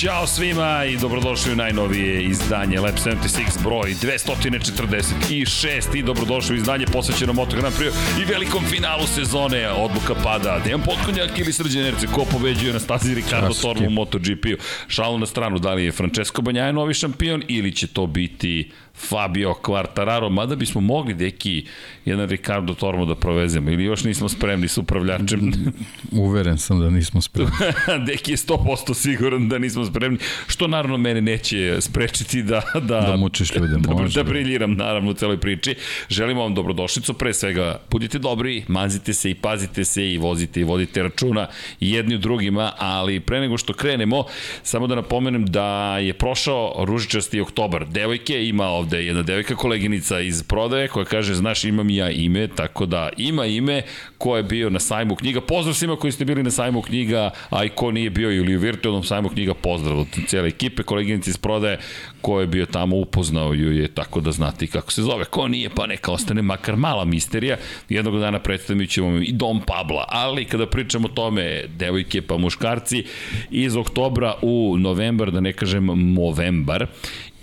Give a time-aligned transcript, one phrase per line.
[0.00, 6.86] Ćao svima i dobrodošli u najnovije izdanje Lab 76 broj 246 i dobrodošli u izdanje
[6.92, 9.70] posvećeno Moto Grand Prix i velikom finalu sezone.
[9.70, 14.56] Odluka pada Dejan Potkonjak ili Srđan Erce, ko pobeđuje na stazi Ricardo Tormo u MotoGP-u.
[14.88, 19.54] Šalu na stranu, da li je Francesco Banjaja novi šampion ili će to biti Fabio
[19.62, 21.64] Quartararo, mada bismo mogli deki
[22.04, 25.52] jedan Ricardo Tormo da provezemo ili još nismo spremni s upravljačem.
[26.12, 27.52] Uveren sam da nismo spremni.
[28.06, 32.62] deki je 100% siguran da nismo spremni, što naravno mene neće sprečiti da...
[32.74, 34.22] Da, da mučiš ljude, da, može.
[34.22, 35.74] Da briljiram naravno u celoj priči.
[36.08, 40.64] Želimo vam dobrodošlicu, pre svega budite dobri, mazite se i pazite se i vozite i
[40.64, 41.46] vodite računa
[41.80, 44.24] jedni u drugima, ali pre nego što krenemo,
[44.62, 47.86] samo da napomenem da je prošao ružičasti oktobar.
[47.88, 52.48] Devojke ima ovde ovde jedna devojka koleginica iz prodaje koja kaže, znaš, imam ja ime,
[52.48, 53.82] tako da ima ime
[54.18, 55.40] ko je bio na sajmu knjiga.
[55.40, 58.60] Pozdrav svima koji ste bili na sajmu knjiga, a i ko nije bio ili u
[58.60, 61.78] virtualnom sajmu knjiga, pozdrav od cijele ekipe, koleginici iz prodaje
[62.20, 65.24] ko je bio tamo upoznao ju je, tako da znate kako se zove.
[65.24, 67.56] Ko nije, pa neka ostane makar mala misterija.
[67.88, 73.04] Jednog dana predstavit ćemo i Dom Pabla, ali kada pričamo o tome, devojke pa muškarci,
[73.50, 76.86] iz oktobra u novembar, da ne kažem movembar,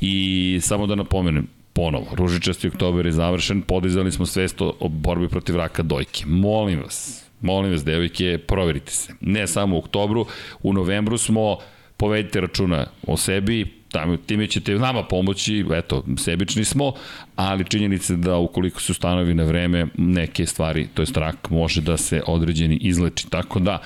[0.06, 5.56] I samo da napomenem, ponovo, ružičasti oktober je završen, podizali smo svest o borbi protiv
[5.56, 6.24] raka dojke.
[6.26, 9.14] Molim vas, molim vas, devojke, proverite se.
[9.22, 10.26] Ne samo u oktobru,
[10.64, 11.58] u novembru smo,
[11.98, 16.94] povedite računa o sebi, tamo, time ćete nama pomoći, eto, sebični smo,
[17.36, 21.98] ali činjenica da ukoliko se ustanovi na vreme neke stvari, to je rak, može da
[21.98, 23.30] se određeni izleči.
[23.30, 23.82] Tako da,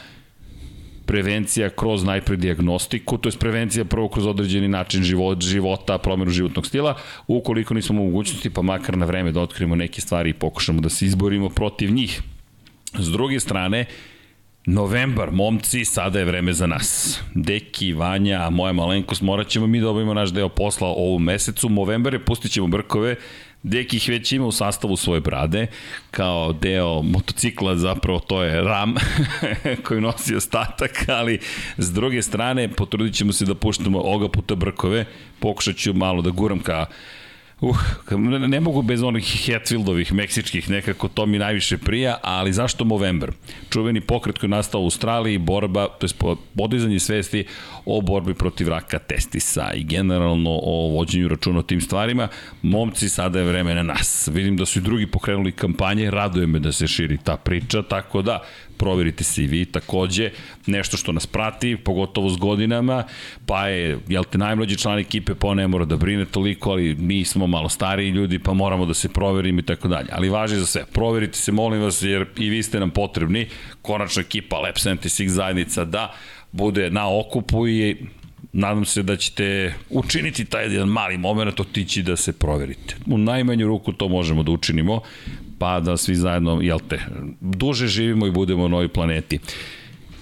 [1.09, 6.67] prevencija kroz najpre diagnostiku, to je prevencija prvo kroz određeni način život, života, promjenu životnog
[6.67, 6.93] stila,
[7.27, 10.89] ukoliko nismo u mogućnosti, pa makar na vreme da otkrijemo neke stvari i pokušamo da
[10.89, 12.21] se izborimo protiv njih.
[12.93, 13.85] S druge strane,
[14.65, 17.19] Novembar, momci, sada je vreme za nas.
[17.33, 21.69] Deki, Vanja, moja malenkost, morat ćemo mi da obavimo naš deo posla ovu mesecu.
[21.69, 23.15] Novembar je, pustit ćemo brkove,
[23.63, 25.67] Deki ih već ima u sastavu svoje brade,
[26.11, 28.95] kao deo motocikla zapravo to je ram
[29.85, 31.39] koji nosi ostatak, ali
[31.77, 35.05] s druge strane potrudit ćemo se da puštamo oga puta brkove,
[35.39, 36.85] pokušat ću malo da guram ka
[37.61, 37.77] Uh,
[38.47, 43.31] ne mogu bez onih Hatfieldovih, meksičkih, nekako to mi najviše prija, ali zašto Movember?
[43.69, 47.45] Čuveni pokret koji je nastao u Australiji, borba, to je podizanje svesti
[47.85, 52.27] o borbi protiv raka testisa i generalno o vođenju računa o tim stvarima.
[52.61, 54.29] Momci, sada je vreme na nas.
[54.33, 58.21] Vidim da su i drugi pokrenuli kampanje, raduje me da se širi ta priča, tako
[58.21, 58.43] da
[58.79, 60.31] proverite vi takođe,
[60.65, 63.03] nešto što nas prati, pogotovo s godinama,
[63.45, 67.25] pa je, jel te, najmlađi član ekipe, pa ne mora da brine toliko, ali mi
[67.25, 70.07] smo malo stariji ljudi, pa moramo da se proverimo i tako dalje.
[70.11, 73.47] Ali važi za sve, proverite se, molim vas, jer i vi ste nam potrebni,
[73.81, 76.13] konačna ekipa Lab 76 zajednica da
[76.51, 77.97] bude na okupu i
[78.53, 82.95] nadam se da ćete učiniti taj jedan mali moment, otići da se proverite.
[83.05, 85.01] U najmanju ruku to možemo da učinimo,
[85.59, 86.99] pa da svi zajedno, jel te,
[87.41, 89.39] duže živimo i budemo na ovoj planeti.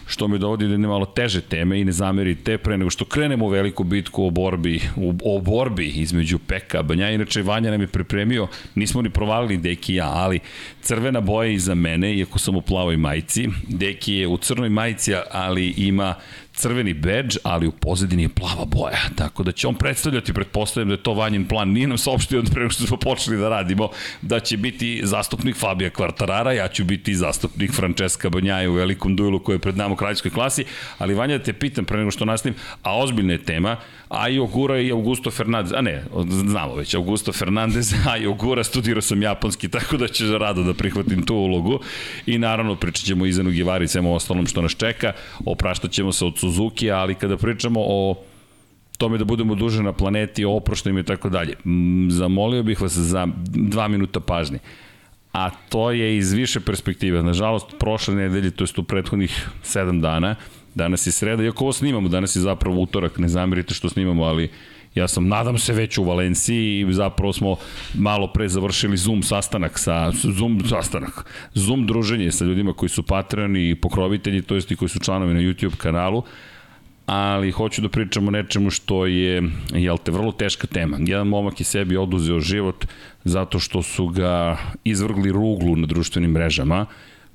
[0.08, 3.46] Što me dovodi do jedne malo teže teme i ne zamerite pre nego što krenemo
[3.46, 4.82] u veliku bitku o borbi,
[5.24, 10.12] o borbi između Peka, Banja, inače Vanja nam je pripremio, nismo ni provalili Deki ja,
[10.14, 10.40] ali
[10.82, 15.74] crvena boja iza mene, iako sam u plavoj majici, Deki je u crnoj majici, ali
[15.78, 16.16] ima
[16.58, 19.00] crveni badge, ali u pozadini je plava boja.
[19.16, 21.70] Tako da će on predstavljati, pretpostavljam da je to vanjen plan.
[21.70, 23.90] Nije nam saopštio od prema što smo počeli da radimo,
[24.22, 29.40] da će biti zastupnik Fabija Kvartarara, ja ću biti zastupnik Francesca Banjaja u velikom duelu
[29.40, 30.66] koji je pred nama u kraljskoj klasi,
[30.98, 33.78] ali Vanja da te pitam pre nego što nastavim, a ozbiljna je tema,
[34.10, 38.64] a i Ogura i Augusto Fernandez, a ne, znamo već, Augusto Fernandez, a i Ogura,
[38.64, 41.80] studirao sam japanski, tako da ću rado da prihvatim tu ulogu
[42.26, 45.14] i naravno pričat ćemo Izanu Givari svemu ostalom što nas čeka,
[45.46, 48.16] opraštat ćemo se od Suzuki, ali kada pričamo o
[48.98, 51.54] tome da budemo duže na planeti, oproštajima i tako dalje,
[52.10, 54.60] zamolio bih vas za dva minuta pažnje
[55.38, 57.24] a to je iz više perspektive.
[57.24, 60.36] Nažalost, prošle nedelje, to je u prethodnih sedam dana,
[60.78, 64.50] Danas je sreda, iako ovo snimamo, danas je zapravo utorak, ne zamirite što snimamo, ali
[64.98, 67.56] ja sam, nadam se, već u Valenciji i zapravo smo
[67.94, 73.70] malo pre završili Zoom sastanak sa, Zoom sastanak, Zoom druženje sa ljudima koji su patroni
[73.70, 76.24] i pokrovitelji, to jest i koji su članovi na YouTube kanalu,
[77.06, 80.98] ali hoću da pričam o nečemu što je, jel te, vrlo teška tema.
[81.00, 82.86] Jedan momak je sebi oduzeo život
[83.24, 86.86] zato što su ga izvrgli ruglu na društvenim mrežama,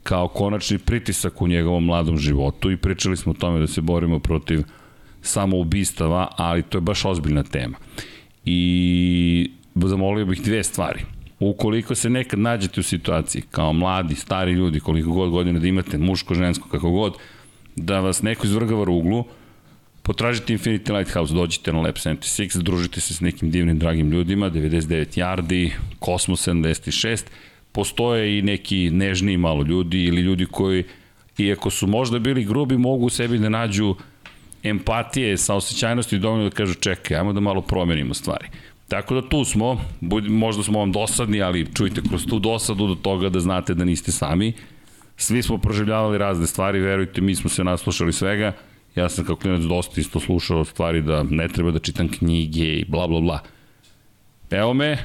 [0.02, 4.18] kao konačni pritisak u njegovom mladom životu i pričali smo o tome da se borimo
[4.18, 4.62] protiv
[5.22, 7.78] samoubistava, ali to je baš ozbiljna tema.
[8.44, 11.00] I zamolio bih dve stvari.
[11.40, 15.98] Ukoliko se nekad nađete u situaciji kao mladi, stari ljudi, koliko god godina da imate,
[15.98, 17.14] muško, žensko, kako god,
[17.76, 19.24] da vas neko izvrgava ruglu,
[20.02, 25.18] Potražite Infinity Lighthouse, dođite na Lab 76, družite se s nekim divnim, dragim ljudima, 99
[25.18, 25.70] yardi,
[26.04, 27.24] Cosmos 76,
[27.72, 30.84] postoje i neki nežniji malo ljudi ili ljudi koji,
[31.38, 33.94] iako su možda bili grubi, mogu u sebi da nađu
[34.62, 38.48] empatije, sa osjećajnosti dovoljno da kažu čekaj, ajmo da malo promenimo stvari.
[38.88, 39.80] Tako da tu smo,
[40.28, 44.12] možda smo vam dosadni, ali čujte kroz tu dosadu do toga da znate da niste
[44.12, 44.52] sami.
[45.16, 48.52] Svi smo proživljavali razne stvari, verujte, mi smo se naslušali svega.
[48.94, 52.84] Ja sam kao klinac dosta isto slušao stvari da ne treba da čitam knjige i
[52.88, 53.38] bla bla bla.
[54.50, 54.98] Evo me,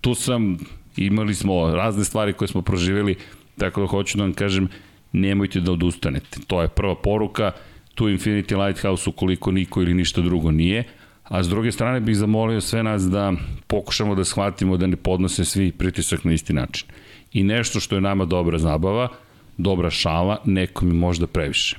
[0.00, 0.58] tu sam,
[0.96, 3.16] imali smo razne stvari koje smo proživjeli,
[3.58, 4.68] tako da hoću da vam kažem,
[5.12, 6.40] nemojte da odustanete.
[6.46, 7.52] To je prva poruka,
[7.98, 10.84] tu Infinity Lighthouse ukoliko niko ili ništa drugo nije,
[11.22, 13.32] a s druge strane bih zamolio sve nas da
[13.66, 16.86] pokušamo da shvatimo da ne podnose svi pritisak na isti način.
[17.32, 19.08] I nešto što je nama dobra zabava,
[19.56, 21.76] dobra šala, nekom je možda previše.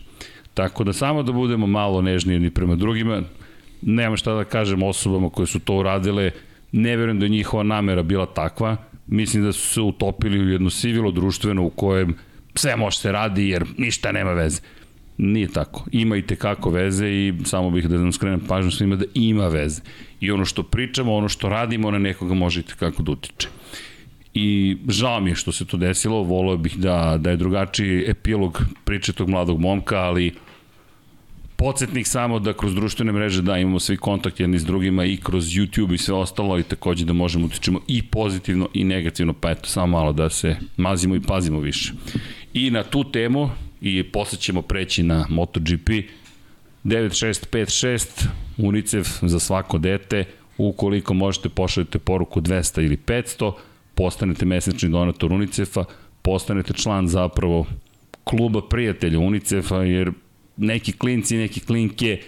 [0.54, 3.22] Tako da samo da budemo malo nežni jedni prema drugima,
[3.82, 6.32] nema šta da kažem osobama koje su to uradile,
[6.72, 8.76] ne verujem da je njihova namera bila takva,
[9.08, 12.16] mislim da su se utopili u jedno sivilo društveno u kojem
[12.56, 14.62] sve može se radi jer ništa nema veze.
[15.22, 15.86] Nije tako.
[15.92, 19.82] Ima i tekako veze i samo bih da nam skrenem pažnju svima da ima veze.
[20.20, 23.48] I ono što pričamo, ono što radimo na nekoga može i tekako da utiče.
[24.34, 28.64] I žao mi je što se to desilo, volio bih da, da je drugačiji epilog
[28.84, 30.34] priče tog mladog momka, ali
[31.56, 35.46] podsjetnik samo da kroz društvene mreže da imamo svi kontakt jedni s drugima i kroz
[35.46, 39.70] YouTube i sve ostalo i takođe da možemo utičemo i pozitivno i negativno, pa eto
[39.70, 41.94] samo malo da se mazimo i pazimo više.
[42.54, 43.50] I na tu temu
[43.82, 45.90] i posle ćemo preći na MotoGP
[46.84, 48.26] 9656
[48.58, 50.26] UNICEF za svako dete
[50.58, 53.54] ukoliko možete pošaljete poruku 200 ili 500
[53.96, 55.84] postanete mesečni donator UNICEF-a
[56.22, 57.66] postanete član zapravo
[58.24, 60.12] kluba prijatelja UNICEF-a jer
[60.58, 62.22] neki klinci, neki klinke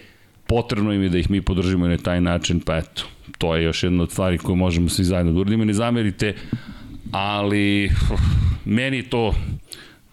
[0.46, 3.02] potrebno im je da ih mi podržimo na taj način, pa eto,
[3.38, 5.64] to je još jedna od stvari koju možemo svi zajedno da uradimo.
[5.64, 6.34] Ne zamerite,
[7.12, 7.90] ali
[8.64, 9.34] meni to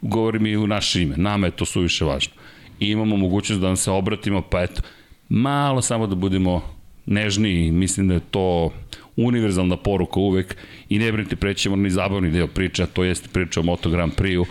[0.01, 1.18] govorim i u naše ime.
[1.18, 2.34] Nama je to suviše važno.
[2.80, 4.81] I imamo mogućnost da vam se obratimo, pa eto,
[5.30, 6.62] malo samo da budemo
[7.06, 8.74] nežniji, mislim da je to
[9.16, 10.56] univerzalna poruka uvek
[10.90, 14.13] i ne brinite, prećemo ni zabavni deo priče, a to jeste priča o Moto Grand
[14.16, 14.46] Prix-u,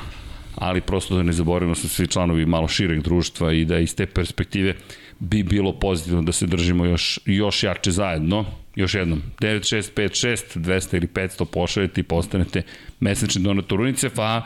[0.54, 3.94] ali prosto da ne zaboravimo da su svi članovi malo šireg društva i da iz
[3.94, 4.74] te perspektive
[5.18, 8.44] bi bilo pozitivno da se držimo još, još jače zajedno.
[8.76, 12.62] Još jednom, 9656, 200 ili 500 pošaljete i postanete
[13.00, 14.42] mesečni donator UNICEF, a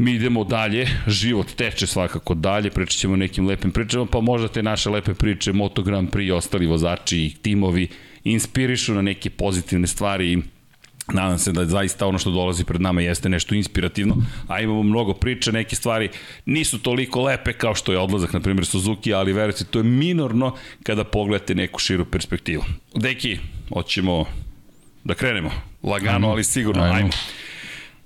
[0.00, 4.62] Mi idemo dalje, život teče svakako dalje, pričat ćemo nekim lepim pričama, pa možda te
[4.62, 7.88] naše lepe priče, Moto Grand Prix i ostali vozači i timovi
[8.24, 10.38] inspirišu na neke pozitivne stvari i
[11.12, 14.16] Nadam se da zaista ono što dolazi pred nama jeste nešto inspirativno,
[14.48, 16.08] a imamo mnogo priča, neke stvari
[16.46, 20.54] nisu toliko lepe kao što je odlazak, na primjer, Suzuki, ali verujte, to je minorno
[20.82, 22.64] kada pogledate neku širu perspektivu.
[22.94, 23.38] Deki,
[23.74, 24.24] hoćemo
[25.04, 25.50] da krenemo.
[25.82, 26.94] Lagano, ali sigurno, ajmo.
[26.94, 27.10] ajmo.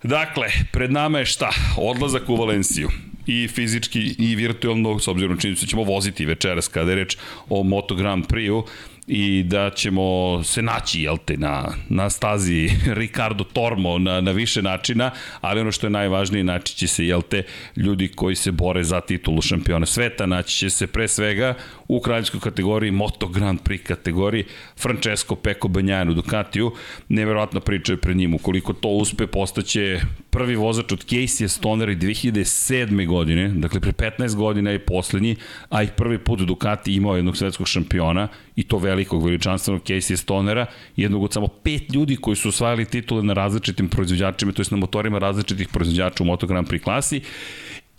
[0.04, 1.50] Dakle, pred nama je šta?
[1.76, 2.88] Odlazak u Valenciju
[3.26, 7.16] i fizički i virtualno, s obzirom činjenicu da ćemo voziti večeras kada je reč
[7.48, 8.64] o Moto Grand Prix-u
[9.06, 12.70] i da ćemo se naći, jel te, na, na stazi
[13.00, 17.22] Ricardo Tormo na, na više načina, ali ono što je najvažnije, naći će se, jel
[17.22, 17.42] te,
[17.76, 21.54] ljudi koji se bore za titulu šampiona sveta, naći će se pre svega
[21.88, 24.44] u kraljevskoj kategoriji, Moto Grand Prix kategoriji,
[24.76, 26.72] Francesco Peko Banjajan u Ducatiju,
[27.08, 33.06] neverovatno pričaju pred njim, ukoliko to uspe, postaće prvi vozač od Casey Stonera i 2007.
[33.06, 35.36] godine, dakle pre 15 godina je poslednji,
[35.68, 40.66] a i prvi put Ducati imao jednog svetskog šampiona i to velikog veličanstvenog Casey Stonera,
[40.96, 44.76] jednog od samo pet ljudi koji su osvajali titule na različitim proizvođačima, to je na
[44.76, 47.20] motorima različitih proizvođača u Moto Grand Prix klasi,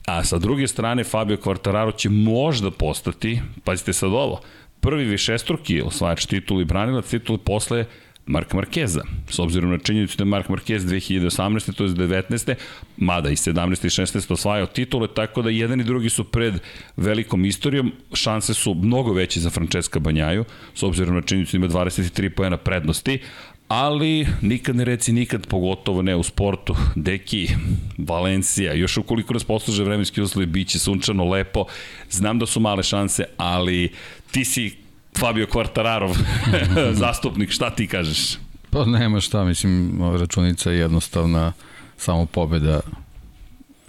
[0.06, 4.42] A sa druge strane, Fabio Quartararo će možda postati, pazite sad ovo,
[4.80, 7.86] prvi višestruki osvajač titula i branilac titula posle
[8.25, 9.01] Mark Markeza.
[9.29, 11.74] S obzirom na činjenicu da je Mark Marquez 2018.
[11.74, 12.55] to je 19.
[12.98, 13.86] mada i 17.
[13.86, 14.34] i 16.
[14.34, 16.53] osvajao titule, tako da jedan i drugi su pred
[16.98, 17.91] velikom istorijom.
[18.13, 22.58] Šanse su mnogo veće za Francesca Banjaju, s obzirom na činjenicu da ima 23 pojena
[22.58, 23.20] prednosti,
[23.67, 26.75] ali nikad ne reci nikad, pogotovo ne u sportu.
[26.96, 27.50] Deki,
[27.98, 31.65] Valencija, još ukoliko nas posluže vremenski uslovi, bit će sunčano, lepo.
[32.10, 33.91] Znam da su male šanse, ali
[34.32, 34.85] ti si
[35.20, 36.16] Fabio Quartararov,
[37.04, 38.38] zastupnik, šta ti kažeš?
[38.70, 41.54] Pa nema šta, mislim, računica je jednostavna,
[41.98, 42.80] samo pobeda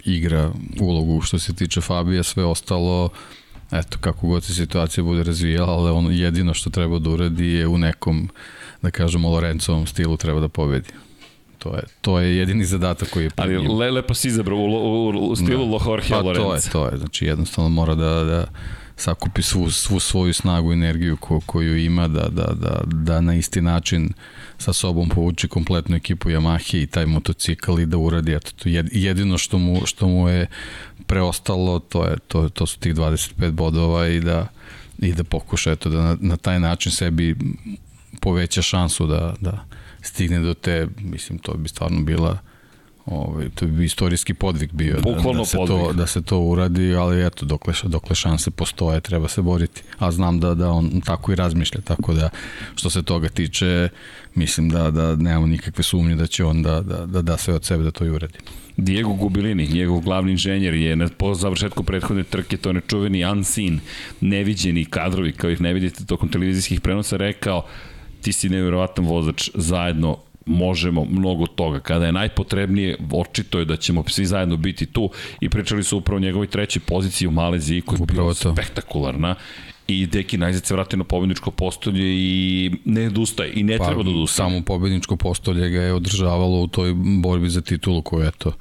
[0.05, 3.09] igra ulogu što se tiče Fabija, sve ostalo
[3.71, 7.67] eto, kako god se situacija bude razvijala, ali ono jedino što treba da uradi je
[7.67, 8.29] u nekom,
[8.81, 10.89] da kažemo, Lorencovom stilu treba da pobedi.
[11.59, 14.63] To je, to je jedini zadatak koji je pred Ali le, lepo si izabrao u,
[14.63, 15.85] u, u stilu da.
[15.85, 16.47] Jorge pa, Lorenza.
[16.47, 16.97] to je, to je.
[16.97, 18.47] Znači jednostavno mora da, da
[18.97, 23.35] sakupi svu, svu svoju snagu i energiju ko, koju ima da, da, da, da na
[23.35, 24.09] isti način
[24.57, 29.37] sa sobom povuči kompletnu ekipu Yamahe i taj motocikl i da uradi eto, to jedino
[29.37, 30.47] što mu, što mu je
[31.07, 34.47] preostalo to, je, to, to su tih 25 bodova i da,
[34.99, 37.35] i da pokuša eto, da na, na taj način sebi
[38.21, 39.65] poveća šansu da, da
[40.01, 42.37] stigne do te, mislim, to bi stvarno bila
[43.07, 45.77] Ovaj to bi istorijski podvig bio da, da, se podvig.
[45.77, 49.81] to da se to uradi, ali eto dokle dokle šanse postoje, treba se boriti.
[49.97, 52.29] A znam da da on tako i razmišlja, tako da
[52.75, 53.89] što se toga tiče,
[54.35, 57.65] mislim da da nemamo nikakve sumnje da će on da da da, da sve od
[57.65, 58.39] sebe da to i uradi.
[58.77, 63.79] Diego Gubilini, njegov glavni inženjer, je na, po završetku prethodne trke, to nečuveni unseen,
[64.21, 67.65] neviđeni kadrovi, kao ih ne vidite tokom televizijskih prenosa, rekao
[68.21, 71.79] ti si nevjerovatan vozač, zajedno možemo mnogo toga.
[71.79, 76.17] Kada je najpotrebnije, očito je da ćemo svi zajedno biti tu i pričali su upravo
[76.17, 79.35] o njegovoj trećoj poziciji u Maleziji koja je bila spektakularna
[79.87, 84.03] i Deki najzad se vrati na pobedničko postolje i ne odustaje i ne pa, treba
[84.03, 84.49] da odustaje.
[84.49, 88.51] Samo pobedničko postolje ga je održavalo u toj borbi za titulu koju je to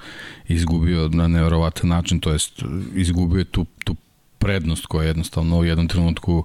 [0.48, 2.62] izgubio na neverovatan način, to jest
[2.94, 3.96] izgubio tu, tu
[4.38, 6.44] prednost koja je jednostavno u jednom trenutku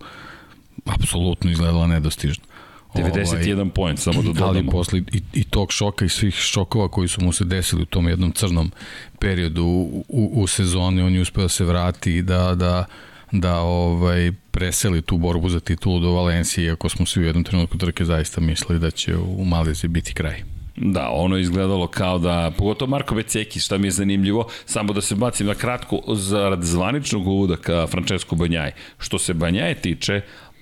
[0.85, 2.45] apsolutno izgledala nedostižna.
[2.95, 4.47] 91 ovaj, point, samo da dodamo.
[4.47, 7.85] Ali posle i, i tog šoka i svih šokova koji su mu se desili u
[7.85, 8.71] tom jednom crnom
[9.19, 12.85] periodu u, u, u sezoni, on je uspeo da se vrati i da, da,
[13.31, 17.77] da ovaj, preseli tu borbu za titulu do Valencije, iako smo svi u jednom trenutku
[17.77, 20.43] trke zaista mislili da će u Maleziji biti kraj.
[20.75, 25.01] Da, ono je izgledalo kao da, pogotovo Marko Beceki, šta mi je zanimljivo, samo da
[25.01, 28.71] se bacim na kratko zarad zvaničnog uvoda ka Francesco Banjaj.
[28.97, 30.21] Što se Banjaje tiče,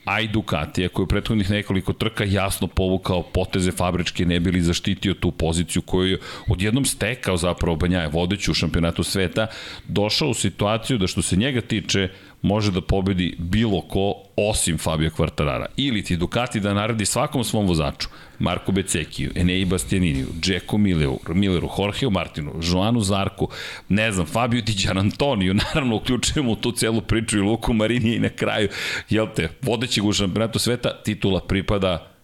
[0.10, 4.62] a i Ducatija koji je u prethodnih nekoliko trka jasno povukao poteze fabričke ne bili
[4.62, 9.48] zaštitio tu poziciju koju je odjednom stekao zapravo Banjaje vodeću u šampionatu sveta,
[9.88, 12.10] došao u situaciju da što se njega tiče
[12.42, 15.66] može da pobedi bilo ko osim Fabio Quartarara.
[15.78, 18.08] Ili ti Ducati da naredi svakom svom vozaču,
[18.40, 23.50] Marko Becekiju, Enei Bastianiniju, Džeko Milleru, Milleru, Jorgeu Martinu, Joanu Zarku,
[23.90, 28.20] ne znam, Fabio Di Antoniju, naravno uključujemo u tu celu priču i Luku Marini i
[28.20, 28.70] na kraju,
[29.10, 32.19] jel te, vodećeg u šampionatu sveta, titula pripada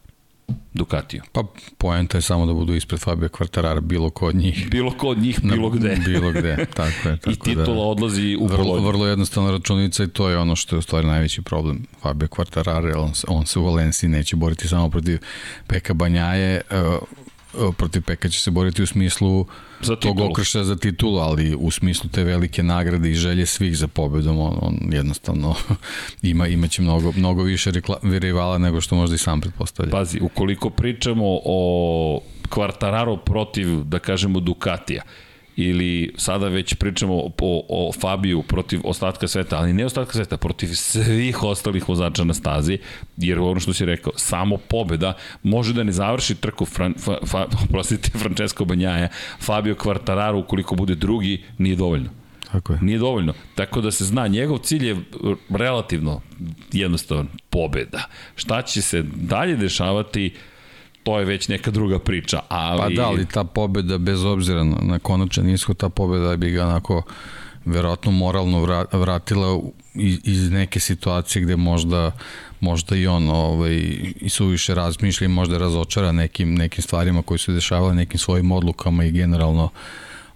[0.75, 1.21] Ducatiju.
[1.31, 1.43] Pa
[1.77, 4.69] poenta je samo da budu ispred Fabio Quartarara, bilo ko od njih.
[4.69, 5.97] Bilo ko od njih, bilo gde.
[6.07, 7.17] bilo gde, tako je.
[7.17, 10.75] Tako I titula da, odlazi u vrlo, vrlo jednostavna računica i to je ono što
[10.75, 14.89] je u stvari najveći problem Fabio Quartarara, on, on se u Valenciji neće boriti samo
[14.89, 15.19] protiv
[15.67, 16.77] Peka Banjaje, uh,
[17.77, 19.45] protiv Peka će se boriti u smislu
[19.81, 23.87] za tog okršaja za titulu, ali u smislu te velike nagrade i želje svih za
[23.87, 25.55] pobedom, on, on jednostavno
[26.21, 27.71] ima imaće mnogo, mnogo više
[28.03, 29.91] rivala nego što možda i sam pretpostavlja.
[29.91, 35.03] Pazi, ukoliko pričamo o Quartararo protiv, da kažemo, Ducatija,
[35.55, 37.31] ili sada već pričamo o,
[37.69, 42.77] o Fabiju protiv ostatka sveta, ali ne ostatka sveta, protiv svih ostalih vozača na stazi,
[43.17, 47.45] jer ono što si rekao, samo pobeda može da ne završi trku Fran, fa, fa,
[47.71, 49.07] prostite, Francesco Banjaja,
[49.41, 52.09] Fabio Quartararo ukoliko bude drugi, nije dovoljno.
[52.51, 52.79] Tako je.
[52.81, 53.33] Nije dovoljno.
[53.55, 54.95] Tako da se zna, njegov cilj je
[55.49, 56.21] relativno
[56.71, 58.03] jednostavan pobeda.
[58.35, 60.33] Šta će se dalje dešavati,
[61.05, 62.39] to je već neka druga priča.
[62.49, 62.81] Ali...
[62.81, 66.65] Pa da, ali ta pobeda, bez obzira na, na konačan ishod, ta pobeda bi ga
[66.65, 67.01] onako
[67.65, 69.59] verovatno moralno vratila
[70.23, 72.11] iz, neke situacije gde možda
[72.59, 73.75] možda i on ovaj,
[74.21, 79.05] i suviše razmišlja i možda razočara nekim, nekim stvarima koji su dešavali, nekim svojim odlukama
[79.05, 79.71] i generalno uh,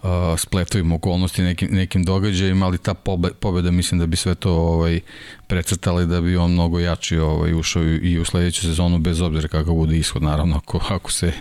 [0.03, 2.93] uh, spletovim okolnosti, nekim, nekim događajima, ali ta
[3.39, 4.99] pobeda mislim da bi sve to ovaj,
[5.47, 9.73] precrtali da bi on mnogo jači ovaj, ušao i u sledeću sezonu bez obzira kakav
[9.73, 11.31] bude ishod, naravno ako, ako se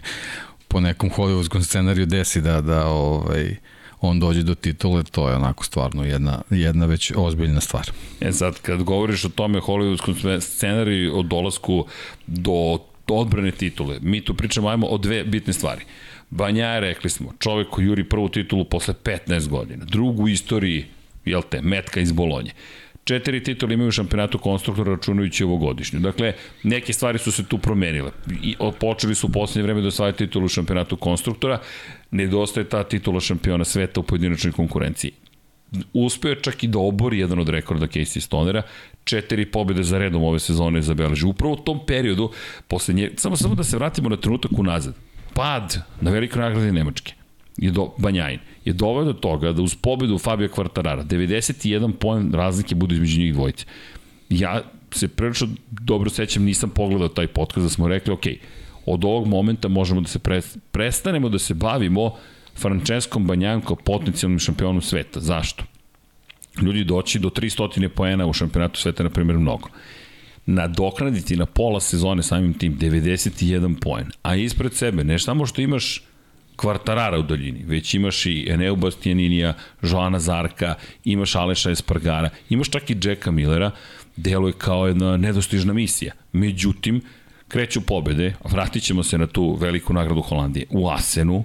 [0.69, 3.57] po nekom hollywoodskom scenariju desi da, da ovaj,
[4.00, 7.91] on dođe do titule, to je onako stvarno jedna, jedna već ozbiljna stvar.
[8.21, 11.87] E sad, kad govoriš o tome hollywoodskom scenariju, o dolasku
[12.27, 15.85] do odbrane titule, mi tu pričamo ajmo o dve bitne stvari.
[16.30, 20.85] Banja rekli smo, čovek koji juri prvu titulu posle 15 godina, drugu u istoriji,
[21.25, 22.52] jel te, metka iz Bolonje.
[23.04, 26.00] Četiri titula imaju u šampionatu konstruktora računajući ovogodišnju.
[26.00, 26.32] Dakle,
[26.62, 28.11] neke stvari su se tu promenile.
[28.42, 31.61] I počeli su u poslednje vreme da osvajaju titulu u šampionatu konstruktora.
[32.11, 35.12] Nedostaje ta titula šampiona sveta u pojedinačnoj konkurenciji.
[35.92, 38.62] Uspeo je čak i da obori jedan od rekorda Casey Stonera,
[39.04, 41.26] četiri pobjede za redom ove sezone zabeleži.
[41.26, 42.30] Upravo u tom periodu,
[42.68, 44.94] posle nje, samo, samo da se vratimo na trenutak unazad
[45.35, 47.12] pad na velikoj nagradi Nemačke
[47.56, 52.75] je do, Banjajin, je doveo do toga da uz pobedu Fabio Quartarara 91 poen razlike
[52.75, 53.64] bude između njih dvojice.
[54.28, 58.26] Ja se prilično dobro sećam, nisam pogledao taj podcast da smo rekli, ok,
[58.87, 62.14] od ovog momenta možemo da se pre, prestanemo da se bavimo
[62.56, 65.20] Franceskom Banjajem kao potencijalnim šampionom sveta.
[65.20, 65.64] Zašto?
[66.62, 69.68] ljudi doći do 300 poena u šampionatu sveta, na primjer, mnogo
[70.49, 76.02] nadoknaditi na pola sezone samim tim 91 poen, a ispred sebe ne samo što imaš
[76.57, 80.75] kvartarara u daljini, već imaš i Eneu Bastianinija, Joana Zarka,
[81.05, 83.71] imaš Aleša Espargara, imaš čak i Jacka Millera,
[84.17, 86.12] deluje kao jedna nedostižna misija.
[86.33, 87.00] Međutim,
[87.49, 91.45] kreću pobede, vratit ćemo se na tu veliku nagradu Holandije u Asenu,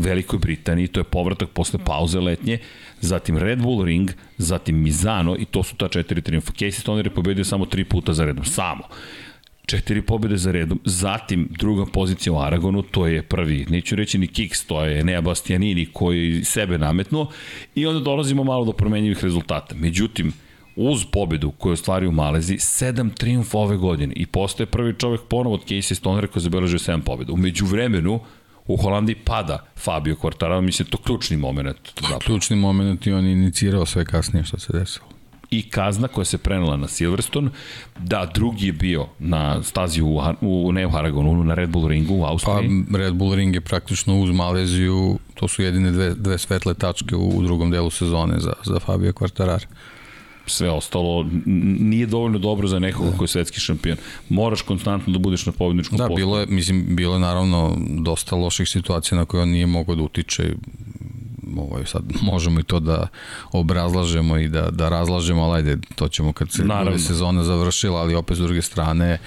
[0.00, 2.58] Velikoj Britaniji, to je povratak posle pauze letnje,
[3.00, 6.52] zatim Red Bull Ring, zatim Mizano i to su ta četiri triumfa.
[6.52, 8.84] Casey Stoner je pobedio samo tri puta za redom, samo.
[9.66, 14.26] Četiri pobede za redom, zatim druga pozicija u Aragonu, to je prvi, neću reći ni
[14.26, 17.30] Kiks, to je Nea Bastianini koji sebe nametnuo
[17.74, 19.74] i onda dolazimo malo do promenjivih rezultata.
[19.74, 20.32] Međutim,
[20.76, 25.54] uz pobedu koju ostvari u Malezi, sedam triumfa ove godine i postaje prvi čovek ponovo
[25.54, 27.32] od Casey Stonera koji zabeležio sedam pobeda.
[27.32, 28.20] Umeđu vremenu,
[28.66, 31.78] u Holandiji pada Fabio Quartararo, mislim, to ključni moment.
[32.00, 32.20] Zapravo.
[32.20, 35.10] Ključni moment i on je inicirao sve kasnije što se desilo
[35.50, 37.50] i kazna koja se prenela na Silverstone,
[37.98, 42.14] da drugi je bio na stazi u, u ne u Aragonu, na Red Bull ringu
[42.14, 42.84] u Austriji.
[42.92, 47.16] Pa Red Bull ring je praktično uz Maleziju, to su jedine dve, dve svetle tačke
[47.16, 49.66] u, u drugom delu sezone za, za Fabio Quartararo
[50.50, 51.26] sve ostalo
[51.80, 53.16] nije dovoljno dobro za nekoga da.
[53.16, 53.96] ko je svetski šampion.
[54.28, 58.68] Moraš konstantno da budeš na pobedničkom da, bilo je, mislim, bilo je naravno dosta loših
[58.68, 60.54] situacija na koje on nije mogao da utiče
[61.56, 63.08] ovaj, sad možemo i to da
[63.52, 66.62] obrazlažemo i da, da razlažemo, ali ajde, to ćemo kad se
[66.98, 69.18] sezona završila, ali opet s druge strane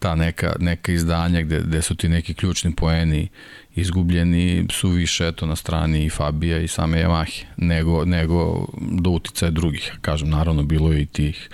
[0.00, 3.28] ta neka, neka izdanja gde, gde su ti neki ključni poeni
[3.74, 9.50] izgubljeni su više eto na strani i Fabija i same Yamahe nego, nego do uticaja
[9.50, 9.92] drugih.
[10.00, 11.48] Kažem, naravno bilo je i tih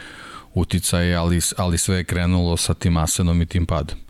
[0.54, 4.05] uticaja, ali, ali sve je krenulo sa tim Asenom i tim padom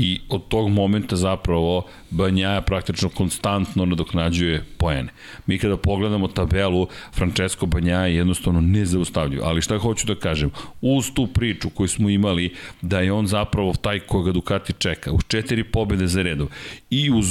[0.00, 5.12] i od tog momenta zapravo Banjaja praktično konstantno nadoknađuje poene.
[5.46, 11.10] Mi kada pogledamo tabelu, Francesco Banjaja je jednostavno nezaustavljiv, ali šta hoću da kažem, uz
[11.14, 15.64] tu priču koju smo imali da je on zapravo taj koga Ducati čeka, uz četiri
[15.64, 16.48] pobede za redom
[16.90, 17.26] i uz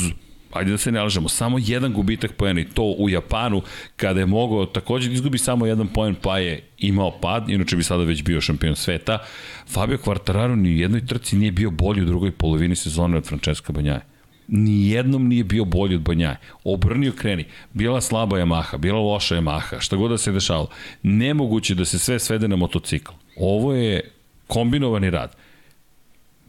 [0.52, 3.62] ajde da se ne lažemo, samo jedan gubitak poena i to u Japanu,
[3.96, 7.84] kada je mogao takođe da izgubi samo jedan poen, pa je imao pad, inače bi
[7.84, 9.18] sada već bio šampion sveta.
[9.68, 13.74] Fabio Quartararo ni u jednoj trci nije bio bolji u drugoj polovini sezone od Francesca
[13.74, 14.02] Banjaje.
[14.48, 16.38] Ni jednom nije bio bolji od Banjaje.
[16.64, 17.46] Obrnio kreni.
[17.74, 20.70] Bila slaba Yamaha, bila loša Yamaha, šta god da se dešavalo.
[21.04, 23.12] Nemoguće da se sve svede na motocikl.
[23.38, 24.12] Ovo je
[24.48, 25.36] kombinovani rad.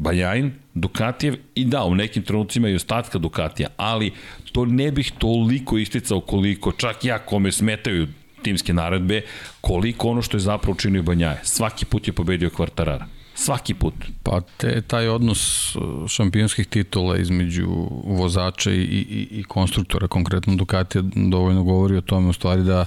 [0.00, 4.12] Bajajin, Dukatijev i da, u nekim trenucima i ostatka Dukatija, ali
[4.52, 8.06] to ne bih toliko isticao koliko, čak ja kome smetaju
[8.42, 9.22] timske naredbe,
[9.60, 11.40] koliko ono što je zapravo učinio Banjaje.
[11.42, 13.06] Svaki put je pobedio Kvartarara.
[13.34, 13.94] Svaki put.
[14.22, 17.68] Pa te, taj odnos uh, šampionskih titula između
[18.04, 22.84] vozača i, i, i konstruktora, konkretno Ducati dovoljno govori o tome u stvari da,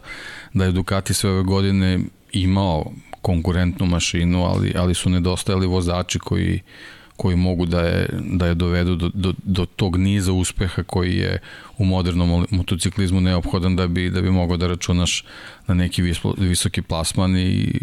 [0.54, 1.99] da je Ducati sve ove godine
[2.32, 6.62] imao konkurentnu mašinu, ali, ali su nedostajali vozači koji
[7.17, 11.39] koji mogu da je, da je dovedu do, do, do tog niza uspeha koji je
[11.84, 15.24] u modernom motociklizmu neophodan da bi, da bi mogao da računaš
[15.67, 16.02] na neki
[16.38, 17.80] visoki plasman i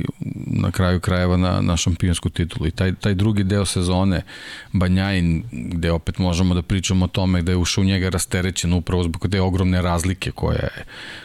[0.47, 2.67] na kraju krajeva na, na šampionsku titulu.
[2.67, 4.23] I taj, taj drugi deo sezone,
[4.73, 9.03] Banjajin, gde opet možemo da pričamo o tome da je ušao u njega rasterećen upravo
[9.03, 10.69] zbog te ogromne razlike koje,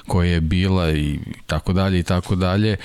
[0.08, 2.78] koje je bila i tako dalje i tako dalje,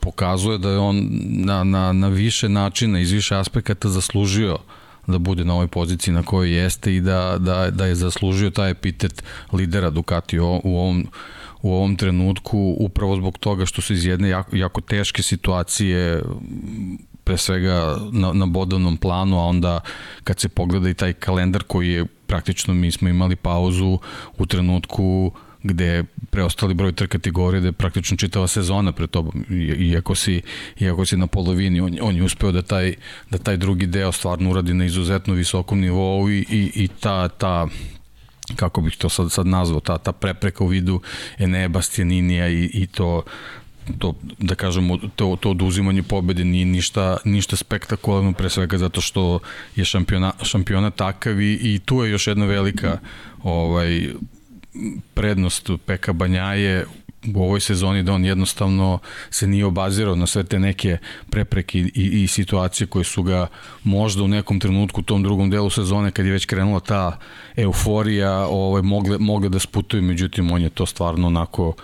[0.00, 4.58] pokazuje da je on na, na, na više načina, iz više aspekata zaslužio
[5.06, 8.70] da bude na ovoj poziciji na kojoj jeste i da, da, da je zaslužio taj
[8.70, 11.06] epitet lidera Ducati u, ovom
[11.62, 16.22] u ovom trenutku upravo zbog toga što su iz jedne jako, jako teške situacije
[17.24, 19.80] pre svega na, na bodovnom planu, a onda
[20.24, 23.98] kad se pogleda i taj kalendar koji je praktično mi smo imali pauzu
[24.38, 25.32] u trenutku
[25.64, 29.44] gde preostali broj trka kategorije da je praktično čitava sezona pred tobom
[29.78, 30.42] iako si,
[30.80, 32.94] iako si na polovini on, on je uspeo da taj,
[33.30, 37.68] da taj drugi deo stvarno uradi na izuzetno visokom nivou i, i, i ta, ta
[38.56, 41.00] kako bih to sad, sad nazvao, ta, ta prepreka u vidu
[41.38, 43.22] Enea Bastianinija i, i to
[43.98, 49.38] to, da kažemo, to, to oduzimanje pobede nije ništa, ništa spektakularno, pre svega zato što
[49.76, 52.98] je šampiona, šampiona takav i, i tu je još jedna velika
[53.42, 54.08] ovaj,
[55.14, 56.86] prednost Peka Banjaje
[57.34, 58.98] u ovoj sezoni da on jednostavno
[59.30, 60.98] se nije obazirao na sve te neke
[61.30, 63.46] prepreke i, i situacije koje su ga
[63.84, 67.18] možda u nekom trenutku u tom drugom delu sezone kad je već krenula ta
[67.56, 71.74] euforija ovaj, mogle, mogle da sputuju, međutim on je to stvarno onako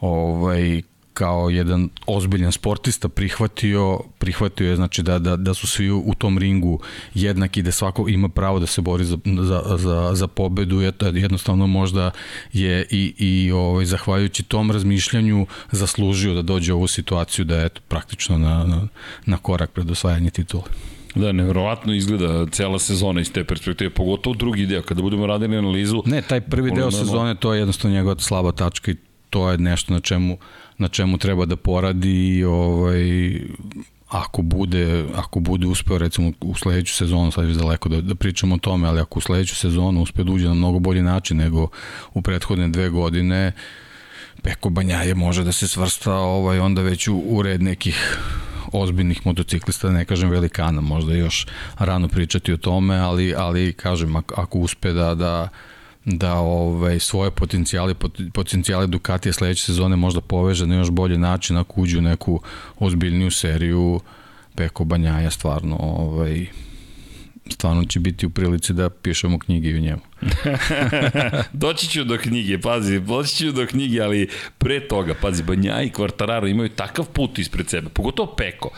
[0.00, 0.82] ovaj,
[1.14, 6.38] kao jedan ozbiljan sportista prihvatio, prihvatio je znači da, da, da su svi u tom
[6.38, 6.80] ringu
[7.14, 10.80] jednaki, da svako ima pravo da se bori za, za, za, za pobedu,
[11.12, 12.10] jednostavno možda
[12.52, 17.66] je i, i ovaj, zahvaljujući tom razmišljanju zaslužio da dođe u ovu situaciju da je
[17.66, 18.88] eto, praktično na, na,
[19.26, 20.64] na korak pred osvajanje titula.
[21.14, 26.02] Da, nevjerovatno izgleda cela sezona iz te perspektive, pogotovo drugi deo, kada budemo radili analizu.
[26.06, 28.96] Ne, taj prvi deo sezone, to je jednostavno njegova slaba tačka i
[29.30, 30.38] to je nešto na čemu
[30.82, 33.40] na čemu treba da poradi i ovaj,
[34.08, 38.54] ako bude, ako bude uspeo recimo u sledeću sezonu, sad je daleko da, da pričamo
[38.54, 41.68] o tome, ali ako u sledeću sezonu uspe da uđe na mnogo bolji način nego
[42.14, 43.52] u prethodne dve godine,
[44.42, 48.18] Peko Banjaje može da se svrsta ovaj, onda već u, u red nekih
[48.72, 51.46] ozbiljnih motociklista, da ne kažem velikana, možda još
[51.78, 55.48] rano pričati o tome, ali, ali kažem, ako uspe da, da,
[56.04, 57.94] da ovaj, svoje potencijale,
[58.34, 62.40] potencijale Ducatija sledeće sezone možda poveže na još bolji način ako uđu u neku
[62.78, 64.00] ozbiljniju seriju
[64.54, 66.46] Peko Banjaja stvarno ovaj,
[67.50, 70.00] stvarno će biti u prilici da pišemo knjige o njemu.
[71.52, 75.90] doći ću do knjige, pazi, doći ću do knjige, ali pre toga, pazi, Banja i
[75.90, 78.70] Kvartararo imaju takav put ispred sebe, pogotovo Peko.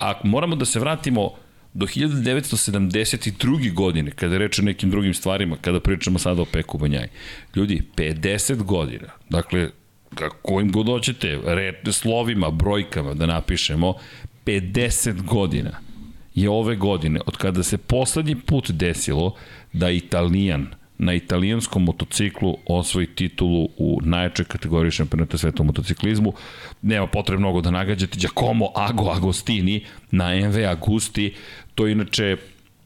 [0.00, 1.30] A moramo da se vratimo
[1.76, 3.72] do 1972.
[3.74, 7.08] godine, kada reče o nekim drugim stvarima, kada pričamo sada o Peku Banjaj.
[7.56, 9.70] Ljudi, 50 godina, dakle,
[10.42, 13.94] kojim god hoćete, red, slovima, brojkama da napišemo,
[14.46, 15.70] 50 godina
[16.34, 19.36] je ove godine, od kada se poslednji put desilo
[19.72, 20.66] da Italijan
[20.98, 26.32] na italijanskom motociklu osvoji titulu u najjačoj kategoriji šampionata sveta u motociklizmu.
[26.82, 28.18] Nema potrebe mnogo da nagađate.
[28.18, 31.34] Giacomo Ago Agostini na MV Agusti,
[31.74, 32.36] to je inače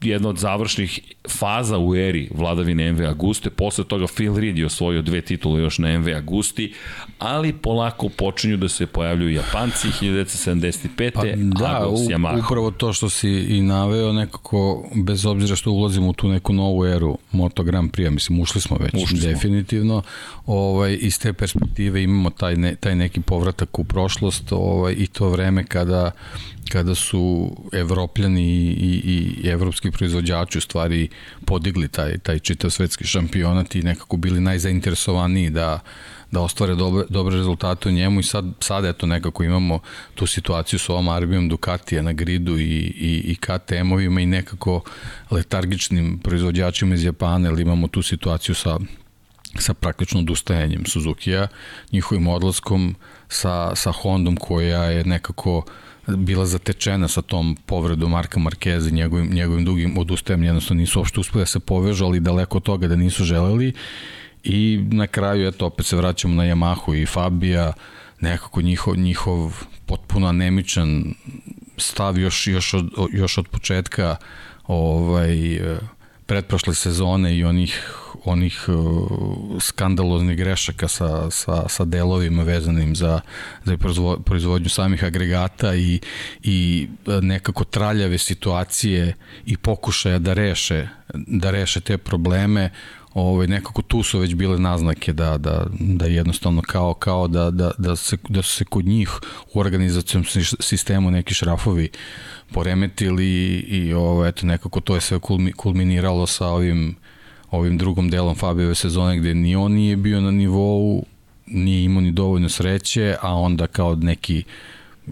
[0.01, 5.01] jedna od završnih faza u eri vladavine MV Aguste, posle toga Phil Reed je osvojio
[5.01, 6.73] dve titule još na MV Agusti,
[7.19, 11.11] ali polako počinju da se pojavljuju Japanci 1975.
[11.13, 11.23] Pa,
[11.59, 12.45] da, Agos Yamaha.
[12.45, 16.85] upravo to što si i naveo nekako, bez obzira što ulazimo u tu neku novu
[16.85, 20.53] eru Moto Grand Prix, mislim ušli smo već ušli definitivno, smo.
[20.53, 25.29] ovaj, iz te perspektive imamo taj, ne, taj neki povratak u prošlost ovaj, i to
[25.29, 26.11] vreme kada
[26.71, 31.09] kada su evropljani i, i, i evropski proizvođači u stvari
[31.45, 35.79] podigli taj, taj čitav svetski šampionat i nekako bili najzainteresovaniji da,
[36.31, 39.79] da ostvare dobre, dobre rezultate u njemu i sad, sad eto nekako imamo
[40.15, 44.81] tu situaciju s ovom Arbijom Ducatija na gridu i, i, i KTM-ovima i nekako
[45.31, 48.79] letargičnim proizvođačima iz Japana, ili imamo tu situaciju sa
[49.59, 51.47] sa praktično odustajanjem Suzuki-a,
[51.91, 52.95] njihovim odlaskom
[53.29, 55.63] sa, sa Hondom koja je nekako uh,
[56.07, 61.19] bila zatečena sa tom povredom Marka Markeza i njegovim, njegovim dugim odustajem, jednostavno nisu uopšte
[61.19, 63.73] uspeli da se povežu, ali daleko od toga da nisu želeli.
[64.43, 67.73] I na kraju, eto, opet se vraćamo na Yamahu i Fabija,
[68.19, 71.13] nekako njihov, njihov potpuno anemičan
[71.77, 74.15] stav još, još, od, još od početka
[74.67, 75.61] ovaj,
[76.25, 77.93] pretprošle sezone i onih
[78.25, 83.19] onih uh, skandaloznih grešaka sa, sa, sa delovima vezanim za,
[83.63, 83.77] za
[84.25, 85.99] proizvodnju samih agregata i,
[86.43, 86.87] i
[87.21, 89.13] nekako traljave situacije
[89.45, 92.69] i pokušaja da reše, da reše te probleme.
[93.13, 97.71] Ovaj, nekako tu su već bile naznake da, da, da jednostavno kao, kao da, da,
[97.77, 99.09] da, se, da su se kod njih
[99.53, 100.23] u organizacijom
[100.59, 101.89] sistemu neki šrafovi
[102.53, 105.19] poremetili i ovo, eto, nekako to je sve
[105.55, 106.95] kulminiralo sa ovim
[107.51, 111.05] ovim drugom delom Fabijeve sezone gde ni on nije bio na nivou,
[111.45, 114.43] nije imao ni dovoljno sreće, a onda kao neki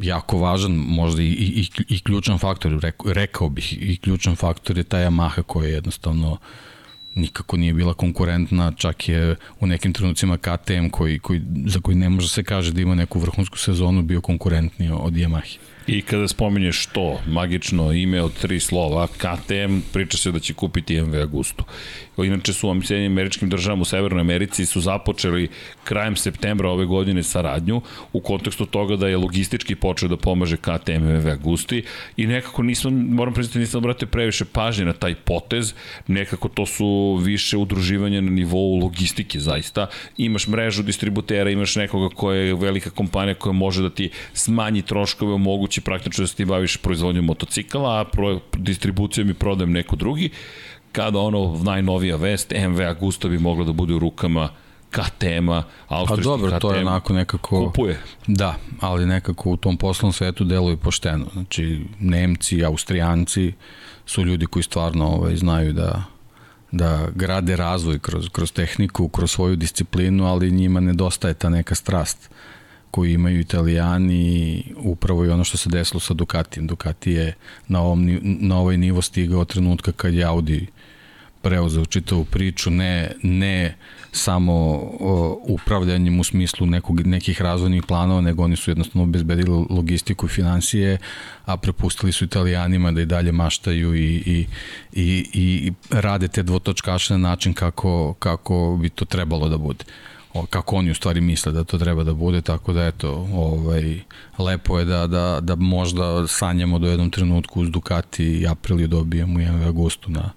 [0.02, 4.84] jako važan, možda i, i, i ključan faktor, rekao, rekao bih, i ključan faktor je
[4.84, 6.38] ta Yamaha koja je jednostavno
[7.16, 12.10] nikako nije bila konkurentna, čak je u nekim trenucima KTM koji, koji, za koji ne
[12.10, 15.58] može se kaže da ima neku vrhunsku sezonu bio konkurentniji od Yamaha.
[15.92, 21.02] I kada spominješ to, magično ime od tri slova, KTM, priča se da će kupiti
[21.02, 21.64] MV Agustu.
[22.18, 25.48] Inače su u američkim državama u Severnoj Americi su započeli
[25.84, 27.82] krajem septembra ove godine saradnju
[28.14, 31.84] u kontekstu toga da je logistički počeo da pomaže KTM MV Agusti
[32.18, 35.74] i nekako nisam, moram priznati, nisam obratio previše pažnje na taj potez,
[36.08, 39.88] nekako to su više udruživanja na nivou logistike zaista.
[40.18, 45.34] Imaš mrežu distributera, imaš nekoga koja je velika kompanija koja može da ti smanji troškove,
[45.34, 50.30] omogući praktično da se ti baviš proizvodnjom motocikala, a pro, distribucijom i prodajem neko drugi
[50.92, 54.50] kada ono najnovija vest, MV Agusta bi mogla da bude u rukama
[54.90, 57.66] KTM-a, austrijski Pa dobro, KTM to je onako nekako...
[57.66, 58.00] Kupuje.
[58.28, 61.26] Da, ali nekako u tom poslovnom svetu deluje pošteno.
[61.34, 63.54] Znači, Nemci, Austrijanci
[64.06, 66.04] su ljudi koji stvarno ovaj, znaju da
[66.72, 72.30] da grade razvoj kroz, kroz tehniku, kroz svoju disciplinu, ali njima nedostaje ta neka strast
[72.92, 76.68] koji imaju italijani, upravo i ono što se desilo sa Ducatijem.
[76.68, 77.34] Ducati je
[77.68, 80.68] na, ovom, na ovaj nivo stigao trenutka kad je Audi
[81.42, 83.76] preuzeo čitavu priču, ne, ne
[84.12, 90.26] samo o, upravljanjem u smislu nekog, nekih razvojnih planova, nego oni su jednostavno obezbedili logistiku
[90.26, 90.98] i financije,
[91.46, 94.46] a prepustili su italijanima da i dalje maštaju i, i,
[94.94, 99.86] i, i rade te dvotočkaše na način kako, kako bi to trebalo da bude
[100.50, 104.00] kako oni u stvari misle da to treba da bude, tako da eto, ovaj,
[104.38, 109.40] lepo je da, da, da možda sanjamo do jednom trenutku uz Ducati i Aprilio dobijemo
[109.40, 110.30] i MV Agustu na,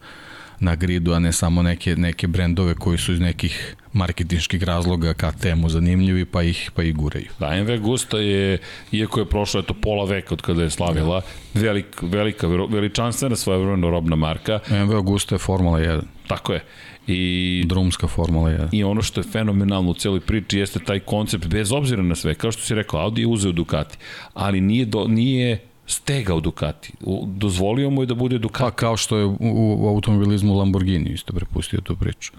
[0.60, 5.32] na gridu, a ne samo neke, neke brendove koji su iz nekih marketinških razloga ka
[5.32, 7.26] temu zanimljivi, pa ih, pa ih guraju.
[7.38, 8.58] Da, MV Gusta je,
[8.92, 11.20] iako je prošlo eto pola veka od kada je slavila,
[11.54, 11.60] da.
[11.60, 14.60] velik, velika, veličanstvena svojevremeno robna marka.
[14.70, 16.02] MV Gusta je Formula 1.
[16.28, 16.64] Tako je.
[17.06, 18.68] I, Drumska formula 1.
[18.72, 22.34] I ono što je fenomenalno u celoj priči jeste taj koncept, bez obzira na sve,
[22.34, 23.98] kao što si rekao, Audi je uzeo Ducati,
[24.34, 26.92] ali nije, do, nije stegao Ducati.
[27.26, 28.62] Dozvolio mu je da bude Ducati.
[28.64, 32.32] Pa kao što je u, u automobilizmu Lamborghini isto prepustio tu priču.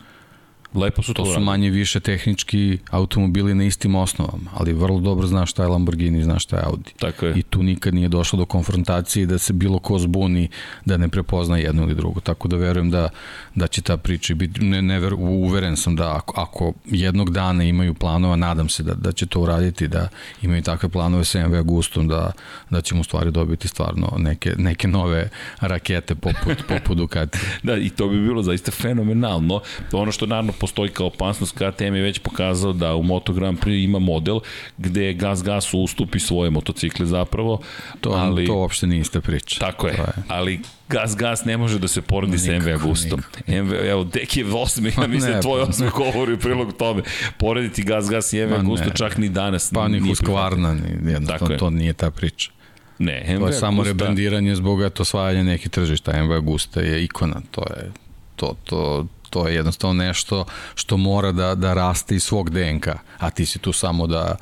[0.73, 5.27] Lepo su to To su manje više tehnički automobili na istim osnovama, ali vrlo dobro
[5.27, 6.91] zna šta je Lamborghini, zna šta je Audi.
[6.99, 7.33] Tako je.
[7.39, 10.49] I tu nikad nije došlo do konfrontacije da se bilo ko zbuni
[10.85, 12.19] da ne prepozna jedno ili drugo.
[12.19, 13.09] Tako da verujem da,
[13.55, 17.63] da će ta priča biti, ne, ne ver, uveren sam da ako, ako jednog dana
[17.63, 20.07] imaju planova, nadam se da, da će to uraditi, da
[20.41, 22.31] imaju takve planove sa MV Agustom, da,
[22.69, 27.39] da ćemo u stvari dobiti stvarno neke, neke nove rakete poput, poput Ducati.
[27.63, 29.61] da, i to bi bilo zaista fenomenalno.
[29.91, 33.83] Ono što naravno postoji kao opasnost, KTM je već pokazao da u Moto Grand Prix
[33.83, 34.39] ima model
[34.77, 37.59] gde gas gas ustupi svoje motocikle zapravo.
[38.01, 39.59] To, ali, to uopšte nije ista priča.
[39.59, 40.23] Tako je, je.
[40.27, 43.21] ali Gas Gas ne može da se porodi sa MV Agustom.
[43.47, 47.03] MV, evo, Deki je osmi, ja mislim, tvoj osmi govori u prilog tome.
[47.37, 49.71] Porediti Gas Gas i MV Agusto čak ni danas.
[49.73, 52.51] Pa ni Husqvarna, jednostavno, to nije ta priča.
[52.99, 53.89] Ne, MV to je samo Augusta...
[53.89, 56.23] rebrandiranje zbog eto osvajanja nekih tržišta.
[56.23, 57.91] MV Agusta je ikona, to je
[58.35, 63.29] to, to, to je jednostavno nešto što mora da, da raste iz svog DNK, a
[63.29, 64.35] ti si tu samo da,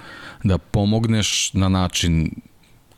[0.44, 2.32] da pomogneš na način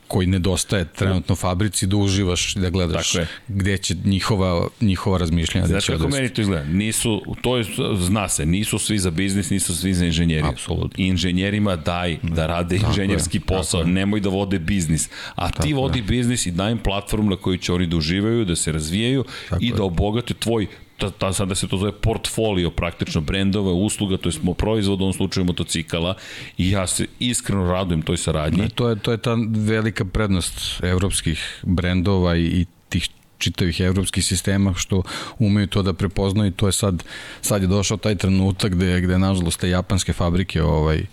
[0.08, 3.12] koji nedostaje trenutno fabrici da uživaš da gledaš
[3.48, 6.64] gde će njihova njihova razmišljanja Znaš kako meni to izgleda?
[6.64, 7.64] Nisu, to je,
[7.96, 10.46] zna se, nisu svi za biznis, nisu svi za inženjeri.
[10.48, 11.04] Apsolutno.
[11.04, 15.08] Inženjerima daj da rade tako inženjerski je, posao, nemoj da vode biznis.
[15.34, 16.02] A tako ti vodi je.
[16.02, 19.64] biznis i daj im platformu na kojoj će oni da uživaju, da se razvijaju tako
[19.64, 20.66] i da obogate tvoj
[20.98, 25.04] ta, ta, sada se to zove portfolio praktično brendova, usluga, to je smo proizvod u
[25.04, 26.14] ovom slučaju motocikala
[26.58, 28.62] i ja se iskreno radujem toj saradnji.
[28.62, 34.24] Ne, to je, to je ta velika prednost evropskih brendova i, i tih čitavih evropskih
[34.24, 35.02] sistema što
[35.38, 37.04] umeju to da prepoznaju to je sad
[37.40, 41.04] sad je došao taj trenutak gde gde nažalost te japanske fabrike ovaj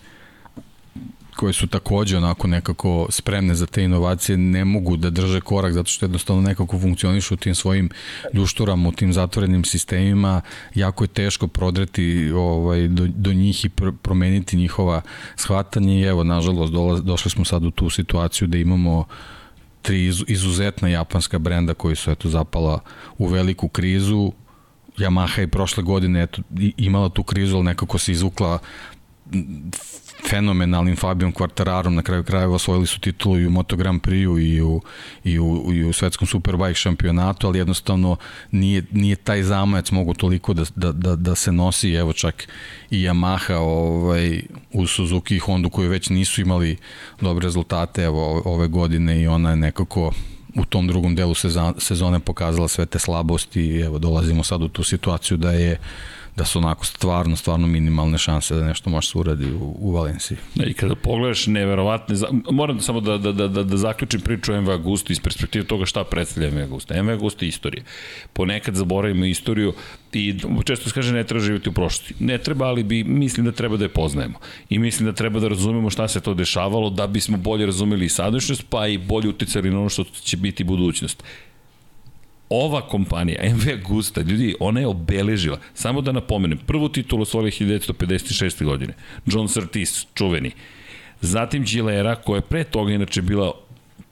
[1.42, 5.90] koje su takođe onako nekako spremne za te inovacije ne mogu da drže korak zato
[5.90, 7.90] što jednostavno nekako funkcionišu u tim svojim
[8.34, 10.42] ljušturama, u tim zatvorenim sistemima,
[10.76, 15.02] jako je teško prodreti ovaj, do, do njih i pr promeniti njihova
[15.36, 19.06] shvatanje i evo, nažalost, dola, došli smo sad u tu situaciju da imamo
[19.82, 22.80] tri izuzetna japanska brenda koji su eto zapala
[23.18, 24.32] u veliku krizu,
[24.98, 26.42] Yamaha je prošle godine eto,
[26.78, 28.60] imala tu krizu, ali nekako se izvukla
[30.30, 34.62] fenomenalnim Fabijom Quartararom, na kraju krajeva osvojili su titulu i u Moto Grand Prix-u i
[34.62, 34.82] u,
[35.24, 38.16] i u, i u svetskom Superbike šampionatu, ali jednostavno
[38.52, 42.48] nije, nije taj zamajac mogu toliko da, da, da, da se nosi, evo čak
[42.90, 46.78] i Yamaha ovaj, u Suzuki i Honda koji već nisu imali
[47.22, 50.12] dobre rezultate evo, ove godine i ona je nekako
[50.56, 51.34] u tom drugom delu
[51.78, 55.80] sezone pokazala sve te slabosti i evo dolazimo sad u tu situaciju da je
[56.36, 60.38] da su onako stvarno, stvarno minimalne šanse da nešto može se uradi u, u Valenciji.
[60.56, 62.16] Da, I kada pogledaš neverovatne,
[62.52, 65.86] moram samo da, da, da, da, da zaključim priču o MV Agustu iz perspektive toga
[65.86, 67.04] šta predstavlja MV Agusta.
[67.04, 67.84] MV Agusta je istorija.
[68.34, 69.74] Ponekad zaboravimo istoriju
[70.14, 72.14] i često se kaže ne treba živjeti u prošlosti.
[72.20, 74.40] Ne treba, ali bi, mislim da treba da je poznajemo.
[74.70, 78.10] I mislim da treba da razumemo šta se to dešavalo da bismo bolje razumeli i
[78.10, 81.24] sadašnjost, pa i bolje uticali na ono što će biti budućnost
[82.52, 88.66] ova kompanija, MV Gusta, ljudi, ona je obeležila, samo da napomenem, prvu titulu osvojila 1956.
[88.66, 88.94] godine,
[89.26, 90.52] John Surtees, čuveni,
[91.22, 93.54] zatim Gilera, koja je pre toga inače bila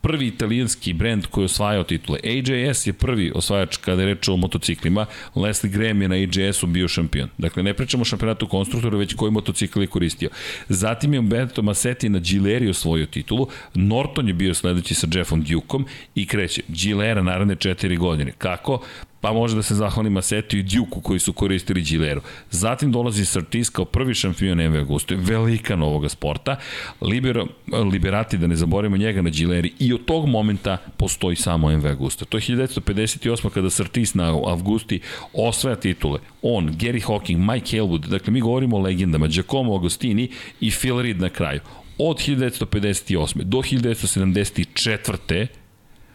[0.01, 2.19] prvi italijanski brend koji je osvajao titule.
[2.23, 6.87] AJS je prvi osvajač kada je reč o motociklima, Leslie Graham je na AJS-u bio
[6.87, 7.29] šampion.
[7.37, 10.29] Dakle, ne pričamo o šampionatu konstruktora, već koji motocikl je koristio.
[10.69, 15.85] Zatim je Umberto Massetti na Gileri osvojio titulu, Norton je bio sledeći sa Jeffom Dukeom
[16.15, 18.31] i kreće Gilera naravne četiri godine.
[18.37, 18.81] Kako?
[19.21, 22.21] pa može da se zahvali Masetu i Djuku koji su koristili Gileru.
[22.51, 26.55] Zatim dolazi Surtis kao prvi šampion MV Augusto, velika novoga sporta.
[27.01, 27.47] Libero,
[27.91, 32.25] liberati, da ne zaboravimo njega na Gileri, i od tog momenta postoji samo MV Augusto.
[32.25, 33.49] To je 1958.
[33.49, 34.99] kada Surtis na Augusti
[35.33, 36.19] osvaja titule.
[36.41, 41.21] On, Gary Hawking, Mike Elwood, dakle mi govorimo o legendama, Giacomo Agostini i Phil Reed
[41.21, 41.59] na kraju.
[41.97, 43.43] Od 1958.
[43.43, 45.47] do 1974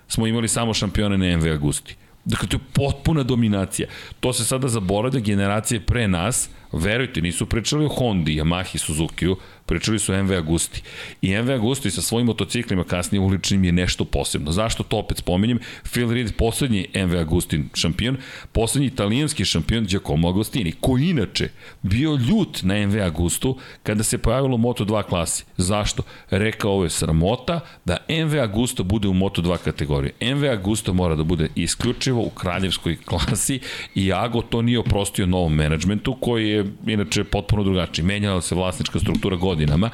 [0.08, 1.96] smo imali samo šampione na MV Agusti.
[2.24, 3.88] Dakle, to je potpuna dominacija.
[4.20, 9.98] To se sada zaboravlja generacije pre nas, verujte, nisu pričali o Hondi, Yamahi, Suzuki-u, Pričali
[9.98, 10.82] su MV Agusti.
[11.22, 14.52] I MV Agusti sa svojim motociklima kasnije uličnim je nešto posebno.
[14.52, 15.58] Zašto to opet spominjem?
[15.92, 18.16] Phil Reed, poslednji MV Agustin šampion,
[18.52, 21.48] poslednji italijanski šampion Giacomo Agostini, koji inače
[21.82, 25.44] bio ljut na MV Agustu kada se pojavilo Moto2 klasi.
[25.56, 26.02] Zašto?
[26.30, 30.12] Rekao ovo je sramota da MV Agusto bude u Moto2 kategoriji.
[30.34, 33.60] MV Agusto mora da bude isključivo u kraljevskoj klasi
[33.94, 38.04] i Ago to nije oprostio novom menadžmentu koji je inače potpuno drugačiji.
[38.04, 39.90] Menjala se vlasnička struktura godina godinama,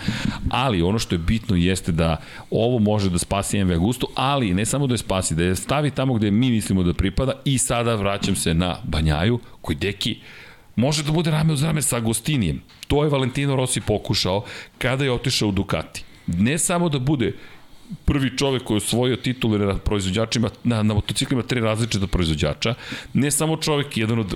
[0.51, 2.16] ali ono što je bitno jeste da
[2.51, 5.90] ovo može da spasi MV Agustu, ali ne samo da je spasi, da je stavi
[5.90, 10.16] tamo gde mi mislimo da pripada i sada vraćam se na Banjaju, koji deki
[10.77, 12.62] može da bude rame uz rame sa Agostinijem.
[12.88, 14.44] To je Valentino Rossi pokušao
[14.79, 16.05] kada je otišao u Ducati.
[16.27, 17.35] Ne samo da bude
[18.05, 22.74] prvi čovek koji je osvojio titule na proizvođačima, na, na motociklima tri različita proizvođača,
[23.14, 24.35] ne samo čovek, jedan od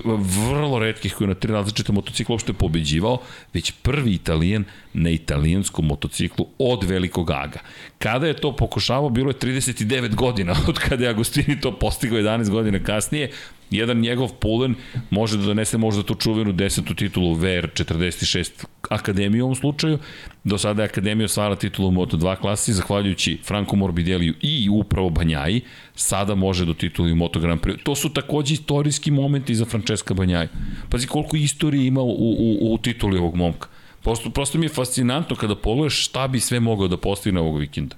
[0.48, 3.18] vrlo redkih koji je na tri različita motocikla uopšte pobeđivao,
[3.52, 7.58] već prvi italijan na italijanskom motociklu od velikog aga.
[7.98, 12.50] Kada je to pokušavao, bilo je 39 godina od kada je Agostini to postigao 11
[12.50, 13.30] godina kasnije,
[13.74, 14.74] jedan njegov pulen
[15.10, 19.98] može da donese možda tu čuvenu desetu titulu VR46 Akademije u ovom slučaju.
[20.44, 25.60] Do sada je Akademija osvara titulu u Moto2 klasi, zahvaljujući Franku Morbideliju i upravo Banjaji,
[25.94, 27.82] sada može do titula u Moto Grand Prix.
[27.82, 30.48] To su takođe istorijski momenti za Francesca Banjaji.
[30.90, 33.68] Pazi koliko istorije ima u, u, u tituli ovog momka.
[34.02, 37.96] Prosto, prosto mi je fascinantno kada pogledaš šta bi sve mogao da postigne ovog vikenda.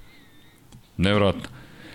[0.96, 1.48] Nevjerojatno.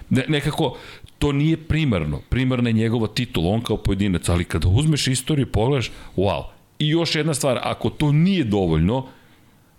[0.10, 0.78] Ne, nekako,
[1.21, 2.21] to nije primarno.
[2.29, 6.43] Primarna je njegova titula, on kao pojedinac, ali kada uzmeš istoriju i pogledaš, wow.
[6.79, 9.07] I još jedna stvar, ako to nije dovoljno,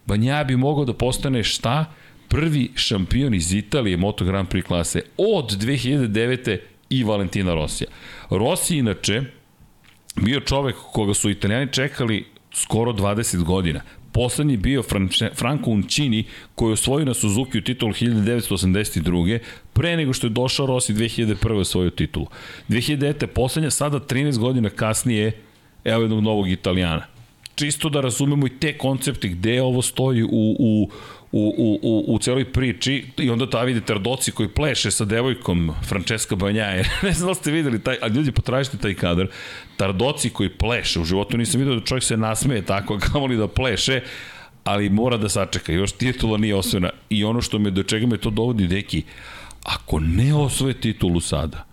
[0.07, 1.85] Banja bi mogao da postane šta?
[2.29, 6.59] Prvi šampion iz Italije Moto Grand Prix klase od 2009.
[6.91, 7.91] i Valentina Rosija.
[8.31, 9.23] Rossi inače
[10.17, 13.81] bio čovek koga su italijani čekali skoro 20 godina.
[14.13, 14.83] Poslednji bio
[15.35, 19.39] Franco Uncini koji je osvojio na Suzuki u titulu 1982.
[19.73, 21.61] pre nego što je došao Rossi 2001.
[21.61, 22.27] osvojio titulu.
[22.69, 23.27] 2009.
[23.27, 25.33] poslednja, sada 13 godina kasnije,
[25.85, 27.07] evo jednog novog Italijana.
[27.55, 30.91] Čisto da razumemo i te koncepte gde ovo stoji u, u,
[31.33, 35.73] u, u, u, u celoj priči i onda ta vidi Tardoci koji pleše sa devojkom
[35.89, 36.91] Francesca Banjaje.
[37.03, 39.27] ne znam da ste videli taj, a ljudi potražite taj kadar.
[39.77, 43.49] Tardoci koji pleše, u životu nisam vidio da čovjek se nasmeje tako, kao li da
[43.49, 44.01] pleše,
[44.65, 45.73] ali mora da sačeka.
[45.73, 46.91] Još titula nije osvojena.
[47.11, 49.03] I ono što me do čega me to dovodi, deki,
[49.63, 51.65] ako ne osvoje titulu sada,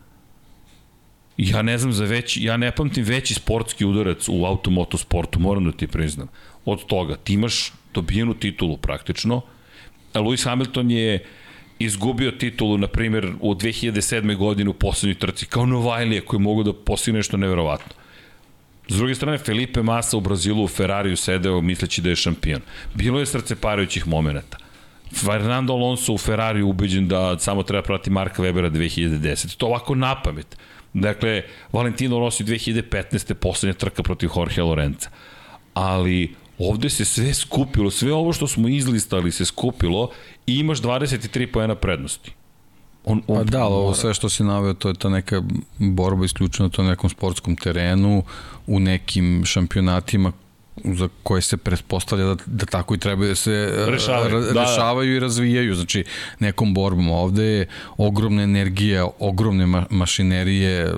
[1.37, 5.71] ja ne znam za veći, ja ne pamtim veći sportski udarac u automotosportu, moram da
[5.71, 6.27] ti priznam.
[6.65, 9.41] Od toga, ti imaš dobijenu titulu praktično.
[10.13, 11.25] Lewis Hamilton je
[11.79, 14.35] izgubio titulu, na primjer, u 2007.
[14.35, 17.93] godinu u poslednjoj trci, kao Novajlije koji mogu da postigne nešto neverovatno.
[18.87, 22.61] S druge strane, Felipe Massa u Brazilu u Ferrariju sedeo misleći da je šampion.
[22.95, 24.57] Bilo je srceparajućih momenta.
[25.13, 29.57] Fernando Alonso u Ferrariju ubeđen da samo treba prati Marka Webera 2010.
[29.57, 30.57] To ovako na pamet.
[30.93, 33.33] Dakle, Valentino Rossi 2015.
[33.33, 35.09] poslednja trka protiv Jorge Lorenza.
[35.73, 40.09] Ali Ovde se sve skupilo, sve ovo što smo izlistali se skupilo
[40.47, 42.31] i imaš 23 pojena prednosti.
[43.05, 45.41] On, on pa da, ali ovo sve što si naveo, to je ta neka
[45.77, 48.23] borba isključena to na nekom sportskom terenu,
[48.67, 50.31] u nekim šampionatima
[50.83, 55.11] za koje se pretpostavlja da, da tako i treba da se rešavaju, ra, da, rešavaju
[55.11, 55.17] da.
[55.17, 56.03] i razvijaju, znači
[56.39, 57.09] nekom borbom.
[57.09, 57.67] Ovde je
[57.97, 60.93] ogromna energija, ogromne ma mašinerije,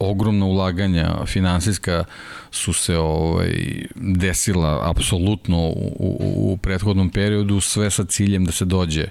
[0.00, 2.04] ogromna ulaganja finansijska
[2.50, 8.64] su se ovaj desila apsolutno u, u, u prethodnom periodu sve sa ciljem da se
[8.64, 9.08] dođe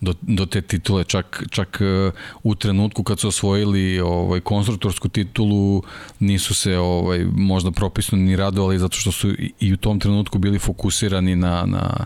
[0.00, 1.04] do, do te titule.
[1.04, 5.82] Čak, čak uh, u trenutku kad su osvojili ovaj konstruktorsku titulu
[6.18, 10.58] nisu se ovaj možda propisno ni radovali zato što su i u tom trenutku bili
[10.58, 12.04] fokusirani na na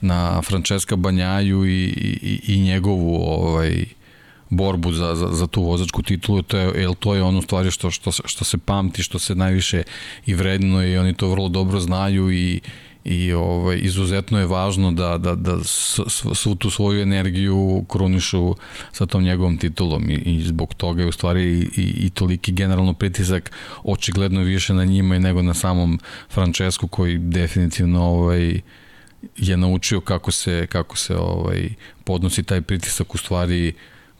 [0.00, 1.84] na Francesca Banjaju i,
[2.22, 3.84] i, i njegovu ovaj
[4.50, 7.90] borbu za, za, za tu vozačku titulu, to je, jer to je ono stvari što,
[7.90, 9.82] što, što se pamti, što se najviše
[10.26, 12.60] i vredno i oni to vrlo dobro znaju i,
[13.04, 15.64] i ovaj, izuzetno je važno da, da, da
[16.34, 18.54] svu tu svoju energiju krunišu
[18.92, 22.52] sa tom njegovom titulom i, i zbog toga je u stvari i, i, i toliki
[22.52, 23.52] generalno pritisak
[23.84, 25.98] očigledno više na njima nego na samom
[26.30, 28.60] Francesku koji definitivno ovaj,
[29.36, 31.68] je naučio kako se, kako se ovaj,
[32.04, 33.72] podnosi taj pritisak u stvari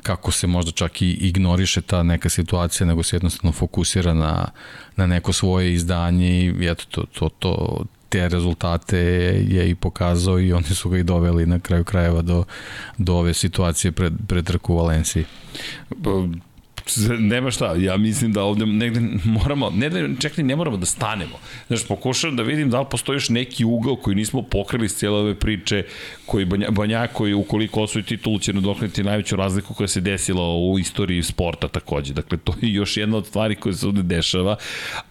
[0.03, 4.49] kako se možda čak i ignoriše ta neka situacija, nego se jednostavno fokusira na,
[4.97, 8.99] na neko svoje izdanje i eto, to, to, to, te rezultate
[9.49, 12.45] je i pokazao i oni su ga i doveli na kraju krajeva do,
[12.99, 15.25] do ove situacije pred, pred trku u Valenciji.
[16.03, 16.11] Pa,
[17.19, 19.99] nema šta, ja mislim da ovde negde moramo, ne da
[20.37, 21.39] ni ne moramo da stanemo.
[21.67, 25.19] Znaš, pokušam da vidim da li postoji još neki ugao koji nismo pokrili s cijele
[25.19, 25.85] ove priče,
[26.31, 30.79] koji Banja, Banja koji ukoliko osvoji titulu će nadoknati najveću razliku koja se desila u
[30.79, 32.15] istoriji sporta takođe.
[32.15, 34.57] Dakle, to je još jedna od stvari koja se ovde dešava.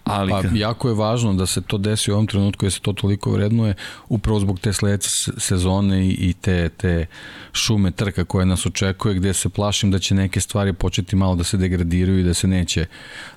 [0.04, 0.30] Ali...
[0.30, 3.30] Pa, jako je važno da se to desi u ovom trenutku, jer se to toliko
[3.30, 3.74] vrednuje,
[4.08, 7.06] upravo zbog te sledeće sezone i te, te
[7.52, 11.44] šume trka koje nas očekuje, gde se plašim da će neke stvari početi malo da
[11.44, 12.86] se degradiraju i da se neće,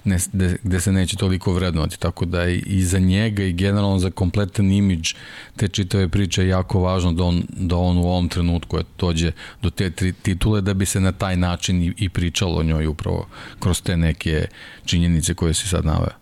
[0.03, 1.99] ne, de, gde se neće toliko vrednovati.
[1.99, 5.13] Tako da i, i za njega i generalno za kompletan imidž
[5.55, 9.69] te čitave priče je jako važno da on, da on u ovom trenutku dođe do
[9.69, 13.27] te tri titule da bi se na taj način i, i pričalo o njoj upravo
[13.59, 14.47] kroz te neke
[14.85, 16.13] činjenice koje si sad naveo.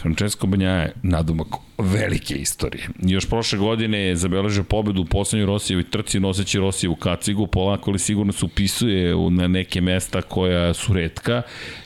[0.00, 1.46] Francesco Banja je nadomak
[1.78, 2.88] velike istorije.
[2.98, 7.98] Još prošle godine je zabeležio pobedu u poslednjoj Rosijevoj trci noseći Rosijevu kacigu, polako ali
[7.98, 11.42] sigurno se upisuje na neke mesta koja su redka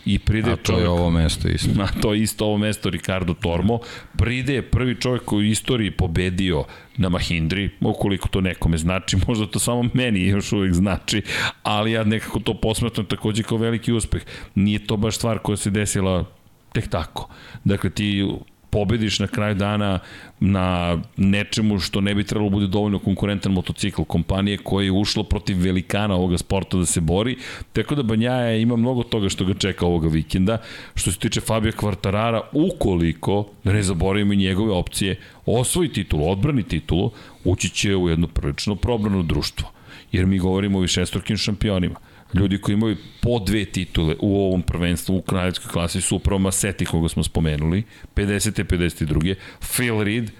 [0.06, 1.70] i pride A to čovjek, je ovo mesto isto.
[1.74, 3.78] Na to je isto ovo mesto Ricardo Tormo.
[4.18, 6.64] Pride je prvi čovjek koji u istoriji pobedio
[6.96, 11.22] na Mahindri, ukoliko to nekome znači, možda to samo meni još uvijek znači,
[11.62, 14.22] ali ja nekako to posmetam takođe kao veliki uspeh.
[14.54, 16.41] Nije to baš stvar koja se desila
[16.72, 17.28] tek tako.
[17.64, 18.24] Dakle, ti
[18.72, 19.98] pobediš na kraju dana
[20.40, 25.60] na nečemu što ne bi trebalo bude dovoljno konkurentan motocikl kompanije koja je ušla protiv
[25.60, 27.36] velikana ovoga sporta da se bori,
[27.72, 30.58] tako da Banjaja ima mnogo toga što ga čeka ovoga vikenda.
[30.94, 36.62] Što se tiče Fabio Kvartarara, ukoliko, da ne zaboravimo i njegove opcije, osvoji titulu, odbrani
[36.62, 37.10] titulu,
[37.44, 39.68] ući će u jedno prilično probrano društvo.
[40.12, 45.16] Jer mi govorimo o višestrukim šampionima ljudi koji imaju po dve titule u ovom prvenstvu
[45.16, 47.82] u kraljevskoj klasi su upravo Maseti koga smo spomenuli,
[48.16, 48.64] 50.
[48.64, 49.34] 52.
[49.60, 50.30] Phil Reed,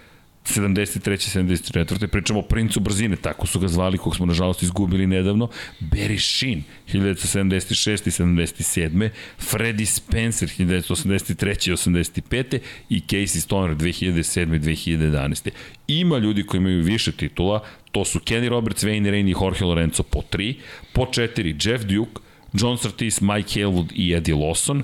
[0.45, 1.17] 73.
[1.17, 2.07] 74.
[2.07, 5.49] Pričamo o princu brzine, tako su ga zvali, kog smo nažalost izgubili nedavno.
[5.81, 6.63] Barry Sheen,
[6.93, 8.09] 1976.
[8.09, 9.09] i 77.
[9.39, 11.69] Freddie Spencer, 1983.
[11.69, 12.59] i 85.
[12.89, 14.57] i Casey Stoner, 2007.
[14.57, 14.59] i
[14.97, 15.51] 2011.
[15.89, 20.03] Ima ljudi koji imaju više titula, to su Kenny Roberts, Wayne Rain i Jorge Lorenzo
[20.03, 20.55] po 3,
[20.93, 22.21] po 4 Jeff Duke,
[22.53, 24.83] John Surtees, Mike Halewood i Eddie Lawson,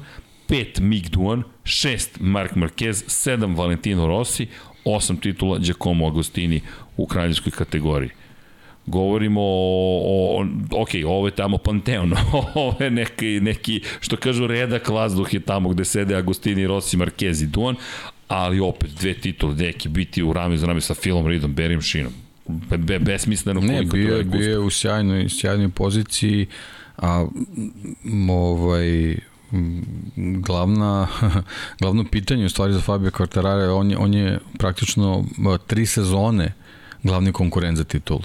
[0.48, 4.46] 5 Mick Duan, 6 Mark Marquez, 7 Valentino Rossi,
[4.88, 6.60] 8 titula Giacomo Agostini
[6.96, 8.10] u kraljevskoj kategoriji.
[8.86, 10.46] Govorimo o, o
[10.82, 12.12] ok, ovo je tamo Panteon,
[12.54, 17.42] ovo je neki, neki, što kažu, redak vazduh je tamo gde sede Agostini, Rossi, Marquez
[17.42, 17.76] i Duan,
[18.28, 22.12] ali opet dve titule, neki biti u rame za rame sa Philom Reedom, Berim Šinom.
[22.46, 26.46] Be, be, besmisleno ne, bio, je, bio je u sjajnoj, sjajnoj poziciji,
[26.96, 27.26] a
[28.30, 29.16] ovaj,
[30.16, 31.06] glavna,
[31.80, 35.24] glavno pitanje u stvari za Fabio Quartarara, on je, on je praktično
[35.66, 36.52] tri sezone
[37.02, 38.22] glavni konkurent za titulu.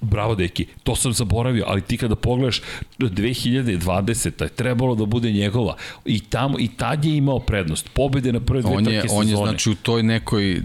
[0.00, 2.60] Bravo, deki, to sam zaboravio, ali ti kada pogledaš
[2.98, 4.42] 2020.
[4.42, 7.88] je trebalo da bude njegova i tamo i tad je imao prednost.
[7.94, 10.62] Pobede na prve dve on je, On je znači u toj nekoj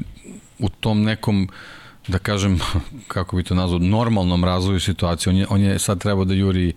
[0.60, 1.50] u tom nekom
[2.08, 2.60] da kažem,
[3.14, 5.32] kako bi to nazvao, normalnom razvoju situacije.
[5.32, 6.74] On je, on je sad trebao da juri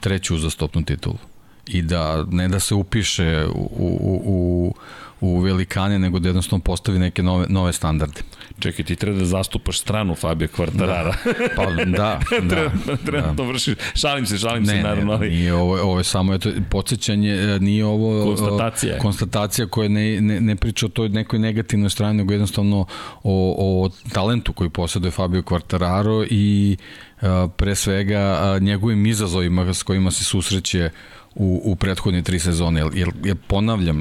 [0.00, 1.18] treću uzastopnu titulu
[1.66, 4.74] i da ne da se upiše u, u, u,
[5.22, 8.20] u velikane, nego da jednostavno postavi neke nove, nove standarde.
[8.58, 11.14] Čekaj, ti treba da zastupaš stranu Fabio Kvartarara.
[11.24, 11.32] Da.
[11.56, 12.20] Pa da, da.
[12.48, 12.70] treba,
[13.04, 13.36] treba da.
[13.36, 13.74] to vršiš.
[13.94, 15.18] Šalim se, šalim ne, se, naravno.
[15.18, 20.20] Ne, nije ovo, ovo je samo eto, podsjećanje, e, nije ovo konstatacija, konstatacija koja ne,
[20.20, 22.86] ne, ne priča o toj nekoj negativnoj strani, nego jednostavno
[23.22, 26.76] o, o talentu koji posjeduje Fabio Kvartararo i
[27.22, 30.90] e, pre svega a, njegovim izazovima s kojima se susreće
[31.34, 33.96] u, u prethodne tri sezone, jer, jer, ponavljam,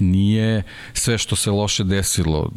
[0.00, 0.62] nije
[0.92, 2.50] sve što se loše desilo,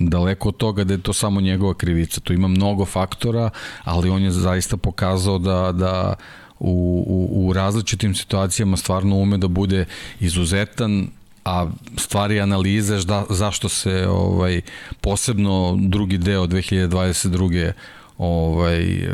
[0.00, 3.50] daleko od toga da je to samo njegova krivica, tu ima mnogo faktora,
[3.84, 6.14] ali on je zaista pokazao da, da
[6.58, 9.84] u, u, u različitim situacijama stvarno ume da bude
[10.20, 11.06] izuzetan,
[11.44, 14.60] a stvari analize žda, zašto se ovaj
[15.00, 17.72] posebno drugi deo 2022.
[18.18, 19.08] ovaj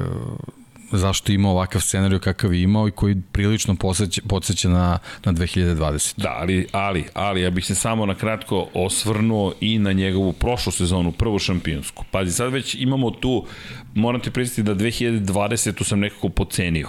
[0.93, 6.15] zašto ima ovakav scenarij kakav je imao i koji prilično podsjeća, podsjeća na, na 2020.
[6.17, 10.73] Da, ali, ali, ali, ja bih se samo na kratko osvrnuo i na njegovu prošlu
[10.73, 12.05] sezonu, prvu šampionsku.
[12.11, 13.47] Pazi, sad već imamo tu,
[13.95, 15.85] moram ti pristiti da 2020.
[15.85, 16.89] sam nekako pocenio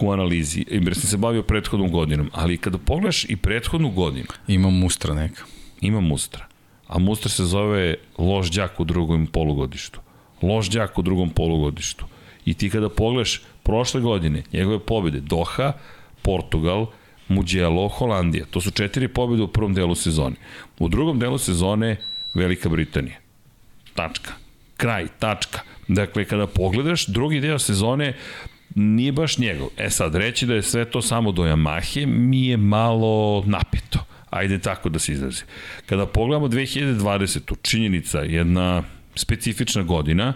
[0.00, 4.26] u analizi, jer sam se bavio prethodnom godinom, ali kada pogledaš i prethodnu godinu...
[4.48, 5.42] Ima mustra neka.
[5.80, 6.46] Ima mustra.
[6.86, 10.00] A mustra se zove loš đak u drugom polugodištu.
[10.42, 12.06] Loš đak u drugom polugodištu.
[12.48, 15.72] I ti kada pogledaš prošle godine, njegove pobjede, Doha,
[16.22, 16.86] Portugal,
[17.28, 18.44] Mugello, Holandija.
[18.50, 20.36] To su četiri pobjede u prvom delu sezone.
[20.78, 21.96] U drugom delu sezone
[22.34, 23.18] Velika Britanija.
[23.94, 24.32] Tačka.
[24.76, 25.60] Kraj, tačka.
[25.88, 28.14] Dakle, kada pogledaš drugi deo sezone,
[28.74, 29.68] nije baš njegov.
[29.76, 34.04] E sad, reći da je sve to samo do Yamahe mi je malo napeto.
[34.30, 35.42] Ajde tako da se izrazi.
[35.86, 37.54] Kada pogledamo 2020.
[37.62, 38.82] činjenica, jedna
[39.14, 40.34] specifična godina,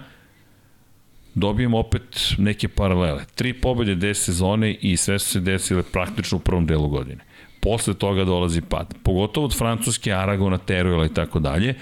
[1.34, 3.24] dobijemo opet neke paralele.
[3.34, 7.24] Tri pobede, 10 sezone i sve su se desile praktično u prvom delu godine.
[7.60, 8.94] Posle toga dolazi pad.
[9.02, 11.74] Pogotovo od Francuske, Aragona, Teruela i tako dalje.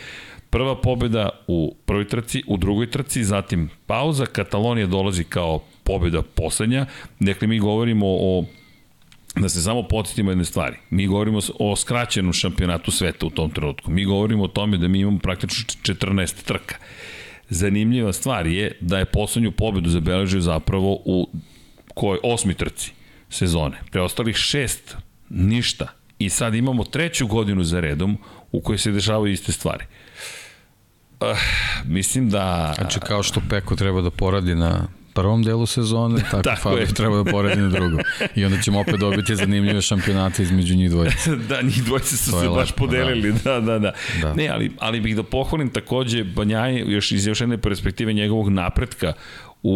[0.51, 6.87] Prva pobeda u prvoj trci, u drugoj trci, zatim pauza, Katalonija dolazi kao pobeda poslednja.
[7.21, 8.45] Dakle, mi govorimo o
[9.37, 10.77] da se samo podsjetimo jedne stvari.
[10.91, 13.91] Mi govorimo o skraćenom šampionatu sveta u tom trenutku.
[13.91, 16.77] Mi govorimo o tome da mi imamo praktično 14 trka.
[17.51, 21.29] Zanimljiva stvar je da je poslednju pobedu zabeležio zapravo u
[21.95, 22.93] kojoj osmi trci
[23.29, 23.77] sezone.
[23.91, 24.97] Preostalih šest
[25.29, 25.87] ništa.
[26.19, 28.19] I sad imamo treću godinu za redom
[28.53, 29.85] u kojoj se dešavaju iste stvari.
[31.21, 31.27] Uh,
[31.85, 32.75] mislim da...
[32.79, 34.89] Znači kao što Peko treba da poradi na
[35.21, 38.01] prvom delu sezone, tako, tako Fabio treba da poradi na drugom.
[38.35, 41.37] I onda ćemo opet dobiti zanimljive šampionate između njih dvojice.
[41.49, 43.61] da, njih dvojice su se baš podelili, da.
[43.61, 43.93] da, da, da.
[44.23, 44.35] da.
[44.35, 49.13] Ne, ali, ali bih da pohvalim takođe Banjaj još iz još jedne perspektive njegovog napretka
[49.63, 49.73] u,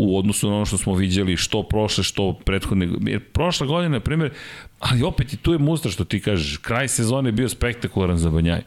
[0.00, 2.88] u odnosu na ono što smo viđali, što prošle, što prethodne.
[3.06, 4.30] Jer prošla godina, na primjer,
[4.80, 8.30] ali opet i tu je mustra što ti kažeš, kraj sezone je bio spektakularan za
[8.30, 8.62] Banjaj.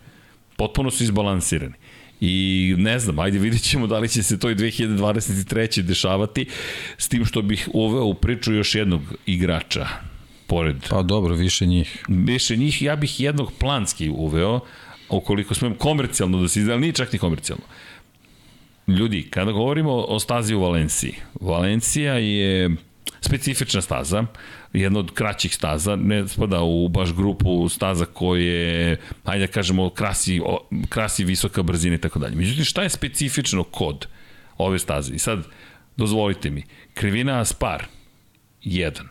[0.58, 1.74] Potpuno su izbalansirani.
[2.22, 5.82] I ne znam, ajde vidit ćemo da li će se to i 2023.
[5.82, 6.46] dešavati,
[6.98, 9.88] s tim što bih uveo u priču još jednog igrača,
[10.48, 10.76] pored...
[10.90, 12.06] Pa dobro, više njih.
[12.08, 14.60] Više njih, ja bih jednog planski uveo,
[15.10, 17.66] ukoliko smem komercijalno da se izda, nije čak ni komercijalno.
[18.88, 22.76] Ljudi, kada govorimo o stazi u Valenciji, Valencija je
[23.22, 24.26] specifična staza,
[24.74, 30.42] jedna od kraćih staza, ne spada u baš grupu staza koje, hajde da kažemo, krasi,
[30.90, 32.36] krasi visoka brzina i tako dalje.
[32.36, 34.08] Međutim, šta je specifično kod
[34.58, 35.14] ove staze?
[35.14, 35.48] I sad,
[35.98, 36.64] dozvolite mi,
[36.94, 37.86] krivina Aspar,
[38.64, 39.04] 1,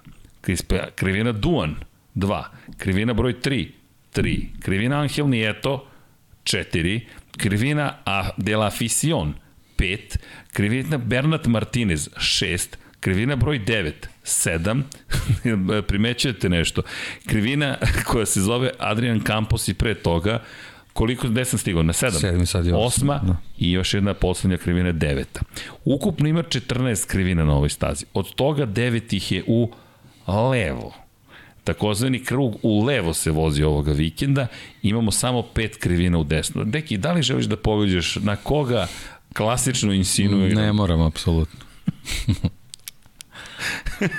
[0.94, 1.76] krivina Duan,
[2.14, 2.44] 2,
[2.76, 3.68] krivina broj 3,
[4.14, 5.86] 3, krivina Angel Nieto,
[6.44, 7.00] 4,
[7.36, 9.32] krivina A de la Fisión,
[9.78, 10.16] 5,
[10.52, 13.92] krivina Bernat Martinez, 6, krivina broj 9,
[14.24, 16.82] 7, primećujete nešto,
[17.26, 20.42] krivina koja se zove Adrian Campos i pre toga,
[20.92, 21.82] koliko, gde sam stigao?
[21.82, 22.32] Na 7?
[22.32, 22.76] 7 sad je 8.
[22.76, 23.36] Osma da.
[23.59, 25.24] i još jedna poslednja krivina 9.
[25.84, 28.05] Ukupno ima 14 krivina na ovoj stazi.
[28.14, 29.72] Od toga 9 ih je u
[30.51, 30.94] levo.
[31.64, 34.46] Takozvani krug u levo se vozi ovoga vikenda.
[34.82, 36.64] Imamo samo pet krivina u desno.
[36.64, 38.86] Deki, da li želiš da pogađaš na koga
[39.34, 40.61] klasično insinuira?
[40.61, 41.61] Ne moram, apsolutno.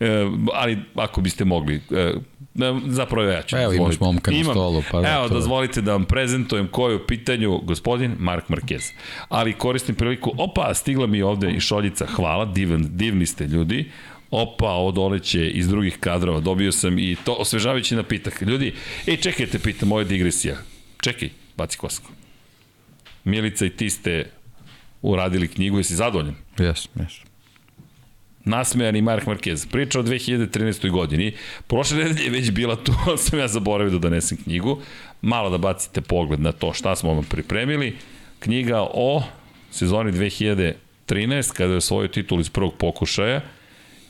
[0.00, 0.06] E,
[0.52, 2.14] ali ako biste mogli, e,
[2.86, 3.56] zapravo ja ću.
[3.56, 4.82] Evo imaš momka na Imam, stolu.
[4.90, 5.34] Pa evo, zato...
[5.34, 8.92] dozvolite da vam prezentujem koji je u pitanju gospodin Mark Marquez.
[9.28, 13.90] Ali koristim priliku, opa, stigla mi ovde i šoljica, hvala, divan, divni ste ljudi.
[14.30, 18.42] Opa, ovo doleće iz drugih kadrova, dobio sam i to osvežavajući napitak.
[18.42, 18.74] Ljudi,
[19.06, 20.56] ej, čekajte, pitam, ovo je digresija.
[21.00, 22.10] Čekaj, baci kosku.
[23.24, 24.30] Milica i ti ste
[25.02, 26.34] uradili knjigu, jesi zadovoljan?
[26.58, 27.33] Jes, jes
[28.44, 29.66] nasmejani Mark Marquez.
[29.70, 30.90] Priča o 2013.
[30.90, 31.32] godini.
[31.66, 32.92] Prošle nedelje je već bila tu,
[33.24, 34.80] sam ja zaboravio da donesem knjigu.
[35.22, 37.96] Malo da bacite pogled na to šta smo vam pripremili.
[38.38, 39.22] Knjiga o
[39.70, 43.40] sezoni 2013, kada je osvojio titul iz prvog pokušaja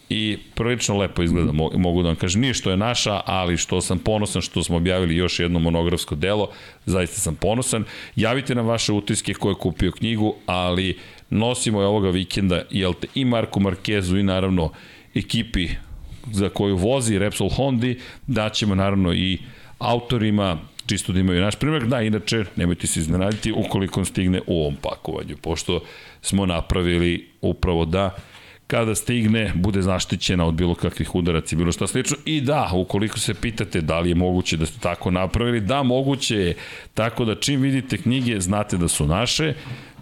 [0.09, 2.41] i prilično lepo izgleda, mogu da vam kažem.
[2.41, 6.51] Nije što je naša, ali što sam ponosan što smo objavili još jedno monografsko delo,
[6.87, 7.85] zaista sam ponosan.
[8.17, 10.99] Javite nam vaše utiske ko je kupio knjigu, ali
[11.35, 14.71] nosimo je ovoga vikenda jel te, i Marku Markezu i naravno
[15.15, 15.69] ekipi
[16.33, 19.39] za koju vozi Repsol Hondi, daćemo naravno i
[19.79, 24.61] autorima, čisto da imaju naš primjer, da, inače, nemojte se iznenaditi ukoliko on stigne u
[24.61, 25.81] ovom pakovanju, pošto
[26.23, 28.11] smo napravili upravo da
[28.67, 32.17] kada stigne, bude zaštićena od bilo kakvih udaraca i bilo šta slično.
[32.25, 36.37] I da, ukoliko se pitate da li je moguće da ste tako napravili, da, moguće
[36.37, 36.55] je.
[36.95, 39.55] Tako da čim vidite knjige, znate da su naše.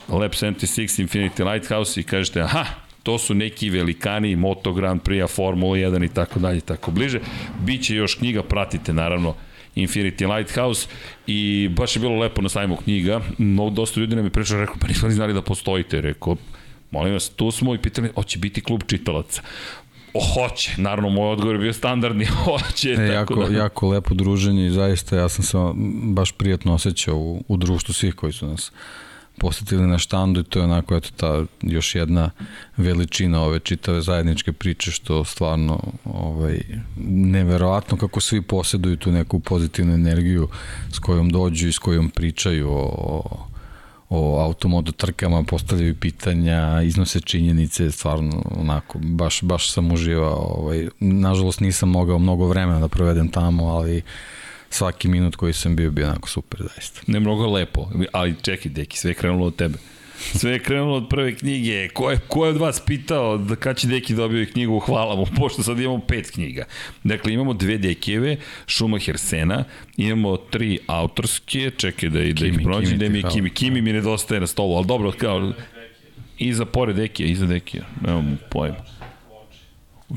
[0.09, 2.65] Lab 76 Infinity Lighthouse i kažete, aha,
[3.03, 7.21] To su neki velikani, Moto Grand Prix, Formula 1 i tako dalje i tako bliže.
[7.61, 9.35] Biće još knjiga, pratite naravno
[9.77, 10.89] Infinity Lighthouse
[11.27, 13.21] i baš je bilo lepo na sajmu knjiga.
[13.39, 16.01] No, dosta ljudi nam je pričao, rekao, pa nismo ni znali da postojite.
[16.01, 16.37] Rekao,
[16.91, 19.43] molim vas, tu smo i pitali, hoće biti klub čitalaca.
[20.15, 22.93] O, hoće, naravno moj odgovor je bio standardni, hoće.
[22.93, 23.59] E, tako jako, da...
[23.59, 25.59] jako lepo druženje i zaista ja sam se
[26.03, 28.73] baš prijatno osjećao u, u društvu svih koji su nas
[29.39, 32.31] posetili na štandu i to je onako eto ta još jedna
[32.77, 36.61] veličina ove čitave zajedničke priče što stvarno ovaj
[37.07, 40.49] neverovatno kako svi poseduju tu neku pozitivnu energiju
[40.93, 43.23] s kojom dođu i s kojom pričaju o,
[44.09, 50.55] o automoto trkama, postavljaju pitanja, iznose činjenice, stvarno onako, baš, baš sam uživao.
[50.59, 54.03] Ovaj, nažalost nisam mogao mnogo vremena da provedem tamo, ali
[54.73, 57.01] svaki minut koji sam bio bio onako super zaista.
[57.07, 59.79] Ne mnogo lepo, ali čekaj deki, sve je krenulo od tebe.
[60.35, 61.89] Sve je krenulo od prve knjige.
[61.89, 65.27] Ko je, ko je od vas pitao da kad će Deki dobio knjigu, hvala mu,
[65.39, 66.65] pošto sad imamo pet knjiga.
[67.05, 69.65] Dakle, imamo dve Dekijeve, Schumacher Sena,
[69.97, 73.51] imamo tri autorske, čekaj da, da ih pronađem, da mi je Kimi.
[73.51, 75.53] Kimi mi nedostaje na stolu, ali dobro, kao,
[76.39, 78.92] iza pored Dekija, iza Dekija, nemam pojma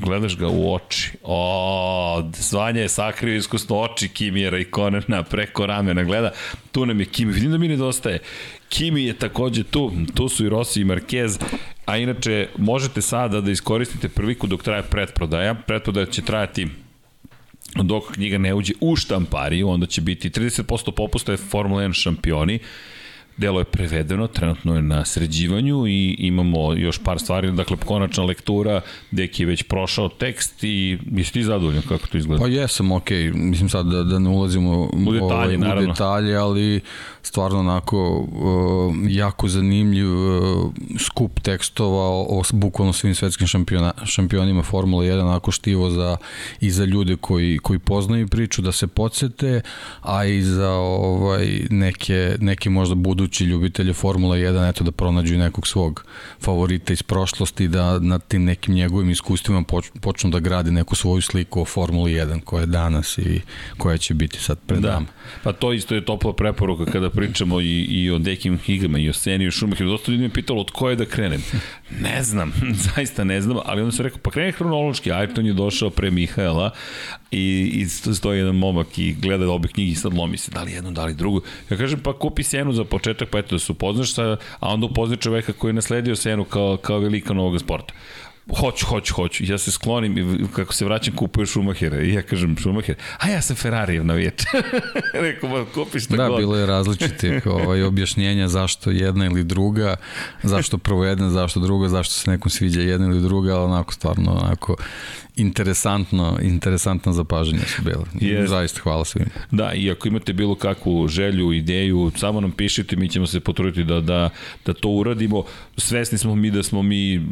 [0.04, 1.10] gledaš ga u oči.
[1.22, 6.04] O, zvanje je sakrio iskusno oči Kimijera i Konena preko ramena.
[6.04, 6.30] Gleda,
[6.72, 7.32] tu nam je Kimi.
[7.32, 8.18] Vidim da mi nedostaje.
[8.68, 11.42] Kimi je takođe tu, tu su i Rossi i Marquez,
[11.86, 15.54] a inače možete sada da iskoristite priliku dok traje pretprodaja.
[15.54, 16.66] Pretprodaja će trajati
[17.74, 22.58] dok knjiga ne uđe u štampariju, onda će biti 30% popusta je Formula 1 šampioni.
[23.36, 28.80] Delo je prevedeno, trenutno je na sređivanju i imamo još par stvari, dakle konačna lektura,
[29.10, 32.42] Deki je već prošao tekst i jesi ti zadovoljan kako to izgleda?
[32.42, 36.80] Pa jesam, ok, mislim sad da, da ne ulazimo u detalje, ovaj, u detalje ali
[37.26, 44.62] stvarno onako uh, jako zanimljiv uh, skup tekstova o, o bukvalno svim svetskim šampiona, šampionima
[44.62, 46.16] Formula 1, onako štivo za,
[46.60, 49.60] i za ljude koji, koji poznaju priču da se podsete,
[50.00, 55.66] a i za ovaj, neke, neke možda budući ljubitelje Formula 1, eto da pronađu nekog
[55.66, 56.04] svog
[56.40, 59.64] favorita iz prošlosti, da na tim nekim njegovim iskustvima
[60.00, 63.40] počnu da gradi neku svoju sliku o Formuli 1 koja je danas i
[63.78, 64.92] koja će biti sad pred da.
[64.92, 65.06] nama.
[65.42, 69.12] Pa to isto je topla preporuka kada pričamo i, i o Dekim Higama i o
[69.12, 71.42] Seni i o Šumacheru, dosta ljudi me pitalo od koje da krenem.
[72.00, 72.52] Ne znam,
[72.94, 76.70] zaista ne znam, ali onda sam rekao, pa krene hronološki, Ayrton je došao pre Mihaela
[77.30, 80.72] i, i stoji jedan momak i gleda obe knjige i sad lomi se, da li
[80.72, 81.42] jednu, da li drugu.
[81.70, 84.86] Ja kažem, pa kupi Senu za početak, pa eto da se upoznaš sa, a onda
[84.86, 87.94] upoznaš čoveka koji je nasledio Senu kao, kao velika novog sporta.
[88.54, 89.44] Hoću, hoću, hoću.
[89.46, 92.02] Ja se sklonim i kako se vraćam kupuju Schumachera.
[92.02, 94.42] I ja kažem Schumacher, a ja sam Ferrarijev navijač.
[95.26, 96.36] Rekao, ba, kupi šta da, god.
[96.36, 99.96] Da, bilo je različitih ovaj, objašnjenja zašto jedna ili druga,
[100.42, 104.32] zašto prvo jedna, zašto druga, zašto se nekom sviđa jedna ili druga, ali onako stvarno
[104.32, 104.76] onako
[105.36, 108.04] interesantno, interesantno zapažanje su bile.
[108.14, 108.46] Yes.
[108.46, 109.26] Zaista hvala svima.
[109.50, 113.84] Da, i ako imate bilo kakvu želju, ideju, samo nam pišite, mi ćemo se potruditi
[113.84, 114.30] da, da,
[114.66, 115.44] da to uradimo.
[115.76, 117.26] Svesni smo mi da smo mi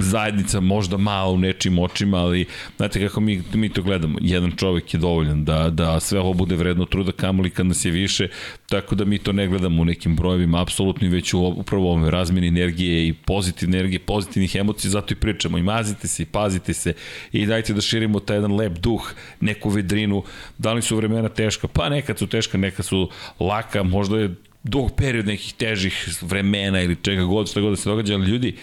[0.00, 2.46] zajednica možda malo u nečim očima, ali
[2.76, 4.18] znate kako mi, mi to gledamo.
[4.20, 7.90] Jedan čovek je dovoljan da, da sve ovo bude vredno truda kamoli kad nas je
[7.90, 8.28] više,
[8.68, 12.48] tako da mi to ne gledamo u nekim brojevima, apsolutno već u upravo ovome razmeni
[12.48, 16.92] energije i pozitivne energije, pozitivnih emocija, zato i pričamo i mazite se i pazite se
[17.32, 20.22] i dajte da širimo taj jedan lep duh, neku vedrinu.
[20.58, 21.68] Da li su vremena teška?
[21.68, 26.96] Pa nekad su teška, nekad su laka, možda je dug period nekih težih vremena ili
[27.02, 28.56] čega god, šta god da se događa, ali ljudi,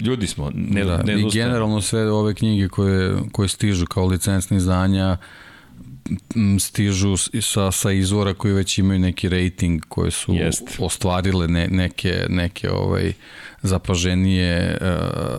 [0.00, 4.56] ljudi smo, ne, da, ne I generalno sve ove knjige koje, koje stižu kao licencni
[4.56, 5.16] izdanja,
[6.60, 10.62] stižu sa, sa izvora koji već imaju neki rating koje su Jest.
[10.78, 13.12] ostvarile ne, neke, neke ovaj,
[13.62, 14.88] zapaženije uh,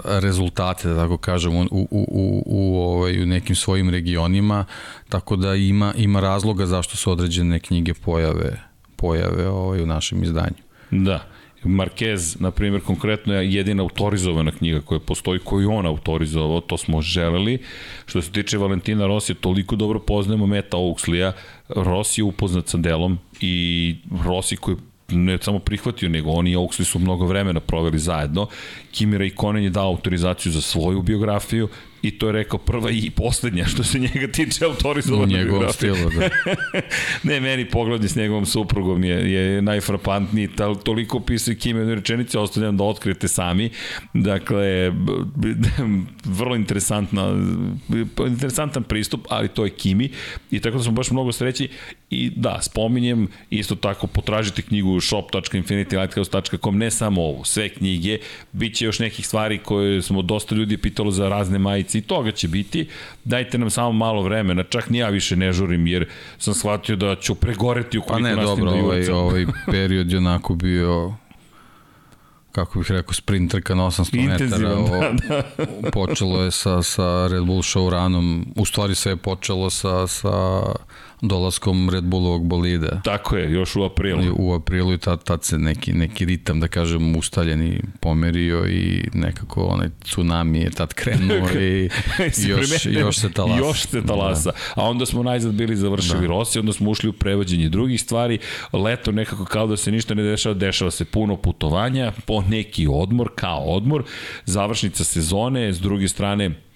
[0.06, 4.66] rezultate, da tako kažem, u, u, u, u, ovaj, u nekim svojim regionima,
[5.10, 8.62] tako da ima, ima razloga zašto se određene knjige pojave,
[8.96, 10.62] pojave ovaj, u našem izdanju.
[10.92, 11.37] Da.
[11.64, 17.02] Marquez, na primjer, konkretno je jedina autorizovana knjiga koja postoji, koju on autorizovao, to smo
[17.02, 17.60] želeli.
[18.06, 21.34] Što se tiče Valentina Rossi, toliko dobro poznajemo Meta Oaksleya,
[21.70, 23.96] Rossi je upoznat sa delom i
[24.26, 24.78] Rossi koji
[25.10, 28.48] ne samo prihvatio, nego oni i Oakley su mnogo vremena proveli zajedno.
[28.92, 31.70] Kimi Raikkonen je dao autorizaciju za svoju biografiju,
[32.02, 36.10] i to je rekao prva i poslednja što se njega tiče autorizovana U njegovom stilu,
[36.20, 36.30] da.
[37.32, 42.42] ne, meni pogledni s njegovom suprugom je, je najfrapantniji, tal, toliko pisao Kim jednu rečenicu,
[42.42, 43.70] ostavljam da otkrijete sami.
[44.14, 44.92] Dakle,
[46.40, 47.36] vrlo interesantna,
[48.28, 50.10] interesantan pristup, ali to je Kimi
[50.52, 51.70] i tako da smo baš mnogo sreći
[52.10, 58.18] i da, spominjem, isto tako potražite knjigu shop.infinitylighthouse.com, ne samo ovu, sve knjige,
[58.52, 62.32] bit će još nekih stvari koje smo dosta ljudi pitalo za razne majice i toga
[62.32, 62.90] će biti,
[63.24, 67.16] dajte nam samo malo vremena, čak ni ja više ne žurim jer sam shvatio da
[67.16, 71.14] ću pregoreti ukoliko Pa ne, dobro, ovaj, ovaj period je onako bio
[72.58, 74.74] kako bih rekao, sprint trka na 800 metara.
[74.74, 75.44] O, da,
[75.82, 75.92] da.
[75.92, 80.62] počelo je sa, sa Red Bull showrunom, u stvari sve je počelo sa, sa
[81.22, 83.02] dolaskom Red Bullovog bolida.
[83.04, 84.24] Tako je, još u aprilu.
[84.24, 89.10] I u aprilu i tad, tad se neki, neki ritam, da kažem, ustaljeni pomerio i
[89.14, 91.90] nekako onaj tsunami je tad krenuo i
[92.48, 93.58] još, još se talasa.
[93.58, 94.52] Još se talasa.
[94.52, 94.82] Da.
[94.82, 96.28] A onda smo najzad bili završili da.
[96.28, 98.40] Rossi, onda smo ušli u prevođenje drugih stvari.
[98.74, 103.30] Leto nekako kao da se ništa ne dešava, dešava se puno putovanja, po neki odmor,
[103.36, 104.04] kao odmor,
[104.46, 106.67] završnica sezone, s druge strane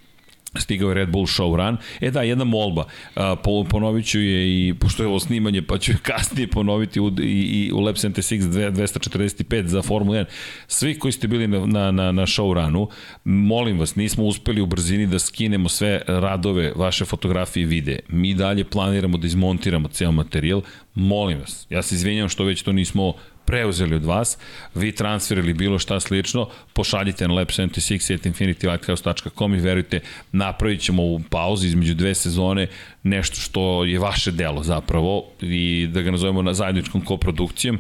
[0.60, 1.78] stigao je Red Bull Showrun.
[2.02, 2.86] E da, jedna molba,
[3.16, 3.22] uh,
[3.70, 7.68] ponovit ću je i, pošto je ovo snimanje, pa ću je kasnije ponoviti u, i,
[7.68, 10.26] i u Lab 76 245 za Formula 1.
[10.68, 12.88] Svi koji ste bili na, na, na, na showrunu,
[13.24, 18.00] molim vas, nismo uspeli u brzini da skinemo sve radove, vaše fotografije i vide.
[18.08, 20.62] Mi dalje planiramo da izmontiramo ceo materijal.
[20.96, 23.14] Molim vas, ja se izvinjam što već to nismo
[23.52, 24.38] preuzeli od vas,
[24.76, 30.00] vi transfer ili bilo šta slično, pošaljite na lab76.infinitylighthouse.com i verujte,
[30.32, 32.68] napravit ćemo u pauzi između dve sezone
[33.04, 37.80] nešto što je vaše delo zapravo i da ga nazovemo na zajedničkom koprodukcijom,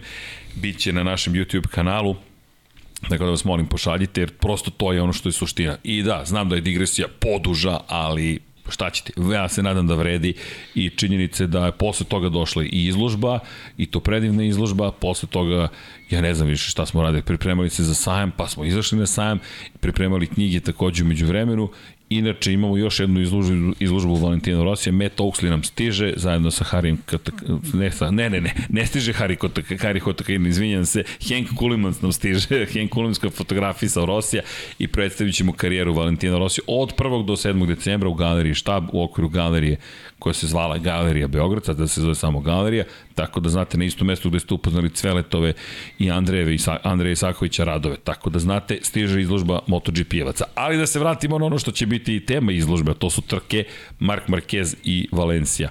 [0.55, 2.15] bit će na našem YouTube kanalu,
[3.01, 5.77] Dakle, da vas molim, pošaljite, jer prosto to je ono što je suština.
[5.83, 8.39] I da, znam da je digresija poduža, ali
[8.69, 10.33] šta ćete, ja se nadam da vredi
[10.75, 13.39] i činjenice da je posle toga došla i izložba
[13.77, 15.67] i to predivna izložba, posle toga
[16.09, 19.05] ja ne znam više šta smo radili, pripremali se za sajam, pa smo izašli na
[19.05, 19.39] sajam,
[19.79, 21.69] pripremali knjige takođe umeđu vremenu
[22.11, 26.97] Inače imamo još jednu izložbu, izložbu Valentina Rosija, Matt Oaksley nam stiže zajedno sa Harim
[27.05, 27.33] Katak,
[27.73, 32.11] ne, ne, ne, ne, ne stiže Harry Kotak, Harry Kotakain, izvinjam se, Henk Kulimans nam
[32.11, 34.43] stiže, Henk Kulimans koja fotografisa Rosija
[34.79, 37.25] i predstavit ćemo karijeru Valentina Rosija od 1.
[37.25, 37.67] do 7.
[37.67, 39.77] decembra u galeriji Štab u okviru galerije
[40.21, 42.83] koja se zvala Galerija Beograd, sada se zove samo Galerija,
[43.15, 45.53] tako da znate na isto mesto gde ste upoznali Cveletove
[45.99, 50.43] i Andrejeve i Sa, Andreja Isakovića radove, tako da znate stiže izložba MotoGP-evaca.
[50.55, 53.63] Ali da se vratimo na ono što će biti i tema izložbe, to su trke
[53.99, 55.69] Mark Marquez i Valencija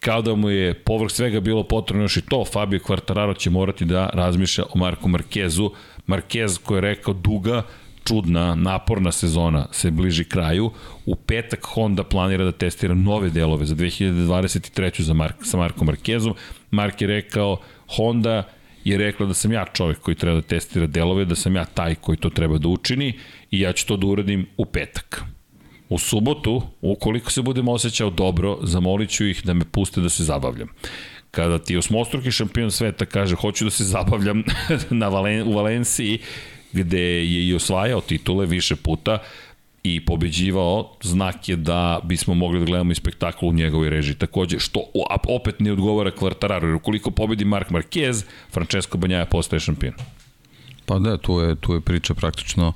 [0.00, 3.84] kao da mu je povrh svega bilo potrebno još i to, Fabio Quartararo će morati
[3.84, 5.70] da razmišlja o Marku Markezu.
[6.06, 7.62] Marquez koji je rekao duga,
[8.06, 10.70] čudna, naporna sezona se bliži kraju.
[11.06, 15.02] U petak Honda planira da testira nove delove za 2023.
[15.02, 16.34] za Mark, sa Markom Markezom.
[16.70, 17.56] Mark je rekao,
[17.96, 18.42] Honda
[18.84, 21.94] je rekla da sam ja čovjek koji treba da testira delove, da sam ja taj
[21.94, 23.12] koji to treba da učini
[23.50, 25.22] i ja ću to da uradim u petak.
[25.88, 30.24] U subotu, ukoliko se budem osjećao dobro, zamolit ću ih da me puste da se
[30.24, 30.68] zabavljam
[31.36, 34.42] kada ti osmostruki šampion sveta kaže hoću da se zabavljam
[35.00, 36.18] na Valen, u Valenciji,
[36.76, 39.18] gde je i osvajao titule više puta
[39.82, 44.14] i pobeđivao, znak je da bismo mogli da gledamo i spektakl u njegovoj režiji.
[44.14, 44.80] Takođe, što
[45.28, 49.94] opet ne odgovara Kvartararu, jer ukoliko pobedi Mark Marquez, Francesco Banjaja postaje šampion.
[50.86, 52.74] Pa da, tu je, tu je priča praktično uh,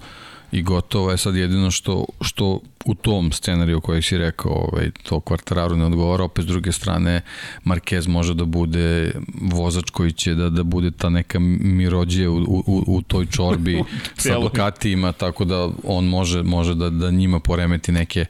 [0.53, 5.21] i gotovo je sad jedino što, što u tom scenariju koji si rekao ovaj, to
[5.21, 7.21] kvartararu ne odgovara, opet s druge strane
[7.65, 12.37] Marquez može da bude vozač koji će da, da bude ta neka mirođija u,
[12.67, 13.83] u, u toj čorbi
[14.17, 18.25] sa Ducatijima, tako da on može, može da, da njima poremeti neke,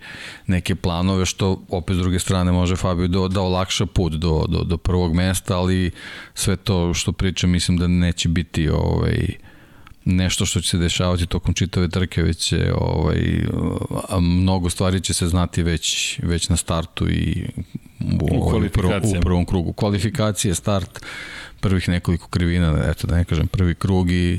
[0.46, 4.64] neke planove, što opet s druge strane može Fabio da, da olakša put do, do,
[4.64, 5.90] do prvog mesta, ali
[6.34, 9.49] sve to što pričam mislim da neće biti ovaj,
[10.04, 13.44] nešto što će se dešavati tokom čitave trke, već će, ovaj,
[14.20, 17.46] mnogo stvari će se znati već, već na startu i
[18.00, 18.66] u, u, ovaj,
[19.18, 19.72] u prvom krugu.
[19.72, 21.00] Kvalifikacije, start,
[21.60, 24.38] prvih nekoliko krivina, eto da ne kažem prvi krug i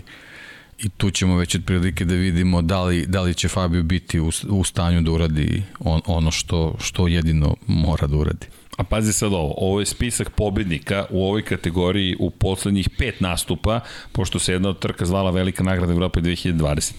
[0.84, 4.32] i tu ćemo već otprilike da vidimo da li, da li će Fabio biti u,
[4.50, 8.48] u stanju da uradi on, ono što, što jedino mora da uradi.
[8.78, 13.80] A pazi sad ovo, ovo je spisak pobednika u ovoj kategoriji u poslednjih pet nastupa,
[14.12, 16.94] pošto se jedna od trka zvala Velika nagrada Evrope 2020.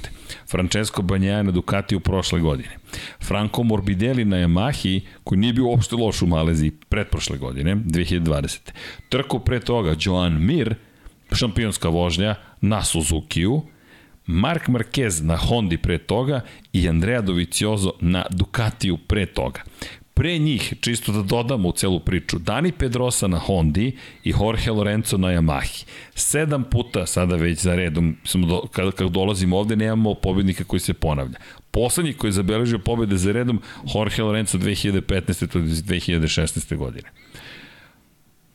[0.50, 2.78] Francesco Banjaja na Ducati u prošle godine.
[3.20, 8.58] Franco Morbidelli na Yamahi, koji nije bio uopšte loš u Maleziji pretprošle godine, 2020.
[9.08, 10.74] Trku pre toga Joan Mir,
[11.32, 13.62] šampionska vožnja na Suzuki-u,
[14.26, 16.40] Mark Marquez na Hondi pre toga
[16.72, 19.60] i Andrea Doviciozo na Ducatiju pre toga.
[20.14, 25.16] Pre njih, čisto da dodamo u celu priču, Dani Pedrosa na Hondi i Jorge Lorenzo
[25.18, 25.84] na Yamahi.
[26.14, 30.94] Sedam puta sada već za redom, do, kada, kada dolazimo ovde, nemamo pobednika koji se
[30.94, 31.38] ponavlja.
[31.70, 33.60] Poslednji koji je zabeležio pobede za redom,
[33.94, 35.46] Jorge Lorenzo 2015.
[35.46, 36.76] to 2016.
[36.76, 37.08] godine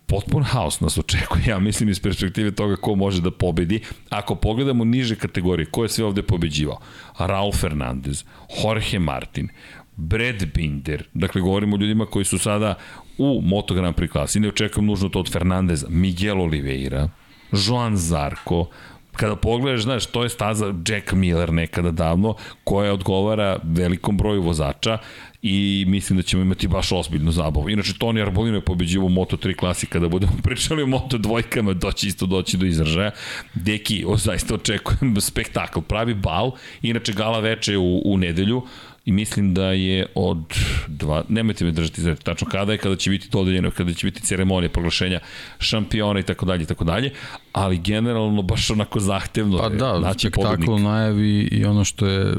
[0.08, 3.82] potpun haos nas očekuje, ja mislim iz perspektive toga ko može da pobedi.
[4.10, 6.80] Ako pogledamo niže kategorije, ko je sve ovde pobeđivao?
[7.20, 8.24] Raul Fernandez,
[8.64, 9.50] Jorge Martin,
[9.98, 12.76] Brad Binder, dakle govorimo o ljudima koji su sada
[13.18, 17.10] u Moto Grand Prix klasi, ne očekujem nužno to od Fernandeza, Miguel Oliveira,
[17.52, 18.70] Joan Zarko,
[19.18, 24.98] kada pogledaš, znaš, to je staza Jack Miller nekada davno, koja odgovara velikom broju vozača
[25.42, 27.70] i mislim da ćemo imati baš ozbiljnu zabavu.
[27.70, 32.08] Inače, Toni Arbolino je pobeđivo u Moto3 klasi, kada budemo pričali o Moto dvojkama, doći
[32.08, 33.12] isto doći do izražaja.
[33.54, 38.62] Deki, o, zaista očekujem spektakl, pravi bal, inače gala veče u, u nedelju,
[39.08, 40.44] i mislim da je od
[40.88, 44.22] dva, nemojte me držati za tačno kada je, kada će biti dodeljeno, kada će biti
[44.22, 45.20] ceremonija proglašenja
[45.60, 47.12] šampiona i tako dalje i tako dalje,
[47.54, 52.34] ali generalno baš onako zahtevno pa da, spektakl najavi i ono što je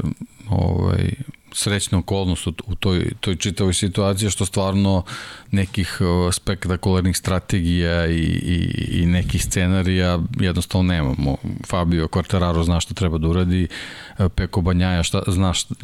[0.49, 1.13] ovaj,
[1.53, 5.03] srećna okolnost u, u toj, toj čitavoj situaciji što stvarno
[5.51, 5.99] nekih
[6.31, 11.37] spektakularnih strategija i, i, i nekih scenarija jednostavno nemamo.
[11.67, 13.67] Fabio Quartararo zna šta treba da uradi,
[14.35, 15.75] Peko Banjaja šta, zna šta,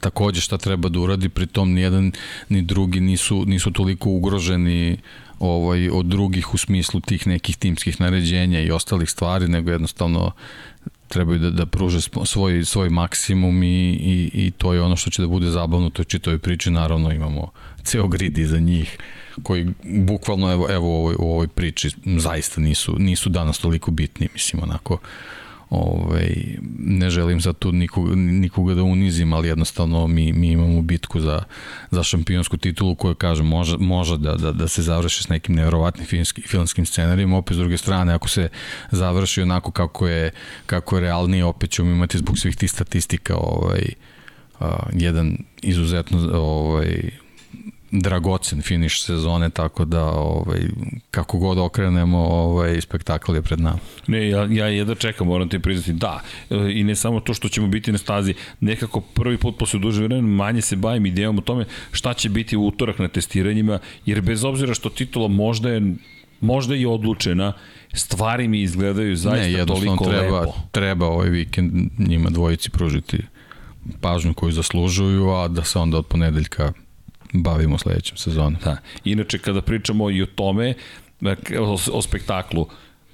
[0.00, 2.12] takođe šta treba da uradi, pritom ni jedan
[2.48, 4.96] ni drugi nisu, nisu toliko ugroženi
[5.38, 10.32] ovaj, od drugih u smislu tih nekih timskih naređenja i ostalih stvari, nego jednostavno
[11.08, 15.22] trebaju da, da pruže svoj, svoj maksimum i, i, i to je ono što će
[15.22, 17.50] da bude zabavno, to je čitoj priči, naravno imamo
[17.82, 18.98] ceo grid iza njih
[19.42, 24.28] koji bukvalno evo, evo u ovoj, u ovoj priči zaista nisu, nisu danas toliko bitni,
[24.32, 24.98] mislim onako
[25.74, 26.34] ovaj,
[26.78, 31.42] ne želim za tu nikoga, nikoga da unizim, ali jednostavno mi, mi imamo bitku za,
[31.90, 36.06] za šampionsku titulu koja, kažem, može, može da, da, da se završi s nekim nevjerovatnim
[36.06, 38.48] filmski, filmskim scenarijima, opet s druge strane, ako se
[38.90, 40.30] završi onako kako je,
[40.66, 43.84] kako je realnije, opet ćemo imati zbog svih tih statistika ovaj,
[44.60, 47.23] uh, jedan izuzetno ovaj,
[48.00, 50.60] dragocen finiš sezone, tako da ovaj,
[51.10, 53.78] kako god okrenemo, ovaj, spektakl je pred nama.
[54.06, 56.20] Ne, ja, ja jedno čekam, moram ti priznati, da,
[56.74, 60.28] i ne samo to što ćemo biti na stazi, nekako prvi put posle duže vremena
[60.28, 64.44] manje se bavim idejom o tome šta će biti u utorak na testiranjima, jer bez
[64.44, 65.94] obzira što titula možda je
[66.40, 67.52] možda i odlučena,
[67.92, 70.52] stvari mi izgledaju zaista ne, toliko treba, lepo.
[70.70, 73.18] Treba ovaj vikend njima dvojici pružiti
[74.00, 76.72] pažnju koju zaslužuju, a da se onda od ponedeljka
[77.34, 78.56] bavimo sledećem sezonom.
[78.64, 78.76] Da.
[79.04, 80.74] Inače, kada pričamo i o tome,
[81.60, 82.66] o, o spektaklu,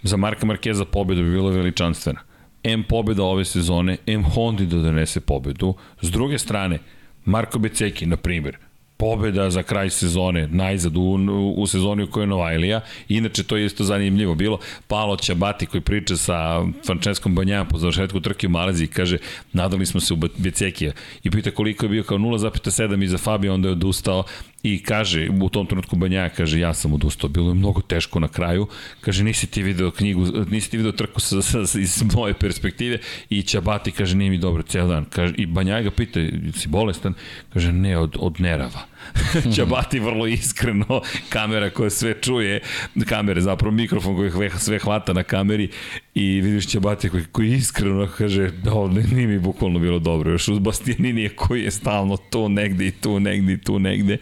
[0.02, 2.20] za Marka Markeza pobjeda bi bila veličanstvena.
[2.64, 5.74] M pobjeda ove sezone, M Hondi da donese pobedu.
[6.02, 6.78] S druge strane,
[7.24, 8.56] Marko Beceki, na primjer,
[9.01, 11.18] pobeda za kraj sezone, najzad u,
[11.57, 12.80] u sezoni u kojoj je Novajlija.
[13.09, 14.59] Inače, to je isto zanimljivo bilo.
[14.88, 19.18] Paolo Ćabati koji priča sa Franceskom Banjama po završetku trke u Maleziji kaže,
[19.53, 20.92] nadali smo se u Becekija.
[21.22, 24.24] I pita koliko je bio kao 0,7 iza Fabio, onda je odustao
[24.62, 28.28] i kaže u tom trenutku Banja kaže ja sam odustao, bilo je mnogo teško na
[28.28, 28.66] kraju,
[29.01, 32.98] kaže nisi ti video knjigu, nisi ti video trku sa, sa, sa, iz moje perspektive.
[33.30, 36.20] I Ćabati kaže nije mi dobro ceo dan, kaže, i Banja ga pita
[36.55, 37.14] si bolestan,
[37.53, 38.89] kaže ne od, od nerava
[39.57, 42.61] Ćabati vrlo iskreno, kamera koja sve čuje,
[43.09, 45.68] kamere, zapravo mikrofon koji sve hvata na kameri
[46.14, 50.48] i vidiš Ćabati koji, koji iskreno kaže da ovde nije mi bukvalno bilo dobro, još
[50.48, 54.16] uz Bastianinije koji je stalno tu negde i tu negde i tu negde,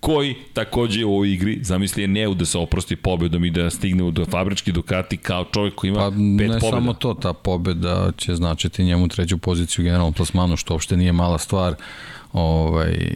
[0.00, 4.02] koji takođe u ovoj igri, zamisli je ne da se oprosti pobedom i da stigne
[4.04, 6.60] u fabrički Ducati kao čovjek koji ima pa, pet ne pobeda.
[6.60, 11.12] samo to, ta pobeda će značiti njemu treću poziciju u generalnom plasmanu, što uopšte nije
[11.12, 11.74] mala stvar
[12.32, 13.14] ovaj,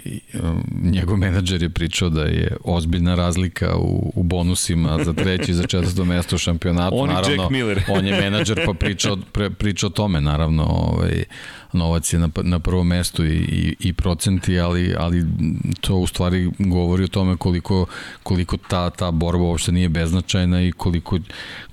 [0.83, 5.67] njegov menadžer je pričao da je ozbiljna razlika u, u bonusima za treći i za
[5.67, 6.97] četvrto mesto u šampionatu.
[6.97, 7.83] On naravno, Jack Miller.
[7.89, 11.25] on je menadžer pa pričao, pre, pričao o tome, naravno, ovaj,
[11.73, 15.25] novac je na, na prvom mestu i, i, i procenti, ali, ali
[15.81, 17.87] to u stvari govori o tome koliko,
[18.23, 21.19] koliko ta, ta borba uopšte nije beznačajna i koliko,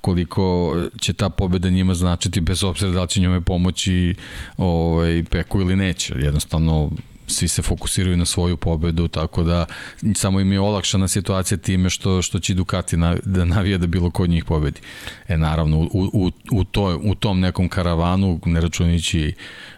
[0.00, 4.14] koliko će ta pobeda njima značiti bez obzira da li će njome pomoći
[4.56, 6.14] ovaj, Peku ili neće.
[6.16, 6.90] Jednostavno,
[7.26, 9.66] svi se fokusiraju na svoju pobedu, tako da
[10.14, 14.10] samo im je olakšana situacija time što, što će Ducati na, da navija da bilo
[14.10, 14.80] ko od njih pobedi.
[15.28, 19.34] E naravno, u, u, u, to, u tom nekom karavanu, ne računići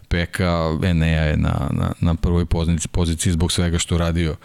[0.08, 4.36] Peka, Enea je na, na, na prvoj poziciji, poziciji zbog svega što radio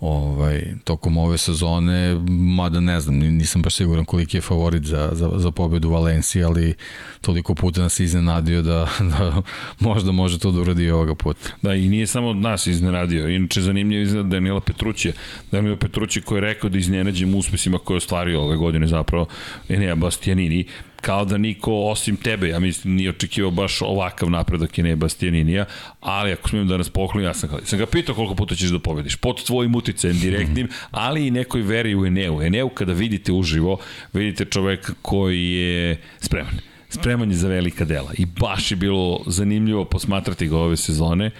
[0.00, 5.30] ovaj, tokom ove sezone, mada ne znam, nisam baš siguran koliki je favorit za, za,
[5.36, 6.74] za pobedu Valenciji, ali
[7.20, 8.88] toliko puta nas iznenadio da,
[9.18, 9.42] da
[9.80, 11.50] možda može to da uradi ovoga puta.
[11.62, 13.28] Da, i nije samo nas iznenadio.
[13.28, 15.12] Inače, zanimljivo je Daniela Petrućija.
[15.52, 19.26] Daniela Petrući koji je rekao da iznenađem uspesima koje je ostvario ove godine zapravo
[19.68, 20.66] Enea Bastianini
[21.04, 25.64] kao da niko osim tebe, ja mislim, nije očekivao baš ovakav napredak Enea Bastianinija,
[26.00, 28.78] ali ako smijem da nas pohvalim, ja sam, sam ga pitao koliko puta ćeš da
[28.78, 32.42] pobediš, pod tvojim uticajem direktnim, ali i nekoj veri u Eneu.
[32.42, 33.78] Eneu kada vidite uživo,
[34.12, 36.60] vidite čoveka koji je spreman
[36.94, 41.30] spreman je za velika dela i baš je bilo zanimljivo posmatrati ga ove sezone.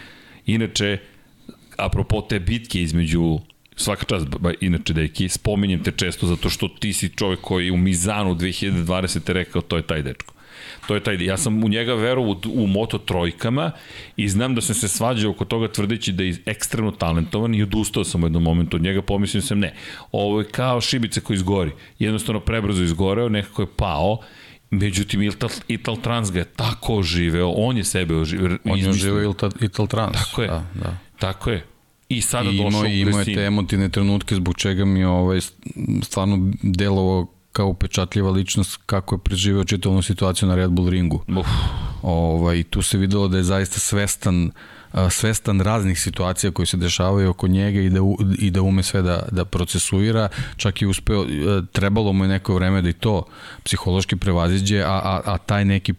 [0.46, 0.98] Inače,
[1.76, 3.38] apropo te bitke između
[3.76, 7.76] svaka čast, ba, inače deki, spominjem te često zato što ti si čovek koji u
[7.76, 9.32] Mizanu 2020.
[9.32, 10.34] rekao to je taj dečko.
[10.86, 13.70] To je taj, ja sam u njega verovao u, u moto trojkama
[14.16, 18.04] i znam da sam se svađao oko toga tvrdeći da je ekstremno talentovan i odustao
[18.04, 19.74] sam u jednom momentu od njega, pomislio sam ne.
[20.12, 21.70] Ovo je kao šibice koji izgori.
[21.98, 24.18] Jednostavno prebrzo izgoreo, nekako je pao
[24.70, 28.58] Međutim, Ital, Ital Trans ga je tako oživeo, on je sebe oživeo.
[28.64, 30.12] On je oživeo Ital, Ital Trans.
[30.12, 30.96] Tako je, da, da.
[31.18, 31.66] tako je.
[32.16, 35.40] I sada I došao imao je te emotivne trenutke zbog čega mi je ovaj,
[36.02, 41.22] stvarno delovao kao upečatljiva ličnost kako je preživeo čitavu situaciju na Red Bull ringu.
[41.38, 41.46] Uf.
[42.02, 44.50] Ovaj, tu se videlo da je zaista svestan
[45.10, 48.00] svestan raznih situacija koje se dešavaju oko njega i da,
[48.38, 51.26] i da ume sve da, da procesuira, čak i uspeo, e,
[51.72, 53.22] trebalo mu je neko vreme da i to
[53.64, 55.94] psihološki prevaziđe, a, a, a taj neki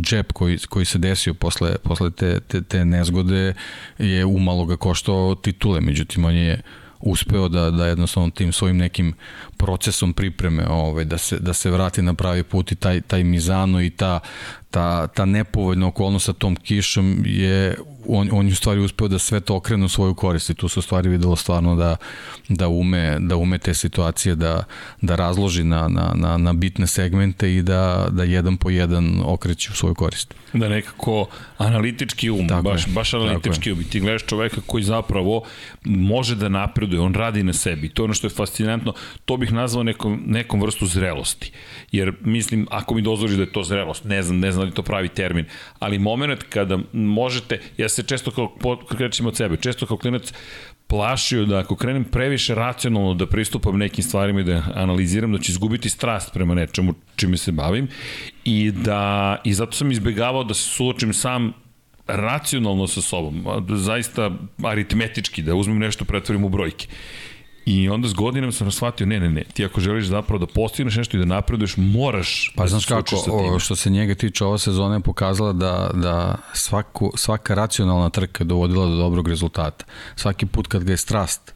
[0.00, 3.54] džep koji, koji se desio posle, posle te, te, te nezgode
[3.98, 6.62] je umalo ga koštao titule, međutim on je
[7.00, 9.14] uspeo da, da jednostavno tim svojim nekim
[9.56, 13.82] procesom pripreme ovaj, da, se, da se vrati na pravi put i taj, taj Mizano
[13.82, 14.20] i ta,
[14.70, 17.76] ta, ta nepovoljna okolnost sa tom kišom je
[18.08, 20.68] on, on je u stvari uspeo da sve to okrene u svoju korist i tu
[20.68, 21.96] se u stvari videlo stvarno da,
[22.48, 24.64] da, ume, da ume te situacije da,
[25.00, 29.70] da razloži na, na, na, na bitne segmente i da, da jedan po jedan okreće
[29.72, 30.34] u svoju korist.
[30.52, 31.26] Da nekako
[31.58, 33.84] analitički um, tako baš, je, baš analitički um.
[33.84, 35.42] Ti gledaš čoveka koji zapravo
[35.84, 37.88] može da napreduje, on radi na sebi.
[37.88, 38.92] To je ono što je fascinantno.
[39.24, 41.52] To bih nazvao nekom, nekom vrstu zrelosti.
[41.92, 44.74] Jer mislim, ako mi dozvoliš da je to zrelost, ne znam, ne znam da li
[44.74, 45.44] to pravi termin,
[45.78, 50.32] ali moment kada možete, ja se često kao, krećem od sebe, često kao klinac
[50.86, 55.50] plašio da ako krenem previše racionalno da pristupam nekim stvarima i da analiziram, da ću
[55.52, 57.88] izgubiti strast prema nečemu čime se bavim
[58.44, 61.52] i da i zato sam izbegavao da se suočim sam
[62.06, 64.30] racionalno sa sobom, zaista
[64.64, 66.86] aritmetički, da uzmem nešto pretvorim u brojke.
[67.68, 70.96] I onda s godinama sam shvatio, ne, ne, ne, ti ako želiš zapravo da postigneš
[70.96, 74.58] nešto i da napreduješ, moraš pa, da znaš kako, o, što se njega tiče, ova
[74.58, 79.84] sezona je pokazala da, da svaku, svaka racionalna trka je dovodila do dobrog rezultata.
[80.16, 81.54] Svaki put kad ga je strast,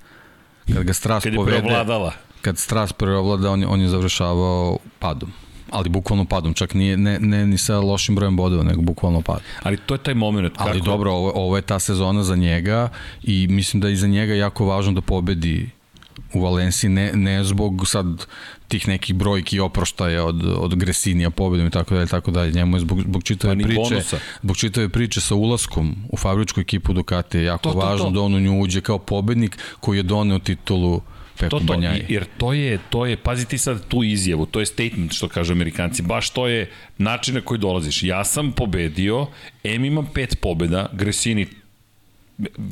[0.75, 2.13] kad ga strast kad povede, preovladala.
[2.43, 5.33] kad strast preovlada, on on je završavao padom
[5.71, 9.41] ali bukvalno padom, čak nije, ne, ne ni sa lošim brojem bodova, nego bukvalno pad.
[9.63, 10.57] Ali to je taj moment.
[10.57, 10.69] Kako...
[10.69, 12.89] Ali dobro, ovo, ovo je ta sezona za njega
[13.23, 15.71] i mislim da je i za njega jako važno da pobedi
[16.35, 18.27] u Valenciji, ne, ne zbog sad
[18.69, 22.53] tih nekih brojki oproštaja od, od Gresinija pobedom i tako dalje, tako dalje.
[22.53, 24.19] Njemu je zbog, zbog čitave pa priče, bonusa.
[24.43, 28.11] zbog čitave priče sa ulaskom u fabričku ekipu Ducati je jako to, to, važno to.
[28.11, 31.01] da on u nju uđe kao pobednik koji je doneo titulu
[31.39, 32.07] Pepu to, to, Banjaje.
[32.09, 35.53] Jer to je, to je, pazi ti sad tu izjavu, to je statement što kažu
[35.53, 38.03] amerikanci, baš to je način na koji dolaziš.
[38.03, 39.27] Ja sam pobedio,
[39.65, 41.47] M imam pet pobeda, Gresini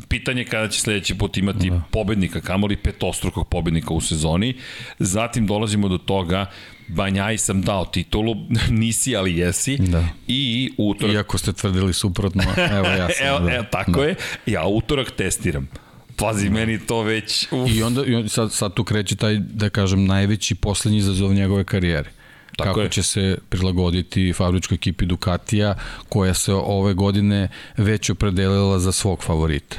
[0.08, 1.82] pitanje kada će sledeći put imati da.
[1.90, 4.54] pobednika, kamoli petostrukog pobednika u sezoni.
[4.98, 6.46] Zatim dolazimo do toga,
[6.88, 8.34] Banjaj sam dao titulu,
[8.80, 9.76] nisi ali jesi.
[9.76, 10.04] Da.
[10.26, 11.14] I utorak...
[11.14, 13.26] Iako ste tvrdili suprotno, evo ja sam.
[13.28, 13.54] evo, da.
[13.54, 14.04] evo, tako da.
[14.04, 14.14] je.
[14.46, 15.68] Ja utorak testiram.
[16.16, 16.54] Pazi, da.
[16.54, 17.46] meni to već...
[17.50, 17.70] Uf.
[17.70, 21.64] I onda i on, sad, sad tu kreće taj, da kažem, najveći poslednji izazov njegove
[21.64, 22.10] karijere.
[22.56, 22.90] Tako kako je.
[22.90, 25.74] će se prilagoditi fabričkoj ekipi Ducatija
[26.08, 29.76] koja se ove godine već opredelila za svog favorita.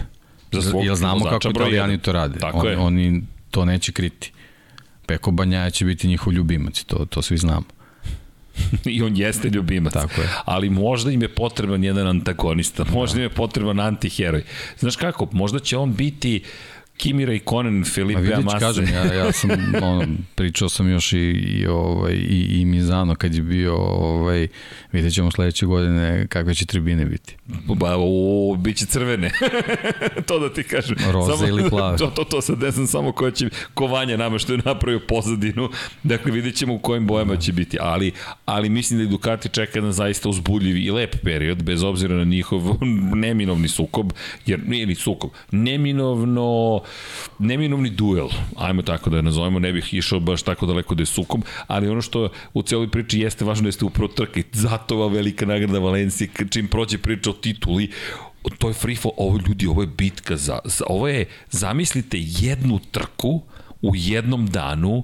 [0.51, 2.39] Za svog Jer znamo kako italijani to rade.
[2.39, 2.77] Tako On, je.
[2.77, 4.31] Oni to neće kriti.
[5.05, 7.65] Peko Banjaja će biti njihov ljubimac, to, to svi znamo.
[8.85, 9.93] I on jeste ljubimac.
[9.93, 10.29] Tako je.
[10.45, 14.43] Ali možda im je potreban jedan antagonista, možda im je potreban antiheroj.
[14.79, 16.43] Znaš kako, možda će on biti
[17.01, 18.59] Kimi Raikkonen, Felipe vidić, Massa.
[18.59, 19.49] kažem, ja, ja sam,
[19.81, 24.47] on, pričao sam još i, i, ovaj, i, i Mizano kad je bio, ovaj,
[24.91, 27.37] vidjet ćemo sledeće godine kakve će tribine biti.
[27.75, 29.31] Ba, o, bit će crvene.
[30.27, 30.97] to da ti kažem.
[31.11, 31.97] Roze samo, ili plave.
[32.01, 34.99] To, to, to sad ne znam samo ko će, ko Vanja nama što je napravio
[35.07, 35.69] pozadinu.
[36.03, 37.77] Dakle, vidjet ćemo u kojim bojama će biti.
[37.81, 38.11] Ali,
[38.45, 42.23] ali mislim da i Ducati čeka jedan zaista uzbudljiv i lep period, bez obzira na
[42.23, 42.61] njihov
[43.25, 44.11] neminovni sukob,
[44.45, 46.81] jer nije ni sukob, neminovno
[47.39, 51.05] neminovni duel, ajmo tako da je nazovemo, ne bih išao baš tako daleko da je
[51.05, 55.45] sukom, ali ono što u cijeloj priči jeste važno jeste upravo trke, zato ova velika
[55.45, 57.91] nagrada Valencije, čim prođe priča o tituli,
[58.57, 62.79] to je free fall, ovo ljudi, ovo je bitka za, za ovo je, zamislite jednu
[62.91, 63.41] trku
[63.81, 65.03] u jednom danu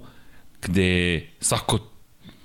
[0.62, 1.80] gde svako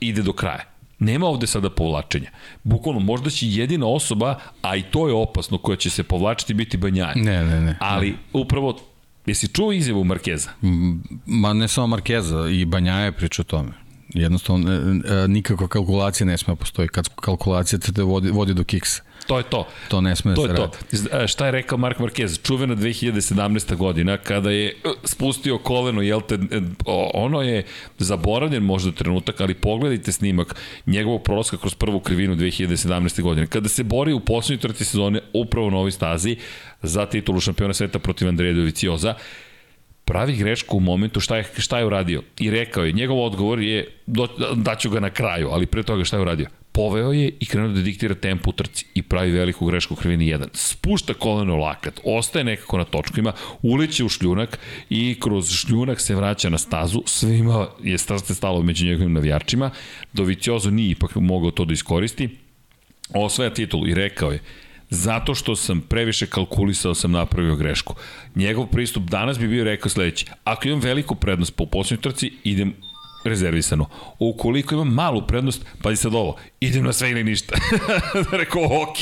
[0.00, 0.72] ide do kraja.
[0.98, 2.30] Nema ovde sada povlačenja.
[2.62, 6.76] Bukvalno, možda će jedina osoba, a i to je opasno, koja će se povlačiti biti
[6.76, 7.12] Banjaja.
[7.16, 7.76] Ne, ne, ne.
[7.80, 8.16] Ali ne.
[8.32, 8.78] upravo,
[9.26, 10.50] jesi čuo izjavu Markeza?
[11.26, 13.72] Ma ne samo Markeza, i Banjaja je priča o tome.
[14.08, 16.88] Jednostavno, e, nikakva kalkulacija ne sme postoji.
[16.88, 19.02] Kad kalkulacija te vodi, vodi do kiksa.
[19.26, 19.66] To je to.
[19.88, 21.08] To ne sme to da se radi.
[21.10, 21.22] To.
[21.22, 22.42] E, šta je rekao Mark Marquez?
[22.46, 23.76] Čuvena 2017.
[23.76, 24.72] godina kada je e,
[25.04, 26.38] spustio koleno, jel te,
[27.14, 27.64] ono je
[27.98, 30.56] zaboravljen možda trenutak, ali pogledajte snimak
[30.86, 33.22] njegovog prolaska kroz prvu krivinu 2017.
[33.22, 33.46] godine.
[33.46, 36.36] Kada se bori u poslednjoj trti sezone upravo na ovoj stazi
[36.82, 39.14] za titulu šampiona sveta protiv Andreja Dovicioza,
[40.04, 42.22] pravi grešku u momentu šta je, šta je uradio.
[42.38, 46.16] I rekao je, njegov odgovor je, do, daću ga na kraju, ali pre toga šta
[46.16, 46.46] je uradio?
[46.72, 50.26] poveo je i krenuo da diktira tempo u trci i pravi veliku grešku u krivini
[50.26, 50.46] 1.
[50.52, 53.32] Spušta koleno lakat, ostaje nekako na točkima,
[53.62, 54.58] uleće u šljunak
[54.90, 59.70] i kroz šljunak se vraća na stazu, svima je srce stalo među njegovim navijačima,
[60.12, 62.28] Doviciozo nije ipak mogao to da iskoristi,
[63.14, 64.40] osvaja titulu i rekao je,
[64.92, 67.94] zato što sam previše kalkulisao sam napravio grešku.
[68.34, 72.74] Njegov pristup danas bi bio rekao sledeći, ako imam veliku prednost po posljednjoj trci, idem
[73.24, 73.86] rezervisano.
[74.18, 77.56] Ukoliko imam malu prednost, pazi sad ovo, idem na sve ili ništa.
[78.40, 78.98] Rekao, ok,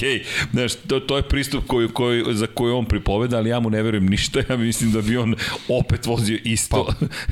[0.53, 3.83] znaš, to, to je pristup koji, koji, za koji on pripoveda, ali ja mu ne
[3.83, 5.35] verujem ništa, ja mislim da bi on
[5.69, 6.87] opet vozio isto.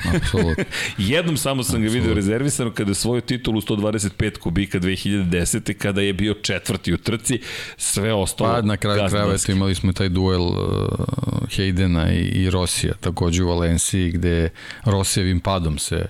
[0.05, 0.39] Pa.
[0.99, 5.75] Jednom samo sam ga video rezervisano kada je svoju titulu 125 kubika 2010.
[5.75, 7.41] kada je bio četvrti u trci,
[7.77, 8.53] sve ostalo.
[8.53, 10.57] Pa na kraju krajeva imali smo taj duel uh,
[11.57, 14.51] Haydena i, i Rosija, takođe u Valenciji, gde
[14.85, 16.07] Rosijevim padom se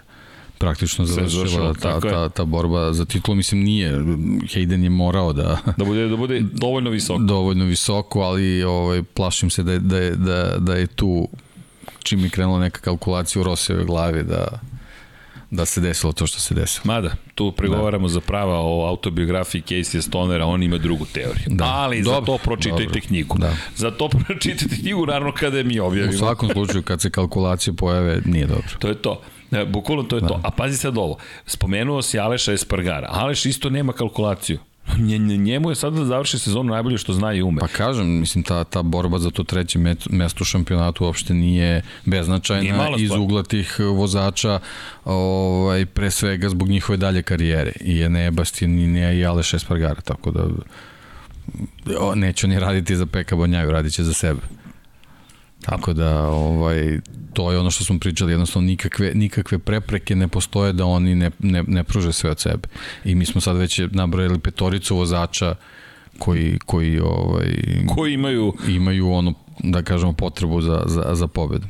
[0.58, 3.36] praktično završila ta, ta, ta borba za titulu.
[3.36, 3.92] Mislim, nije.
[3.92, 5.58] Hayden je morao da...
[5.76, 7.18] Da bude, da bude dovoljno visoko.
[7.18, 11.28] Dovoljno visoko, ali ovaj, plašim se da je, da je, da, da je tu
[12.02, 14.60] čim je krenula neka kalkulacija u Rosijeve glavi da
[15.50, 16.82] da se desilo to što se desilo.
[16.84, 18.12] Mada, tu pregovaramo da.
[18.12, 21.44] za prava o autobiografiji Casey Stonera, on ima drugu teoriju.
[21.46, 21.64] Da.
[21.64, 23.00] Ali dobro, za to pročitajte dobro.
[23.06, 23.38] knjigu.
[23.38, 23.56] Da.
[23.76, 26.14] Za to pročitajte knjigu naravno kada je mi objavimo.
[26.14, 28.68] U svakom slučaju, kad se kalkulacije pojave, nije dobro.
[28.78, 29.22] To je to.
[29.50, 30.28] E, bukvalno to je da.
[30.28, 30.40] to.
[30.42, 33.08] A pazi sad ovo, spomenuo si Aleša Espargara.
[33.10, 34.58] Aleš isto nema kalkulaciju.
[35.38, 37.60] Njemu je sad da završi sezonu najbolje što zna i ume.
[37.60, 39.78] Pa kažem, mislim, ta, ta borba za to treće
[40.10, 44.60] mesto u šampionatu uopšte nije beznačajna iz ugla tih vozača,
[45.04, 47.72] ovaj, pre svega zbog njihove dalje karijere.
[47.80, 50.44] I Ene Bastin i Aleš Espargara, tako da
[52.14, 54.40] neće ni raditi za Peka Bonjaju, radit će za sebe.
[55.60, 57.00] Tako da, ovaj,
[57.32, 61.30] to je ono što smo pričali, jednostavno nikakve, nikakve prepreke ne postoje da oni ne,
[61.38, 62.68] ne, ne pruže sve od sebe.
[63.04, 65.54] I mi smo sad već nabrojali petoricu vozača
[66.18, 67.54] koji, koji, ovaj,
[67.94, 71.66] koji imaju imaju ono, da kažemo, potrebu za, za, za pobedu.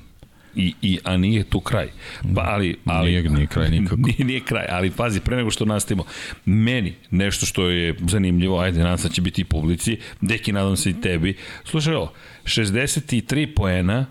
[0.58, 1.88] I, i, a nije tu kraj.
[2.34, 3.96] Pa, ali, ali, nije, nije kraj nikako.
[4.06, 6.04] Nije, nije kraj, ali pazi, pre nego što nastavimo,
[6.44, 10.76] meni nešto što je zanimljivo, ajde, nadam se da će biti i publici, deki, nadam
[10.76, 11.36] se i tebi.
[11.64, 12.12] Slušaj ovo,
[12.44, 14.06] 63 poena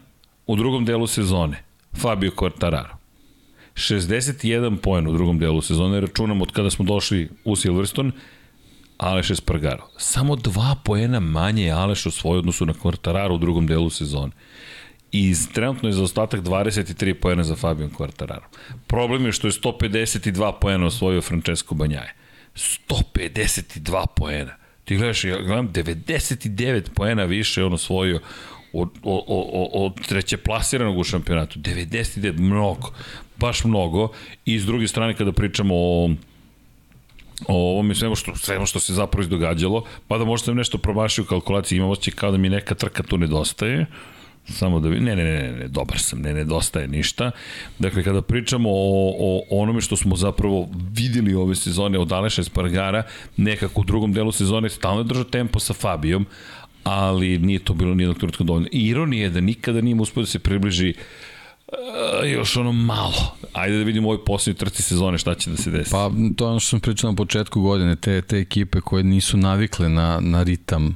[0.45, 1.63] u drugom delu sezone.
[1.93, 2.95] Fabio Quartararo.
[3.73, 8.11] 61 poen u drugom delu sezone, računam od kada smo došli u Silverstone,
[8.97, 9.89] Aleš Espargaro.
[9.97, 14.31] Samo dva poena manje je Aleš u svoj odnosu na Quartararo u drugom delu sezone.
[15.11, 18.45] I trenutno je za ostatak 23 poena za Fabian Quartararo.
[18.87, 22.13] Problem je što je 152 poena osvojio Francesco Banjaje.
[22.55, 24.55] 152 poena.
[24.85, 28.19] Ti gledaš, ja gledam, 99 poena više on osvojio
[28.73, 31.59] od, od, od, od treće plasiranog u šampionatu.
[31.59, 32.91] 99, mnogo,
[33.37, 34.09] baš mnogo.
[34.45, 36.09] I s druge strane, kada pričamo o
[37.47, 41.23] o ovome svemu što, svemu što se zapravo izdogađalo, pa da možda sam nešto promašio
[41.23, 43.85] u kalkulaciji, imamo će kao da mi neka trka tu nedostaje,
[44.49, 47.31] samo da bi, ne, ne, ne, ne, dobar sam, ne nedostaje ništa.
[47.79, 53.03] Dakle, kada pričamo o, o onome što smo zapravo videli ove sezone od Aleša Espargara,
[53.37, 56.25] nekako u drugom delu sezone stalno držao tempo sa Fabijom,
[56.83, 58.67] ali nije to bilo nijednog trenutka dovoljno.
[58.71, 60.93] I ironija je da nikada nije uspio da se približi
[61.67, 63.37] Uh, još ono malo.
[63.53, 65.91] Ajde da vidimo u ovoj posljednji trci sezone šta će da se desi.
[65.91, 69.37] Pa to je ono što sam pričao na početku godine, te, te ekipe koje nisu
[69.37, 70.95] navikle na, na ritam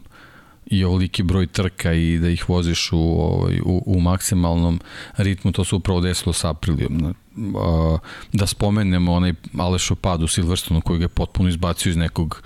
[0.72, 4.80] i ovoliki broj trka i da ih voziš u, ovaj, u, u maksimalnom
[5.18, 7.15] ritmu, to se upravo desilo sa Aprilijom.
[8.34, 12.43] Da spomenemo onaj Alešo pad u Silverstonu koji ga je potpuno izbacio iz nekog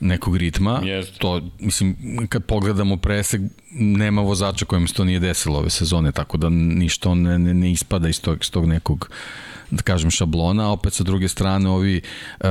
[0.00, 0.80] nekog ritma.
[0.84, 1.18] Jest.
[1.18, 1.96] To, mislim,
[2.28, 3.40] kad pogledamo presek,
[3.72, 7.72] nema vozača kojem se to nije desilo ove sezone, tako da ništa ne, ne, ne
[7.72, 9.10] ispada iz tog, iz tog nekog
[9.70, 12.00] da kažem šablona, a opet sa druge strane ovi
[12.40, 12.48] uh,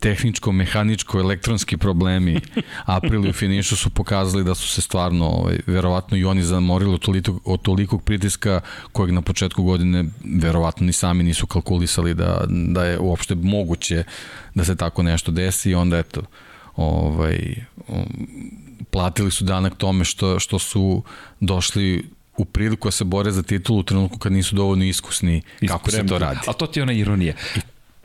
[0.00, 2.40] tehničko, mehaničko, elektronski problemi
[2.84, 7.00] aprili u finišu su pokazali da su se stvarno, ovaj, verovatno i oni zamorili od,
[7.00, 8.60] toliko, od tolikog pritiska
[8.92, 14.04] kojeg na početku godine verovatno ni sami nisu kalkulisali da, da je uopšte moguće
[14.54, 16.22] da se tako nešto desi i onda eto,
[16.76, 17.64] ovaj,
[18.90, 21.02] platili su danak tome što, što su
[21.40, 25.90] došli u priliku da se bore za titulu u trenutku kad nisu dovoljno iskusni kako
[25.90, 26.40] se to radi.
[26.46, 27.34] A to ti je ona ironija.
[27.56, 27.60] I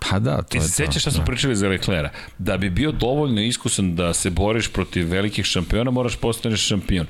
[0.09, 1.25] Pa da, to Ti se sećaš šta smo da.
[1.25, 2.09] pričali za Leclerca?
[2.37, 7.05] Da bi bio dovoljno iskusan da se boriš protiv velikih šampiona, moraš postaneš šampion.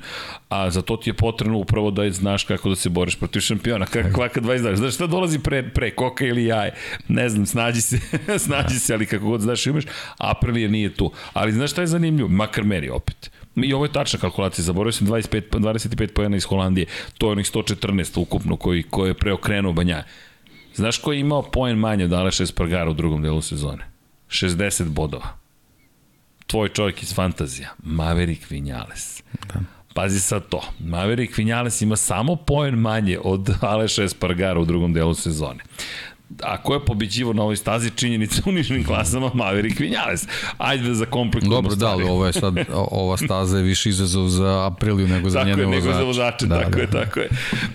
[0.48, 3.86] A za to ti je potrebno upravo da znaš kako da se boriš protiv šampiona.
[3.86, 4.76] Kako kvaka 20 dana.
[4.76, 6.74] Znaš šta dolazi pre, pre koka ili jaje?
[7.08, 7.98] Ne znam, snađi se,
[8.46, 9.84] snađi se, ali kako god znaš imaš,
[10.18, 11.12] Aprilia nije tu.
[11.32, 12.28] Ali znaš šta je zanimljivo?
[12.28, 13.30] Makar meri opet.
[13.56, 16.86] I ovo je tačna kalkulacija, zaboravio sam 25, 25 pojena iz Holandije,
[17.18, 20.04] to je onih 114 ukupno koji, koji je preokrenuo Banja.
[20.76, 23.84] Znaš ko je imao poen manje od Aleša Espargara u drugom delu sezone?
[24.28, 25.28] 60 bodova.
[26.46, 29.22] Tvoj čovjek iz fantazija, Maverick Vinales.
[29.54, 29.60] Da.
[29.94, 30.62] Pazi sad to.
[30.78, 35.60] Maverick Vinales ima samo poen manje od Aleša Espargara u drugom delu sezone
[36.42, 40.26] a ko je pobeđivo na ovoj stazi činjenica u nižnim klasama Maverick Vinales.
[40.58, 44.66] Ajde da zakomplikujemo Dobro, da, ali ovo je sad, ova staza je više izazov za
[44.66, 45.80] Apriliju nego za njene vozače.
[45.80, 46.80] Tako je, nego za vozače, da, tako da.
[46.80, 47.28] je, tako je.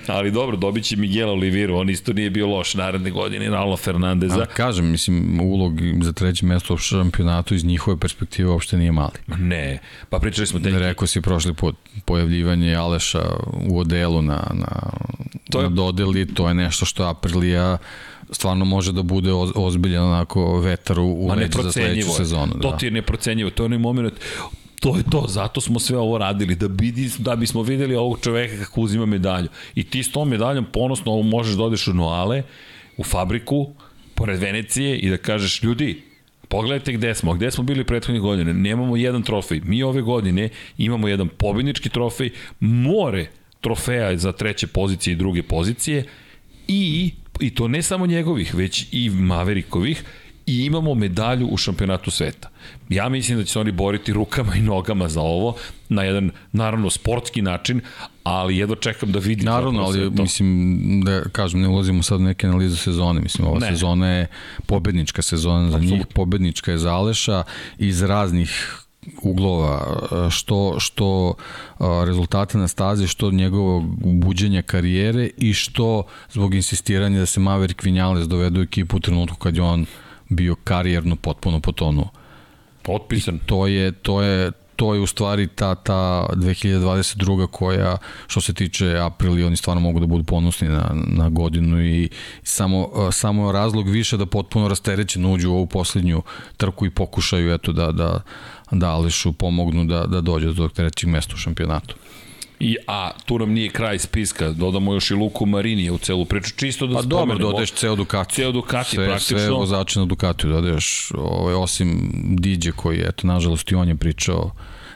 [0.07, 4.41] Ali dobro, dobit će Miguel Oliveira, on isto nije bio loš naredne godine, Ralo Fernandeza.
[4.41, 9.19] A, kažem, mislim, ulog za treće mesto u šampionatu iz njihove perspektive uopšte nije mali.
[9.27, 9.79] Ne,
[10.09, 10.59] pa pričali smo...
[10.59, 10.73] Tek...
[10.73, 11.75] Rekao si prošli put,
[12.05, 13.21] pojavljivanje Aleša
[13.69, 14.91] u odelu na, na,
[15.49, 15.69] to je...
[15.69, 17.77] na dodeli, to je nešto što Aprilija
[18.31, 21.31] stvarno može da bude ozbiljan onako vetar u, u
[21.63, 22.53] za sledeću sezonu.
[22.61, 22.77] To da.
[22.77, 24.13] ti je neprocenjivo, to je onaj moment
[24.81, 28.65] to je to, zato smo sve ovo radili, da, bidi, da bismo videli ovog čoveka
[28.65, 29.47] kako uzima medalju.
[29.75, 32.43] I ti s tom medaljom ponosno ovo možeš da odeš u Noale,
[32.97, 33.73] u fabriku,
[34.15, 36.01] pored Venecije i da kažeš, ljudi,
[36.47, 39.61] pogledajte gde smo, gde smo bili prethodne godine, nemamo jedan trofej.
[39.63, 42.29] Mi ove godine imamo jedan pobednički trofej,
[42.59, 43.27] more
[43.61, 46.05] trofeja za treće pozicije i druge pozicije
[46.67, 47.11] i
[47.41, 50.03] i to ne samo njegovih, već i Maverikovih,
[50.45, 52.49] i imamo medalju u šampionatu sveta.
[52.89, 55.55] Ja mislim da će se oni boriti rukama i nogama za ovo
[55.89, 57.81] na jedan, naravno, sportski način,
[58.23, 59.45] ali jedno čekam da vidim.
[59.45, 60.21] Naravno, ali to.
[60.21, 63.21] mislim, da kažem, ne ulazimo sad u neke analize sezone.
[63.21, 63.67] Mislim, ova ne.
[63.67, 64.27] sezona je
[64.65, 65.97] pobednička sezona za Absolut.
[65.97, 67.43] njih, pobednička je Zaleša
[67.77, 68.80] iz raznih
[69.21, 69.97] uglova,
[70.29, 71.33] što, što
[72.05, 78.27] rezultate na stazi, što njegovog buđenja karijere i što zbog insistiranja da se Maverick Vinales
[78.27, 79.85] dovede u ekipu u trenutku kad je on
[80.29, 82.09] bio karijerno potpuno potonuo.
[82.81, 83.35] Potpisan.
[83.35, 87.47] I to je, to je, to je u stvari ta, ta 2022.
[87.47, 87.97] koja,
[88.27, 92.09] što se tiče Aprili, oni stvarno mogu da budu ponosni na, na godinu i
[92.43, 96.21] samo, samo razlog više da potpuno rasterećen uđu u ovu poslednju
[96.57, 98.21] trku i pokušaju eto, da, da,
[98.71, 101.95] da Alešu pomognu da, da dođe do tog trećeg mesta u šampionatu.
[102.59, 106.55] I, a tu nam nije kraj spiska, dodamo još i Luku Marinije u celu priču,
[106.55, 107.27] čisto da pa spomenemo.
[107.27, 108.35] Pa dobro, dodaješ ceo Ducati.
[108.35, 109.37] Ceo Ducati sve, praktično.
[109.37, 114.51] Sve vozače na Ducatiju dodaješ, ovaj, osim Diđe koji, eto, nažalost i on je pričao,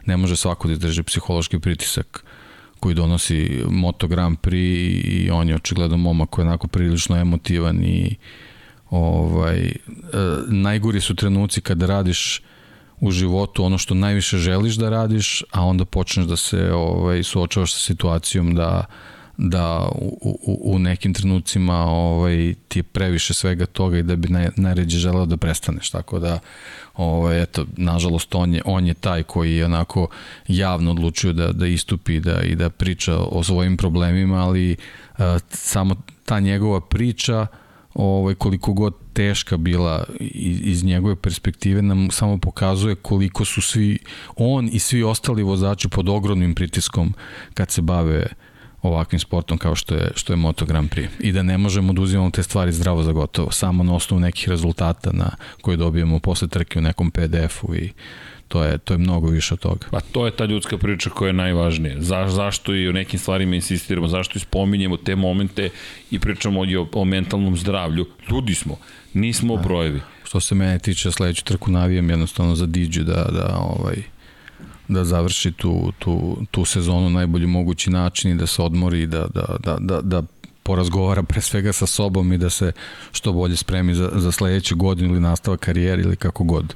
[0.06, 2.24] ne može svako da izdrži psihološki pritisak
[2.80, 7.84] koji donosi Moto Grand Prix i on je očigledno momak koji je onako prilično emotivan
[7.84, 8.16] i
[8.90, 9.74] ovaj, e,
[10.48, 12.42] najgori su trenuci kada radiš
[13.00, 17.74] u životu ono što najviše želiš da radiš, a onda počneš da se ovaj, suočavaš
[17.74, 18.86] sa situacijom da
[19.38, 24.28] da u, u, u nekim trenucima ovaj, ti je previše svega toga i da bi
[24.28, 25.90] naj, najređe želeo da prestaneš.
[25.90, 26.40] Tako da,
[26.96, 30.08] ovaj, eto, nažalost, on je, on je taj koji je onako
[30.48, 34.76] javno odlučio da, da istupi da, i da priča o svojim problemima, ali
[35.18, 35.96] a, samo
[36.26, 37.48] ta njegova priča uh,
[37.96, 44.00] ovaj, koliko god teška bila iz, iz njegove perspektive nam samo pokazuje koliko su svi
[44.36, 47.14] on i svi ostali vozači pod ogromnim pritiskom
[47.54, 48.28] kad se bave
[48.88, 51.08] ovakvim sportom kao što je, što je Moto Grand Prix.
[51.20, 54.50] I da ne možemo da uzimamo te stvari zdravo za gotovo, samo na osnovu nekih
[54.50, 55.30] rezultata na
[55.62, 57.92] koje dobijemo posle trke u nekom PDF-u i
[58.48, 59.88] to je, to je mnogo više od toga.
[59.92, 61.96] Pa to je ta ljudska priča koja je najvažnija.
[62.00, 65.70] Za, zašto i o nekim stvarima insistiramo, zašto spominjemo te momente
[66.12, 68.06] i pričamo o, o mentalnom zdravlju.
[68.32, 68.78] Ljudi smo,
[69.14, 69.62] nismo da.
[69.62, 70.02] brojevi.
[70.24, 73.96] Što se mene tiče, sledeću trku navijam jednostavno za Diđu da, da ovaj,
[74.88, 79.08] da završi tu, tu, tu sezonu na najbolji mogući način i da se odmori i
[79.08, 80.24] da, da, da, da, da
[80.64, 82.72] porazgovara pre svega sa sobom i da se
[83.12, 86.76] što bolje spremi za, za sledeću godinu ili nastava karijere ili kako god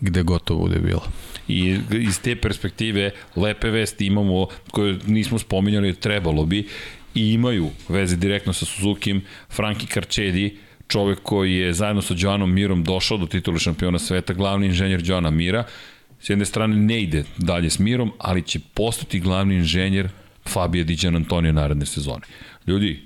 [0.00, 1.02] gde gotovo bude bilo.
[1.48, 6.68] I iz te perspektive lepe vesti imamo koje nismo spominjali, trebalo bi
[7.14, 9.20] i imaju veze direktno sa Suzuki,
[9.50, 10.58] Franki Karčedi,
[10.88, 15.30] čovek koji je zajedno sa Joanom Mirom došao do titula šampiona sveta, glavni inženjer Joana
[15.30, 15.64] Mira,
[16.24, 20.08] s jedne strane ne ide dalje s Mirom, ali će postati glavni inženjer
[20.48, 22.22] Fabija Diđan Antonija naredne sezone.
[22.66, 23.02] Ljudi,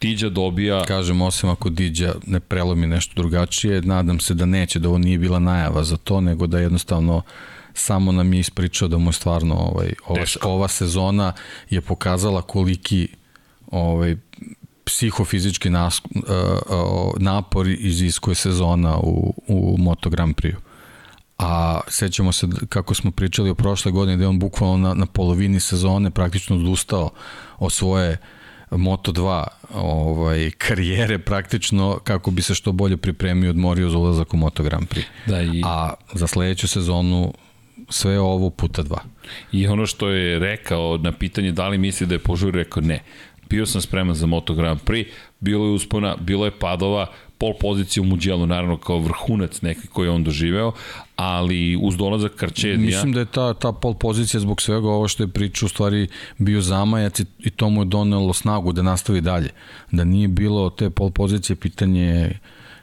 [0.00, 0.84] Diđa dobija...
[0.84, 5.18] Kažem, osim ako Diđa ne prelomi nešto drugačije, nadam se da neće, da ovo nije
[5.18, 7.22] bila najava za to, nego da jednostavno
[7.74, 11.32] samo nam je ispričao da mu je stvarno ovaj, ova, ova sezona
[11.70, 13.08] je pokazala koliki
[13.70, 14.16] ovaj,
[14.84, 20.67] psihofizički nas, uh, uh, napor iziskuje sezona u, u Moto Grand Prix.
[21.38, 25.06] A sećamo se kako smo pričali o prošle godine da je on bukvalno na, na
[25.06, 27.10] polovini sezone praktično odustao
[27.58, 28.16] od svoje
[28.70, 29.44] Moto2
[29.74, 34.88] ovaj, karijere praktično kako bi se što bolje pripremio odmorio za ulazak u Moto Grand
[34.88, 35.04] Prix.
[35.26, 35.62] Da, i...
[35.64, 37.34] A za sledeću sezonu
[37.88, 39.00] sve ovo puta dva.
[39.52, 43.02] I ono što je rekao na pitanje da li misli da je požur, rekao ne
[43.50, 45.06] bio sam spreman za Moto Grand Prix,
[45.40, 47.06] bilo je uspona, bilo je padova,
[47.38, 50.72] pol pozicija u Muđelu, naravno kao vrhunac neki koji je on doživeo,
[51.16, 52.86] ali uz dolazak Karčedija...
[52.86, 56.08] Mislim da je ta, ta pol pozicija zbog svega ovo što je pričao u stvari
[56.38, 59.50] bio zamajac i, i to mu je donelo snagu da nastavi dalje.
[59.90, 62.38] Da nije bilo te pol pozicije, pitanje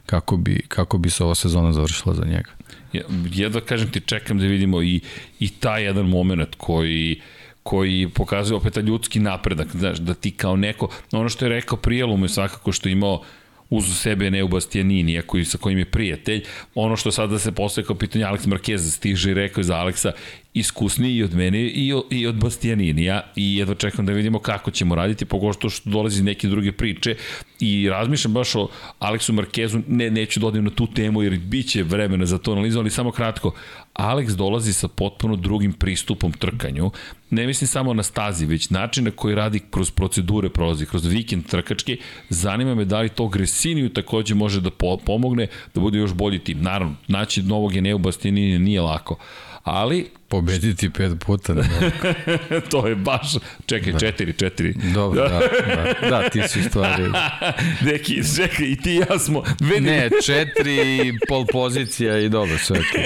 [0.06, 2.52] kako bi, kako bi se ova sezona završila za njega.
[2.94, 3.02] Ja,
[3.32, 5.02] jedva kažem ti, čekam da vidimo i,
[5.40, 7.22] i taj jedan moment koji
[7.64, 12.24] koji pokazuje opet ljudski napredak, znaš, da ti kao neko, ono što je rekao Prijelum
[12.24, 13.22] je svakako što je imao
[13.70, 16.44] uz sebe Neu Bastianini, ako sa kojim je prijatelj.
[16.76, 20.12] Ono što sada se postoje kao pitanje Alex Marquez stiže i rekao je za Aleksa
[20.54, 24.96] iskusniji i od mene i, i od Bastianinija i jedva čekam da vidimo kako ćemo
[24.96, 27.16] raditi, pogošto što dolazi neke druge priče
[27.60, 28.68] i razmišljam baš o
[29.00, 32.80] Aleksu Markezu, ne, neću da na tu temu jer bit će vremena za to analizu,
[32.80, 33.52] ali samo kratko,
[33.96, 36.92] Alex dolazi sa potpuno drugim pristupom trkanju,
[37.30, 41.46] ne mislim samo na stazi, već način na koji radi kroz procedure prolazi, kroz vikend
[41.46, 41.98] trkački,
[42.30, 44.70] zanima me da li to Gresiniju takođe može da
[45.06, 46.62] pomogne da bude još bolji tim.
[46.62, 49.18] Naravno, naći novog Eneu Bastianini nije lako,
[49.66, 51.54] ali Pobediti pet puta.
[51.54, 51.64] Ne
[52.72, 53.34] to je baš,
[53.66, 54.00] čekaj, da.
[54.00, 54.74] četiri, četiri.
[54.94, 55.40] Dobro, da,
[56.02, 57.04] da, da, ti si stvari.
[57.92, 59.44] Neki, čekaj, i ti i ja smo...
[59.60, 59.86] Vedi...
[59.86, 63.00] Ne, četiri, pol pozicija i dobro, sve to.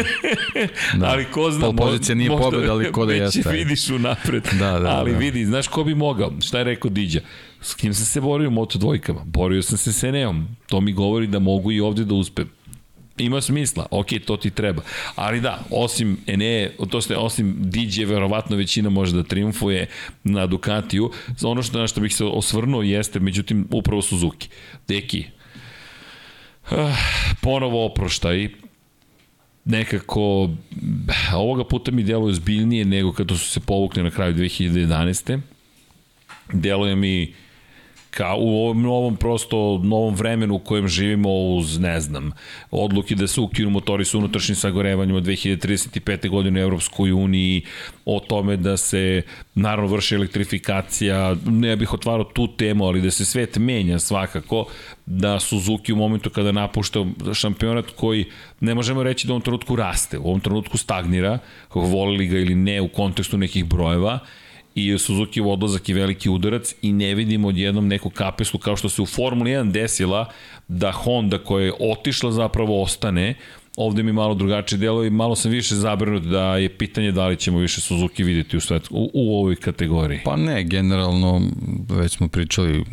[0.97, 1.05] Da.
[1.05, 1.61] Ali ko zna...
[1.61, 3.49] Pol pozicija nije pobeda, ali ko da jeste.
[3.51, 4.47] Vidiš u napred.
[4.59, 5.17] Da, da, ali da.
[5.17, 6.33] vidi, znaš ko bi mogao?
[6.41, 7.19] Šta je rekao Diđa?
[7.61, 9.21] S kim sam se borio u Moto dvojkama?
[9.25, 10.47] Borio sam se s Eneom.
[10.67, 12.49] To mi govori da mogu i ovde da uspem
[13.19, 14.81] ima smisla, ok, to ti treba.
[15.15, 19.87] Ali da, osim Ene, to ste, osim DJ, verovatno većina može da triumfuje
[20.23, 21.11] na Ducatiju.
[21.43, 24.49] Ono što, na što bih se osvrnuo jeste, međutim, upravo Suzuki.
[24.87, 25.25] Deki,
[26.71, 26.77] uh,
[27.41, 28.49] ponovo oproštaj,
[29.65, 30.49] nekako
[31.35, 35.39] ovoga puta mi deluje zbiljnije nego kada su se povukli na kraju 2011.
[36.53, 37.33] Deluje mi
[38.11, 42.31] kao u ovom novom prosto novom vremenu u kojem živimo uz ne znam
[42.71, 46.29] odluke da se ukinu motori sa unutrašnjim sagorevanjem od 2035.
[46.29, 47.61] godine u Evropskoj uniji
[48.05, 49.21] o tome da se
[49.55, 54.65] naravno vrši elektrifikacija ne bih otvarao tu temu ali da se svet menja svakako
[55.05, 58.25] da Suzuki u momentu kada napušta šampionat koji
[58.59, 61.39] ne možemo reći da u ovom trenutku raste u ovom trenutku stagnira
[61.73, 64.19] volili ga ili ne u kontekstu nekih brojeva
[64.75, 69.01] i Suzuki odlazak je veliki udarac i ne vidimo odjednom neku kapeslu kao što se
[69.01, 70.29] u Formuli 1 desila
[70.67, 73.35] da Honda koja je otišla zapravo ostane
[73.77, 77.35] ovde mi malo drugačije delo i malo sam više zabrinut da je pitanje da li
[77.35, 80.19] ćemo više Suzuki videti u, svet, u, u ovoj kategoriji.
[80.25, 81.41] Pa ne, generalno
[81.89, 82.85] već smo pričali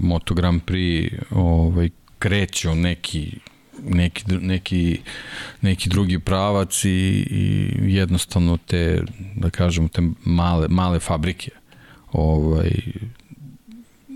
[0.00, 3.30] Moto Grand Prix ovaj, kreće neki
[3.84, 5.00] neki, neki,
[5.60, 6.88] neki drugi pravac i,
[7.30, 9.02] i jednostavno te,
[9.36, 11.50] da kažemo, te male, male fabrike
[12.12, 12.70] ovaj,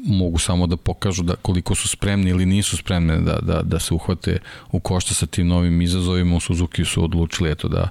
[0.04, 3.94] mogu samo da pokažu da koliko su spremni ili nisu spremne da, da, da se
[3.94, 4.38] uhvate
[4.72, 6.36] u košta sa tim novim izazovima.
[6.36, 7.88] U Suzuki su odlučili eto, da,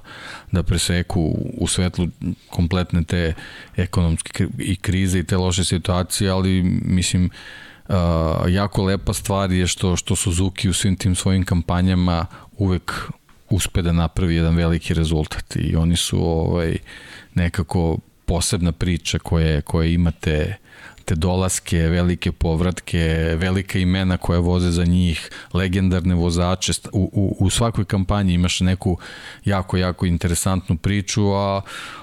[0.52, 1.20] da preseku
[1.58, 2.08] u svetlu
[2.50, 3.34] kompletne te
[3.76, 7.30] ekonomske i krize i te loše situacije, ali mislim
[7.88, 7.94] Uh,
[8.48, 12.26] jako lepa stvar je što, što Suzuki u svim tim svojim kampanjama
[12.58, 12.92] uvek
[13.50, 16.76] uspe da napravi jedan veliki rezultat i oni su ovaj,
[17.34, 20.56] nekako posebna priča koje, koje imate
[21.04, 26.72] te dolaske, velike povratke, velika imena koje voze za njih, legendarne vozače.
[26.92, 28.98] U, u, u svakoj kampanji imaš neku
[29.44, 31.60] jako, jako interesantnu priču, a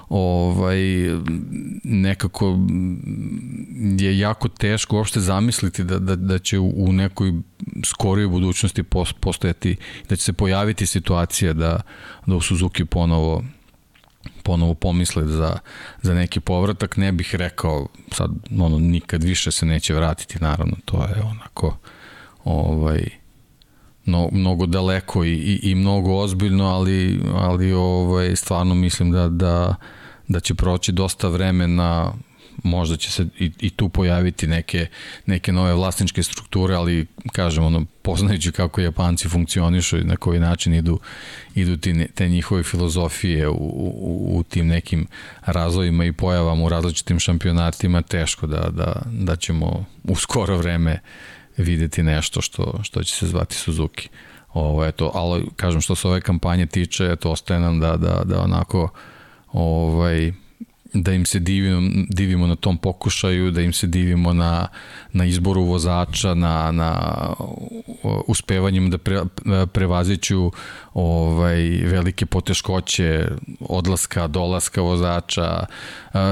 [0.08, 0.78] ovaj,
[1.84, 2.58] nekako
[3.98, 7.32] je jako teško uopšte zamisliti da, da, da će u, nekoj
[7.84, 8.82] skorijoj budućnosti
[9.20, 9.76] postojati,
[10.08, 11.80] da će se pojaviti situacija da,
[12.26, 13.44] da u Suzuki ponovo
[14.42, 15.58] ponovo pomisle za,
[16.02, 18.30] za neki povratak, ne bih rekao sad
[18.60, 21.76] ono, nikad više se neće vratiti, naravno, to je onako
[22.44, 23.08] ovaj,
[24.04, 29.74] no, mnogo daleko i, i, i mnogo ozbiljno, ali, ali ovaj, stvarno mislim da, da,
[30.28, 32.12] da će proći dosta vremena
[32.62, 34.86] možda će se i, i tu pojaviti neke,
[35.26, 40.74] neke nove vlasničke strukture, ali kažem, ono, poznajući kako Japanci funkcionišu i na koji način
[40.74, 40.98] idu,
[41.54, 45.06] idu ti, te njihove filozofije u, u, u tim nekim
[45.46, 51.00] razvojima i pojavama u različitim šampionatima, teško da, da, da ćemo u skoro vreme
[51.56, 54.08] videti nešto što, što će se zvati Suzuki.
[54.52, 58.42] Ovo, eto, ali kažem što se ove kampanje tiče, eto, ostaje nam da, da, da
[58.42, 58.88] onako
[59.52, 60.32] ovaj,
[60.94, 64.68] da im se divimo, divimo na tom pokušaju, da im se divimo na,
[65.12, 66.94] na izboru vozača, na, na
[68.26, 69.20] uspevanjem da pre,
[69.72, 70.52] prevaziću
[70.94, 73.28] ovaj, velike poteškoće
[73.60, 75.66] odlaska, dolaska vozača,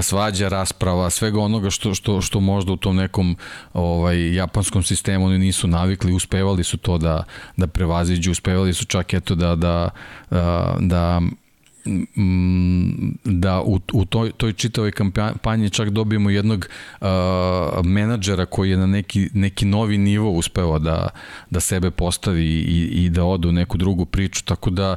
[0.02, 3.36] svađa, rasprava, svega onoga što, što, što možda u tom nekom
[3.72, 7.24] ovaj, japanskom sistemu oni nisu navikli, uspevali su to da,
[7.56, 9.90] da prevaziđu, uspevali su čak eto da, da,
[10.30, 11.20] da, da
[13.24, 16.69] da u, u toj, toj čitavoj kampanji čak dobijemo jednog
[17.01, 17.06] uh,
[17.85, 21.09] menadžera koji je na neki, neki novi nivo uspeo da,
[21.51, 24.97] da sebe postavi i, i da ode u neku drugu priču, tako da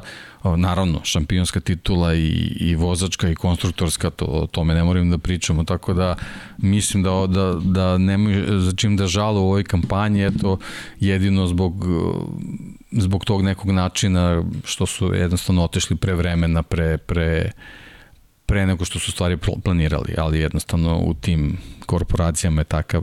[0.56, 2.28] naravno, šampionska titula i,
[2.60, 6.16] i vozačka i konstruktorska, to, o tome ne moram da pričamo, tako da
[6.58, 10.58] mislim da, da, da nemaju za čim da žale u ovoj kampanji, eto,
[11.00, 11.74] jedino zbog
[12.92, 17.50] zbog tog nekog načina što su jednostavno otešli pre vremena, pre, pre,
[18.46, 23.02] pre nego što su stvari planirali, ali jednostavno u tim korporacijama je takav,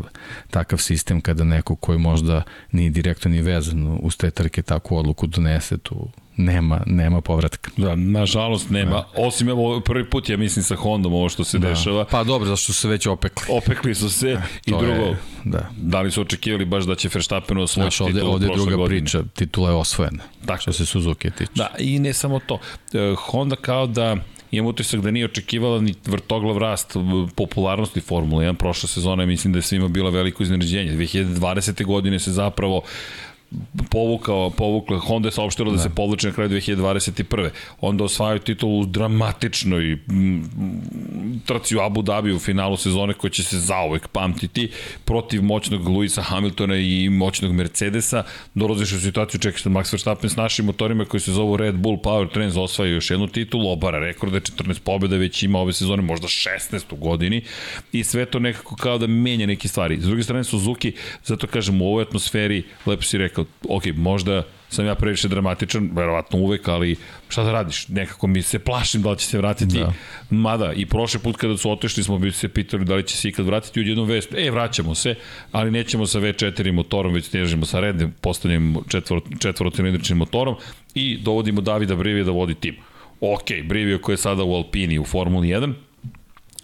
[0.50, 5.28] takav sistem kada neko koji možda ni direktno ni vezan uz te trke takvu odluku
[5.28, 6.08] donese, tu
[6.40, 7.72] nema, nema povratka.
[7.78, 8.92] Da, nažalost nema.
[8.92, 9.10] Da.
[9.16, 11.70] Osim evo prvi put ja mislim sa Hondom ovo što se da.
[11.70, 12.06] dešava.
[12.06, 13.46] Pa dobro, zašto su se već opekli.
[13.50, 15.70] Opekli su se da, i drugo, je, da.
[15.78, 19.00] da li su očekivali baš da će Verstappen osvojiti Znaš, ovde, titulu ovde druga godine.
[19.00, 20.24] priča, titula je osvojena.
[20.46, 20.62] Tako.
[20.62, 21.52] Što se Suzuki tiče.
[21.56, 22.60] Da, i ne samo to.
[22.94, 24.16] E, Honda kao da
[24.52, 26.96] imam utisak da nije očekivala ni vrtoglav rast
[27.36, 28.54] popularnosti Formule 1.
[28.54, 30.92] Prošla sezona mislim da je svima bila veliko iznenađenje.
[30.92, 31.86] 2020.
[31.86, 32.82] godine se zapravo
[33.90, 37.50] povukao, povukla, Honda je saopštila da, da se povlače na kraju 2021.
[37.82, 39.98] Onda osvajaju titulu u dramatičnoj
[41.46, 44.70] trci u Abu Dhabi u finalu sezone koja će se zauvek pamtiti
[45.06, 48.24] protiv moćnog Luisa Hamiltona i moćnog Mercedesa.
[48.56, 51.98] Dolaziš u situaciju, čekaš da Max Verstappen s našim motorima koji se zovu Red Bull
[51.98, 56.28] Power Trends osvajaju još jednu titulu, obara rekorde, 14 pobjeda već ima ove sezone, možda
[56.28, 57.42] 16 u godini
[57.92, 59.98] i sve to nekako kao da menja neke stvari.
[60.02, 60.94] S druge strane Suzuki,
[61.24, 65.90] zato kažem u ovoj atmosferi, lepo si rekao, rekao, ok, možda sam ja previše dramatičan,
[65.94, 66.96] verovatno uvek, ali
[67.30, 67.88] šta da radiš?
[67.88, 69.78] Nekako mi se plašim da li će se vratiti.
[69.78, 69.94] Da.
[70.30, 73.30] Mada, i prošle put kada su otešli smo bi se pitali da li će se
[73.30, 74.34] ikad vratiti u jednu vest.
[74.38, 75.16] E, vraćamo se,
[75.52, 80.56] ali nećemo sa V4 motorom, već težimo sa rednim postavljanjem četvoro, četvorocilindričnim motorom
[80.96, 82.76] i dovodimo Davida Brivija da vodi tim.
[83.22, 85.74] Ok, Brivio koji je sada u Alpini u Formuli 1,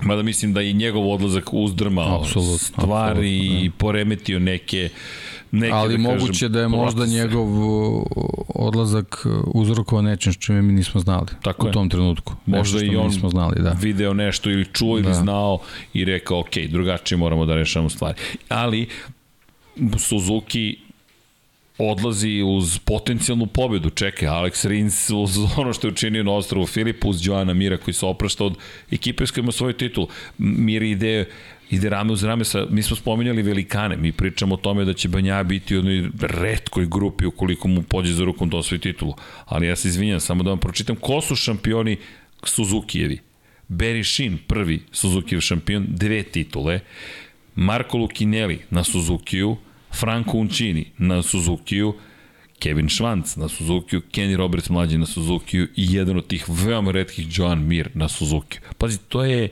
[0.02, 4.89] Mada mislim da i njegov odlazak uzdrmao absolut, stvari absolut, i poremetio neke
[5.51, 7.17] neke, Ali da moguće kažem, da je možda procese.
[7.17, 7.47] njegov
[8.49, 11.73] odlazak uzrokovao nečem što čime mi nismo znali Tako u je.
[11.73, 12.34] tom trenutku.
[12.45, 13.77] Možda i on nismo znali, da.
[13.81, 15.13] video nešto ili čuo ili da.
[15.13, 15.59] znao
[15.93, 18.17] i rekao, ok, drugačije moramo da rešamo stvari.
[18.49, 18.88] Ali
[19.97, 20.77] Suzuki
[21.77, 23.89] odlazi uz potencijalnu pobedu.
[23.89, 27.93] Čekaj, Alex Rins uz ono što je učinio na ostrovu Filipa, uz Joana Mira koji
[27.93, 28.53] se oprašta od
[28.91, 30.07] ekipe s kojima svoj titul.
[30.38, 31.26] Mir ide
[31.69, 35.09] ide rame uz rame sa, mi smo spominjali velikane, mi pričamo o tome da će
[35.09, 39.13] Banja biti u jednoj redkoj grupi ukoliko mu pođe za rukom da osvoji titulu.
[39.45, 41.97] Ali ja se izvinjam, samo da vam pročitam ko su šampioni
[42.43, 43.19] Suzukijevi.
[43.69, 46.79] Barry Shin, prvi Suzukijev šampion, dve titule.
[47.55, 49.57] Marco Lucinelli na Suzukiju,
[49.99, 51.93] Franco Uncini na Suzukiju,
[52.59, 57.27] Kevin Schwanz na Suzukiju, Kenny Roberts mlađi na Suzukiju i jedan od tih veoma redkih
[57.37, 58.61] Joan Mir na Suzukiju.
[58.77, 59.49] Pazi, to je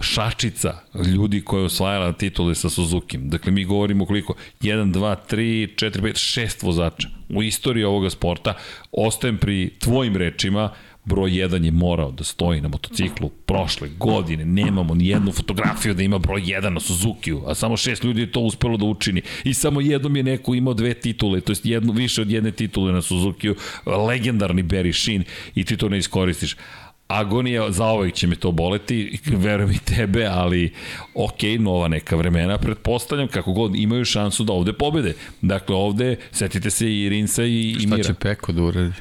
[0.00, 0.74] šačica
[1.06, 3.18] ljudi koja je osvajala titule sa Suzuki.
[3.18, 4.34] Dakle, mi govorimo koliko?
[4.60, 8.54] 1, 2, 3, 4, 5, 6 vozača u istoriji ovoga sporta.
[8.92, 10.70] Ostajem pri tvojim rečima,
[11.08, 16.02] broj 1 je morao da stoji na motociklu prošle godine, nemamo ni jednu fotografiju da
[16.02, 19.54] ima broj 1 na Suzuki-u, a samo šest ljudi je to uspelo da učini i
[19.54, 23.02] samo jednom je neko imao dve titule, to jest jednu, više od jedne titule na
[23.02, 23.54] Suzuki-u,
[23.86, 26.56] legendarni Barry Sheen i ti to ne iskoristiš
[27.08, 30.72] agonija, za ovaj će me to boleti, verujem i tebe, ali
[31.14, 35.14] ok, nova neka vremena, pretpostavljam kako god imaju šansu da ovde pobede.
[35.42, 38.02] Dakle, ovde, setite se i Rinsa i, i Mira.
[38.02, 38.92] Šta će Peko da uradi?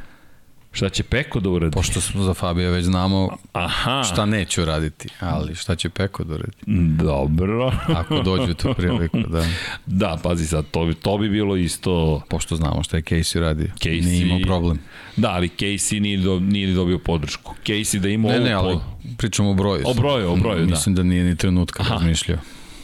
[0.78, 1.74] Šta će Peko da uradi?
[1.74, 4.04] Pošto smo za Fabija već znamo Aha.
[4.04, 6.58] šta neće uraditi, ali šta će Peko da uradi?
[7.04, 7.72] Dobro.
[8.00, 9.46] Ako dođe tu priliku, da.
[9.86, 12.22] Da, pazi sad, to bi, to bi bilo isto...
[12.30, 13.68] Pošto znamo šta je Casey radio.
[13.80, 14.06] Casey...
[14.06, 14.80] Nije imao problem.
[15.16, 17.56] Da, ali Casey nije, do, nije dobio podršku.
[17.66, 18.30] Casey da ima...
[18.30, 18.78] Ne, ne, ali
[19.18, 19.84] pričamo o broju.
[19.86, 20.72] O broju, o broju, da.
[20.72, 22.40] Mislim da nije ni trenutka razmišljao.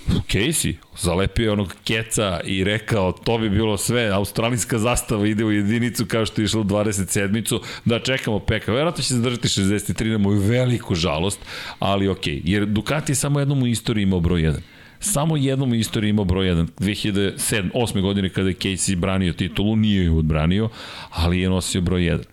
[0.08, 6.06] Casey, zalepio onog keca i rekao to bi bilo sve, australijska zastava ide u jedinicu
[6.06, 8.72] kao što je išlo u 27-icu, da čekamo peka.
[8.72, 11.40] Verovatno će zadržati 63 na moju veliku žalost,
[11.80, 14.58] ali ok, jer Ducati je samo jednom u istoriji imao broj 1.
[15.00, 16.68] Samo jednom u istoriji imao broj 1.
[16.80, 18.02] 2007, 8.
[18.02, 20.70] godine kada je Casey branio titulu, nije ju odbranio,
[21.10, 22.24] ali je nosio broj 1.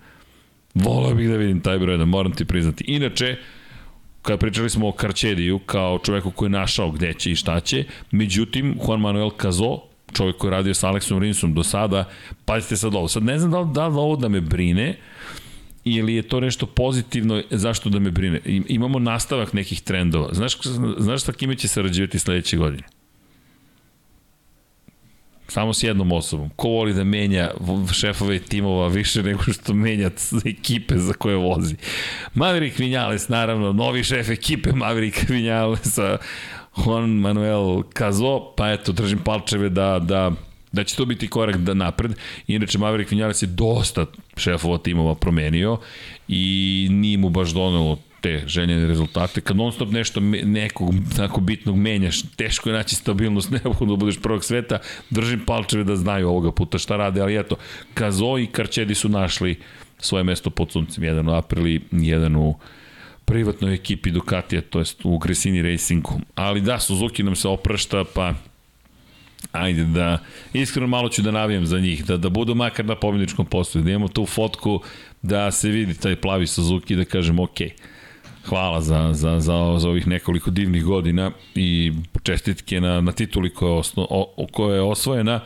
[0.74, 2.84] Volao bih da vidim taj broj 1, moram ti priznati.
[2.84, 3.36] Inače,
[4.22, 7.84] kada pričali smo o Karčediju kao čoveku koji je našao gde će i šta će,
[8.10, 9.78] međutim, Juan Manuel Cazo,
[10.12, 12.08] čovjek koji je radio sa Aleksom Rinsom do sada,
[12.44, 14.96] pazite sad ovo, sad ne znam da li, da li ovo da me brine,
[15.84, 18.40] ili je to nešto pozitivno, zašto da me brine?
[18.68, 20.28] Imamo nastavak nekih trendova.
[20.32, 20.58] Znaš,
[20.98, 22.82] znaš sa kime će sarađivati sledeće godine?
[25.50, 26.50] Samo s jednom osobom.
[26.56, 27.50] Ko voli da menja
[27.92, 30.10] šefove timova više nego što menja
[30.44, 31.76] ekipe za koje vozi?
[32.34, 36.18] Maverick Vinales, naravno, novi šef ekipe Maverick Vinalesa,
[36.76, 40.32] Juan Manuel Cazo, pa eto, držim palčeve da, da
[40.72, 42.12] da će to biti korak da napred.
[42.46, 44.06] Inače, Maverick Vinales je dosta
[44.36, 45.78] šefova timova promenio
[46.28, 49.40] i nije mu baš donelo te željene rezultate.
[49.40, 54.20] Kad non stop nešto nekog tako bitnog menjaš, teško je naći stabilnost, neophodno da budeš
[54.22, 54.78] prvog sveta,
[55.10, 57.56] držim palčeve da znaju ovoga puta šta rade, ali eto,
[57.94, 59.58] Kazo i Karčedi su našli
[59.98, 62.54] svoje mesto pod suncem, jedan u Aprili, jedan u
[63.24, 66.20] privatnoj ekipi Ducatija, to jest u Gresini Racingu.
[66.34, 68.34] Ali da, Suzuki nam se oprašta, pa
[69.52, 70.18] ajde da,
[70.52, 73.90] iskreno malo ću da navijem za njih, da, da budu makar na pobjedičkom postoju, da
[73.90, 74.80] imamo tu fotku,
[75.22, 77.89] da se vidi taj plavi Suzuki, da kažem, okej, okay
[78.44, 81.92] hvala za, za, za, za ovih nekoliko divnih godina i
[82.22, 85.40] čestitke na, na tituli koja je, osno, o, koja je osvojena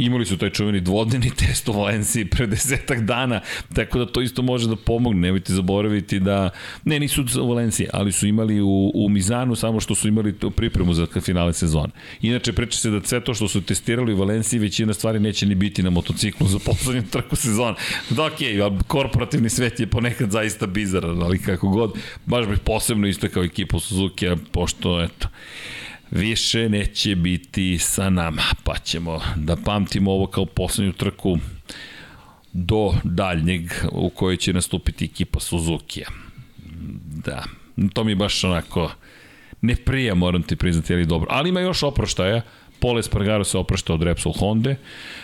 [0.00, 3.40] Imali su taj čuveni dvodnevni test u Valenciji pre desetak dana,
[3.74, 5.20] tako da to isto može da pomogne.
[5.20, 6.50] Nemojte zaboraviti da,
[6.84, 10.94] ne, nisu u Valenciji, ali su imali u, u Mizanu, samo što su imali pripremu
[10.94, 11.92] za finale sezone.
[12.22, 15.54] Inače, preče se da sve to što su testirali u Valenciji, većina stvari neće ni
[15.54, 17.74] biti na motociklu za poslednju trku sezona.
[18.10, 23.06] Da, okej, okay, korporativni svet je ponekad zaista bizaran, ali kako god, baš bih posebno
[23.06, 25.28] istakao ekipu Suzuki, pošto, eto,
[26.10, 31.38] više neće biti sa nama, pa ćemo da pamtimo ovo kao poslednju trku
[32.52, 33.62] do daljnjeg
[33.92, 36.10] u kojoj će nastupiti ekipa Suzuki-a.
[37.24, 37.44] Da,
[37.92, 38.90] to mi baš onako
[39.60, 41.28] ne prija, moram ti priznati, ali dobro.
[41.30, 42.42] Ali ima još oproštaja.
[42.78, 44.74] Pole Spargaro se oprašta od Repsol Honda.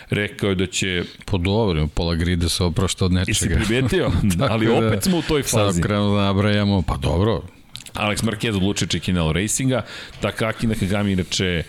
[0.09, 1.03] Rekao je da će...
[1.25, 3.53] Po dobro, pola grida se oprašta od nečega.
[3.53, 4.11] Jesi primetio?
[4.51, 5.73] ali da, opet smo u toj fazi.
[5.73, 7.41] Sad krenu da nabrajamo, pa dobro,
[7.93, 9.81] Alex Marquez odlučio Čekinelo Racinga,
[10.21, 11.63] Takaki Nakagami inače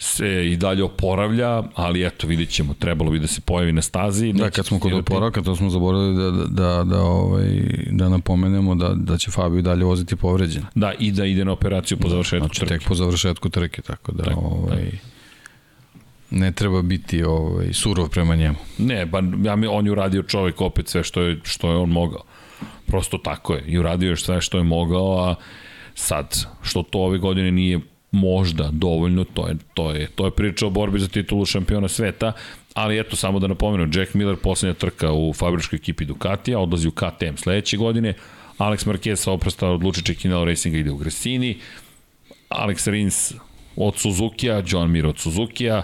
[0.00, 4.32] se i dalje oporavlja, ali eto, vidjet ćemo, trebalo bi da se pojavi na stazi.
[4.32, 8.74] Da, kad smo kod oporavka, to smo zaboravili da, da, da, da, ovaj, da napomenemo
[8.74, 10.62] da, da će Fabio dalje voziti povređen.
[10.74, 12.78] Da, i da ide na operaciju po da, završetku znači, trke.
[12.78, 15.06] tek po završetku trke, tako da, tako, ovaj, tako.
[16.30, 18.56] ne treba biti ovaj, surov prema njemu.
[18.78, 21.90] Ne, ba, ja mi, on je uradio čovjek opet sve što je, što je on
[21.90, 22.22] mogao.
[22.90, 23.64] Prosto tako je.
[23.66, 25.34] I uradio je sve što je mogao, a
[25.94, 27.80] sad, što to ove godine nije
[28.10, 32.32] možda dovoljno, to je, to je, to je priča o borbi za titulu šampiona sveta,
[32.74, 36.90] ali eto, samo da napomenu, Jack Miller poslednja trka u fabričkoj ekipi Ducatija, odlazi u
[36.90, 38.14] KTM sledeće godine,
[38.58, 41.58] Alex Marquez sa oprosta odluči Čekinal Racinga ide u Gresini,
[42.48, 43.34] Alex Rins
[43.76, 45.82] od Suzuki-a, John Mir od Suzuki-a,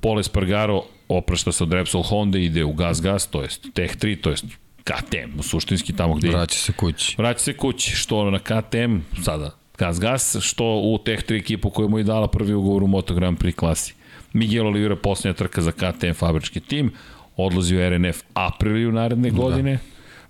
[0.00, 4.16] Pole Spargaro oprašta se od Repsol Honda ide u Gas Gas, to jest Tech 3,
[4.16, 4.44] to jest
[4.88, 6.28] KTM, suštinski tamo gde...
[6.28, 7.14] Vraća se kući.
[7.18, 11.88] Vraća se kući, što na KTM, sada Gas Gas, što u Tech 3 ekipu koja
[11.88, 13.94] mu je dala prvi ugovor u Moto Grand Prix klasi.
[14.32, 16.92] Miguel Oliveira posljednja trka za KTM fabrički tim,
[17.36, 19.36] odlazi u RNF apriliju naredne da.
[19.36, 19.72] godine.
[19.72, 19.78] Da.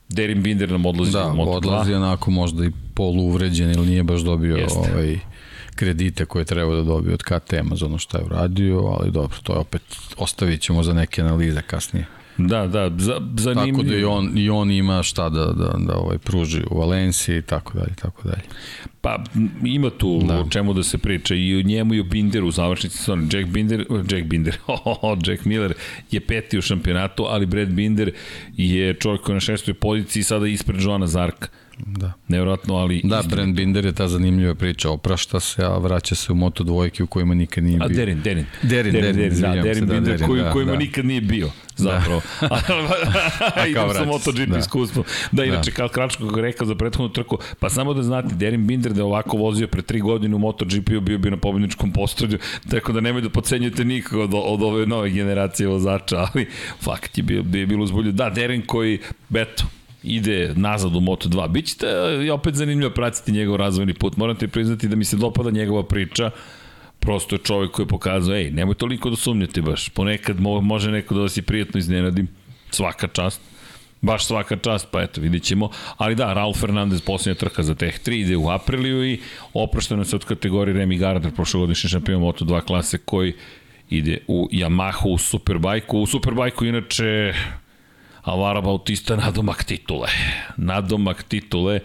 [0.08, 1.44] Derin Binder nam odlazi da, u Moto2.
[1.44, 4.78] Da, odlazi onako možda i uvređen ili nije baš dobio Jeste.
[4.78, 5.18] ovaj
[5.74, 9.52] kredite koje treba da dobije od KTM-a za ono što je uradio, ali dobro, to
[9.52, 9.82] je opet,
[10.16, 12.06] ostavit ćemo za neke analize kasnije.
[12.38, 13.78] Da, da, za, zanimljivo.
[13.78, 17.38] Tako da i on, i on ima šta da, da, da ovaj, pruži u Valenciji
[17.38, 18.42] i tako dalje, tako dalje.
[19.00, 19.24] Pa
[19.64, 20.40] ima tu da.
[20.40, 23.26] o čemu da se priča i o njemu i o Binderu u završnici sezone.
[23.32, 25.74] Jack Binder, Jack Binder, oh, Jack Miller
[26.10, 28.12] je peti u šampionatu, ali Brad Binder
[28.56, 31.48] je čovjek koji je na šestoj poziciji sada ispred Joana Zarka.
[31.86, 32.12] Da.
[32.28, 33.00] Nevjerojatno, ali...
[33.04, 34.90] Da, Brand Binder je ta zanimljiva priča.
[34.90, 37.86] Oprašta se, a vraća se u Moto dvojke u kojima nikad nije bio.
[37.86, 38.46] A Derin, Derin.
[38.62, 40.78] Derin, Derin, Derin, da, Derin se, da, Binder, Derin, koji, da, kojima da.
[40.78, 42.20] nikad nije bio, zapravo.
[43.56, 43.66] Da.
[43.66, 44.58] Idem sa MotoGP da.
[44.58, 45.04] iskustvom.
[45.32, 45.76] Da, inače, da.
[45.76, 49.36] Karl Kračko rekao za prethodnu trku, pa samo da znate, Derin Binder da je ovako
[49.36, 52.38] vozio pre tri godine u MotoGP-u, bio bi na pobedničkom postradju,
[52.70, 56.46] tako da nemoj da pocenjujete nikoga od, od ove nove generacije vozača, ali
[56.80, 58.12] fakt je bio, bio bilo uzbolju.
[58.12, 58.98] Da, Derin koji,
[59.34, 59.64] eto,
[60.02, 61.48] ide nazad u Moto2.
[61.48, 64.16] Biće te opet zanimljivo pratiti njegov razvojni put.
[64.16, 66.30] Moram ti priznati da mi se dopada njegova priča.
[67.00, 69.88] Prosto je čovjek koji je pokazao, ej, nemoj toliko da sumnjate baš.
[69.88, 72.28] Ponekad mo može neko da vas i prijetno iznenadim.
[72.70, 73.40] Svaka čast.
[74.00, 75.70] Baš svaka čast, pa eto, vidit ćemo.
[75.96, 79.20] Ali da, Raul Fernandez posljednja trka za Teh 3 ide u apriliju i
[79.54, 83.32] oprošteno se od kategorije Remy Gardner, prošlogodišnji šampion Moto2 klase koji
[83.90, 85.98] ide u Yamahu u Superbajku.
[85.98, 87.34] U Superbajku inače
[88.28, 90.08] Alvaro Bautista nadomak titule.
[90.56, 91.82] Nadomak titule.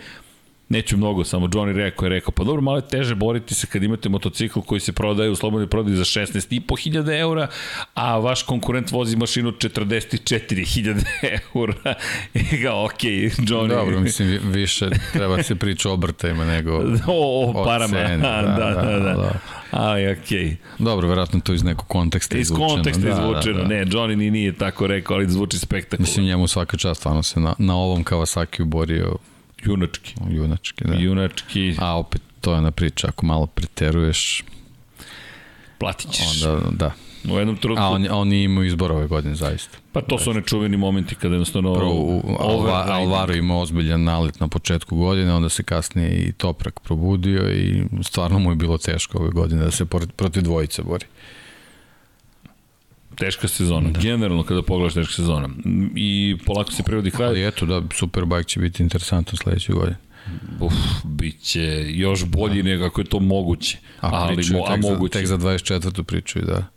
[0.74, 3.84] Neću mnogo, samo Johnny rekao je rekao, pa dobro, malo je teže boriti se kad
[3.84, 7.48] imate motocikl koji se prodaje u slobodnoj prodaji za 16.500 eura,
[7.94, 11.04] a vaš konkurent vozi mašinu od 44.000
[11.56, 11.94] eura.
[12.34, 13.68] I ga, ok, Johnny.
[13.68, 16.72] Dobro, mislim, više treba se priča o obrtajima nego
[17.08, 18.08] o, o parama.
[18.08, 19.00] ceni, da, da, da.
[19.00, 19.14] da.
[19.14, 19.40] da.
[19.72, 20.38] Ali, okej.
[20.38, 20.56] Okay.
[20.80, 22.68] Dobro, verovatno to iz nekog konteksta iz izvučeno.
[22.68, 23.68] Iz konteksta da, izvučeno, da, da.
[23.68, 26.04] ne, Johnny ni nije tako rekao, ali zvuči spektakularno.
[26.04, 29.18] Mislim, njemu svaka čast, stvarno se na, na ovom Kawasaki borio
[29.65, 30.14] Junački.
[30.30, 30.94] Junački, da.
[30.94, 31.76] Junački.
[31.80, 34.44] A opet, to je ona priča, ako malo preteruješ...
[35.77, 36.44] Platit ćeš.
[36.44, 36.91] Onda, da.
[37.34, 37.84] U jednom trenutku...
[37.84, 39.77] A on, on imao izbor ove godine, zaista.
[39.91, 41.73] Pa to su one čuveni momenti kada jednostavno...
[41.73, 46.80] Prvo, u, Alva, Alvaro imao ozbiljan nalet na početku godine, onda se kasnije i Toprak
[46.80, 49.85] probudio i stvarno mu je bilo teško ove godine da se
[50.15, 51.06] protiv dvojice bori.
[53.15, 53.99] Teška sezona, da.
[53.99, 55.49] generalno kada pogledaš teška sezona.
[55.95, 57.27] I polako se privodi kraj.
[57.27, 59.98] Ali eto da, Superbike će biti interesantan sledeće godine.
[60.60, 60.73] Uf,
[61.03, 62.69] bit će još bolji da.
[62.69, 63.77] nego ako je to moguće.
[64.02, 65.26] A, ali, pričaju, mo, a tek moguće.
[65.26, 66.03] Za, tek za 24.
[66.03, 66.68] pričaju, da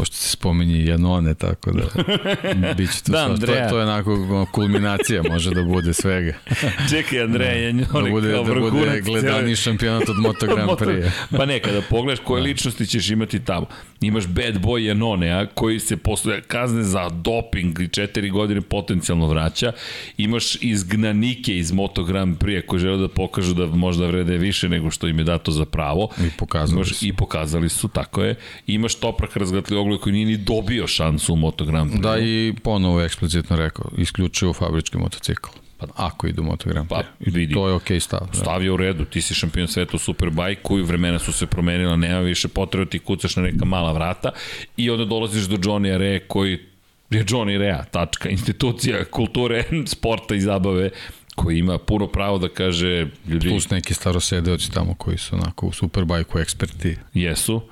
[0.00, 1.82] pošto se spominje Janone, tako da
[2.76, 3.64] biće to, da, Andreja.
[3.64, 6.32] to, to je onako kulminacija, može da bude svega.
[6.90, 11.10] Čekaj, Andreja da, Janone da bude, kao da bude gledani šampionat od Moto Grand Prix.
[11.36, 12.44] pa ne, kada pogledaš koje da.
[12.44, 13.66] ličnosti ćeš imati tamo.
[14.00, 19.26] Imaš bad boy Janone, a, koji se posle kazne za doping i četiri godine potencijalno
[19.26, 19.72] vraća.
[20.16, 24.90] Imaš izgnanike iz Moto Grand Prix koji žele da pokažu da možda vrede više nego
[24.90, 26.08] što im je dato za pravo.
[26.18, 27.06] I pokazali Imaš, su.
[27.06, 28.34] I pokazali su, tako je.
[28.66, 32.00] Imaš Toprak razgatli Oglu koji nije ni dobio šansu u Moto Grand Prix.
[32.00, 35.50] Da, i ponovo eksplicitno rekao, isključivo fabrički motocikl.
[35.78, 37.02] Pa, ako idu Moto Grand Prix.
[37.02, 37.54] Pa, vidi.
[37.54, 38.28] To je okej okay stav.
[38.32, 38.38] Da.
[38.38, 41.96] Stav je u redu, ti si šampion sveta u Superbike-u i vremena su se promenila,
[41.96, 44.30] nema više potreba ti kucaš na neka mala vrata
[44.76, 46.58] i onda dolaziš do Johnny Rea koji
[47.10, 49.64] je Johnny Rea, tačka, institucija kulture,
[49.94, 50.90] sporta i zabave
[51.34, 53.48] koji ima puno pravo da kaže ljudi...
[53.48, 56.96] Plus neki starosedeoci tamo koji su onako u Superbike-u eksperti.
[57.14, 57.62] Jesu.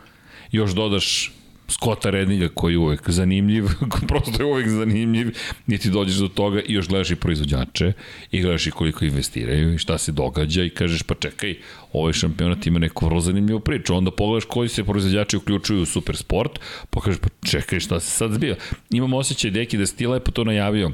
[0.53, 1.33] Još dodaš
[1.69, 3.65] Skota Rednilja koji je uvek zanimljiv,
[4.09, 5.37] prosto je uvek zanimljiv,
[5.67, 7.93] niti dođeš do toga i još gledaš i proizvođače
[8.31, 11.57] i gledaš i koliko investiraju i šta se događa i kažeš pa čekaj,
[11.93, 16.17] ovaj šampionat ima neku vrlo zanimljivu priču, onda pogledaš koji se proizvođači uključuju u super
[16.17, 18.57] sport, pa kažeš pa čekaj šta se sad zbija.
[18.91, 20.93] Imam osjećaj deki da si ti lepo to najavio,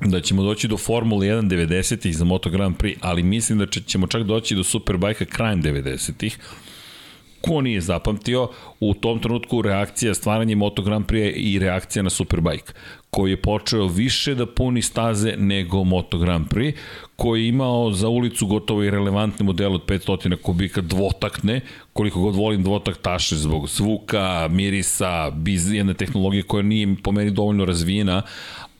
[0.00, 4.06] da ćemo doći do Formule 1 90-ih za Moto Grand Prix, ali mislim da ćemo
[4.06, 6.38] čak doći do Superbike-a krajem 90-ih,
[7.42, 8.48] ko nije zapamtio,
[8.80, 12.72] u tom trenutku reakcija stvaranje Moto Grand Prix i reakcija na Superbike,
[13.10, 16.74] koji je počeo više da puni staze nego Moto Grand Prix,
[17.16, 21.60] koji je imao za ulicu gotovo i relevantne modele od 500 kubika dvotaktne,
[21.92, 27.64] koliko god volim dvotaktaše zbog zvuka, mirisa, biz, jedne tehnologije koja nije po meni dovoljno
[27.64, 28.22] razvijena,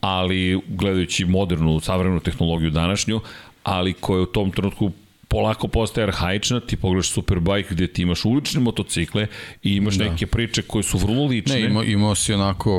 [0.01, 3.19] ali gledajući modernu, savremenu tehnologiju današnju,
[3.63, 4.91] ali koja je u tom trenutku
[5.33, 9.27] polako postaje arhaična, ti pogledaš Superbike gde ti imaš ulične motocikle
[9.63, 10.09] i imaš da.
[10.09, 11.55] neke priče koje su vrlo lične.
[11.55, 12.71] Ne, ima, imao si onako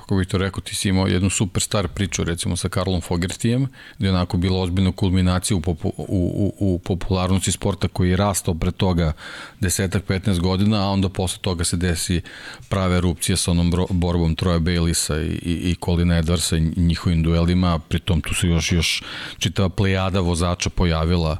[0.00, 3.66] kako bih to rekao, ti si imao jednu superstar priču recimo sa Karlom Fogertijem,
[3.98, 8.16] gde je onako bila ozbiljna kulminacija u, popu, u, u, u popularnosti sporta koji je
[8.16, 9.12] rastao pre toga
[9.60, 12.20] desetak, 15 godina, a onda posle toga se desi
[12.68, 17.78] prave erupcije sa onom borbom Troja Baileysa i, i, i Colina Edwardsa i njihovim duelima,
[17.78, 19.02] pritom tu se još, još
[19.38, 21.36] čitava plejada vozača pojavila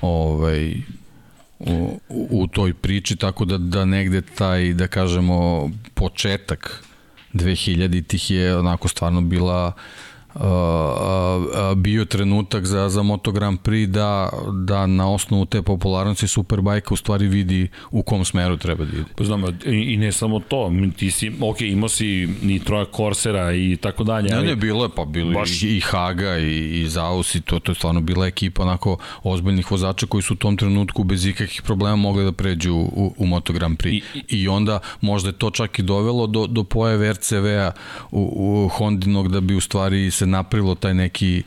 [0.00, 0.74] ovaj,
[1.58, 6.82] u, u toj priči, tako da, da negde taj, da kažemo, početak
[7.34, 9.72] 2000 tih je onako stvarno bila
[11.76, 16.96] bio trenutak za, za Moto Grand Prix da, da na osnovu te popularnosti Superbike u
[16.96, 19.04] stvari vidi u kom smeru treba da ide.
[19.16, 23.76] Pa znam, i ne samo to, ti si, ok, imao si ni troja Corsera i
[23.76, 24.28] tako dalje.
[24.28, 25.62] Ne, ne, bilo je, pa bilo baš...
[25.62, 29.70] i, i Haga i, i Zaus i to, to je stvarno bila ekipa onako ozbiljnih
[29.70, 33.52] vozača koji su u tom trenutku bez ikakvih problema mogli da pređu u, u Moto
[33.52, 33.92] Grand Prix.
[33.92, 37.70] I, i, I onda možda je to čak i dovelo do, do pojave RCV-a
[38.10, 41.42] u, u Hondinog da bi u stvari se napravilo taj neki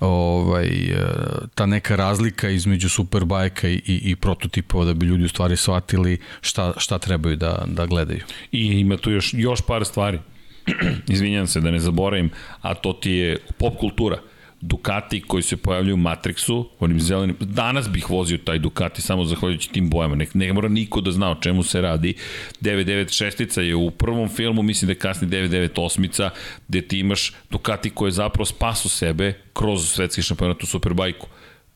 [0.00, 0.96] ovaj, e,
[1.54, 6.18] ta neka razlika između Superbajka i, i, i prototipova da bi ljudi u stvari shvatili
[6.40, 8.20] šta, šta trebaju da, da gledaju.
[8.52, 10.18] I ima tu još, još par stvari.
[11.08, 12.30] Izvinjam se da ne zaboravim,
[12.60, 14.18] a to ti je pop kultura.
[14.60, 19.72] Ducati koji se pojavljaju u Matrixu, onim zelenim, danas bih vozio taj Ducati samo zahvaljujući
[19.72, 22.14] tim bojama, ne, ne mora niko da zna o čemu se radi.
[22.60, 26.30] 996 je u prvom filmu, mislim da je kasni 998
[26.68, 31.26] gde ti imaš Ducati koji je zapravo spasu sebe kroz svetski šampionat u Superbajku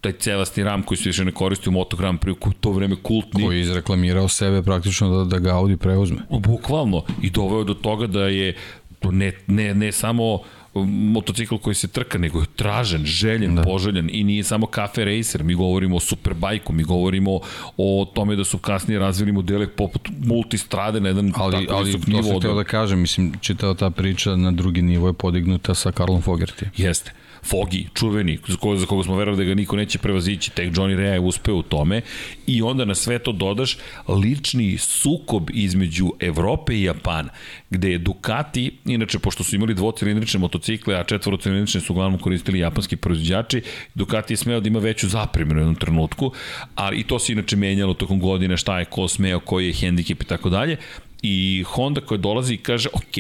[0.05, 2.97] taj celasti ram koji se više ne koristi u Moto Grand Prix, u to vreme
[3.03, 3.45] kultni.
[3.45, 6.19] Koji je izreklamirao sebe praktično da, da ga Audi preuzme.
[6.31, 7.05] Bukvalno.
[7.23, 8.57] I doveo do toga da je
[9.03, 10.39] ne, ne, ne samo
[10.87, 13.63] motocikl koji se trka, nego je tražen, željen, da.
[13.63, 17.41] poželjen i nije samo kafe racer, mi govorimo o superbajku, mi govorimo
[17.77, 22.07] o tome da su kasnije razvili modele poput multistrade na jedan ali, tako ali, visok
[22.07, 22.19] nivo.
[22.19, 25.93] Ali to sam da kažem, mislim, čitao ta priča na drugi nivo je podignuta sa
[25.93, 26.67] Karlom Fogerty.
[26.77, 27.13] Jeste.
[27.45, 30.97] Fogi, čuveni, za koga, za koga smo verovali da ga niko neće prevazići, tek Johnny
[30.97, 32.01] Rea je uspeo u tome.
[32.47, 37.31] I onda na sve to dodaš lični sukob između Evrope i Japana,
[37.71, 42.97] gde je Ducati, inače pošto su imali dvocilindrične motocikle, a četvorocilindrične su uglavnom koristili japanski
[42.97, 43.63] proizvođači,
[43.95, 46.33] Ducati je smeo da ima veću zapremenu u jednom trenutku,
[46.75, 50.23] ali i to se inače menjalo tokom godine, šta je ko smeo, koji je hendikep
[50.23, 50.77] i tako dalje,
[51.23, 53.17] i Honda koja dolazi i kaže, ok,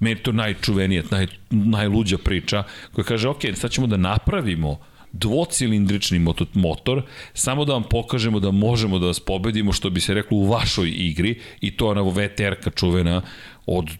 [0.00, 2.62] Meni to najčuvenija, naj, najluđa priča
[2.92, 4.78] koja kaže, ok, sad ćemo da napravimo
[5.12, 6.18] dvocilindrični
[6.54, 7.02] motor,
[7.34, 10.88] samo da vam pokažemo da možemo da vas pobedimo, što bi se reklo u vašoj
[10.88, 13.22] igri, i to ona VTR-ka čuvena
[13.66, 13.90] od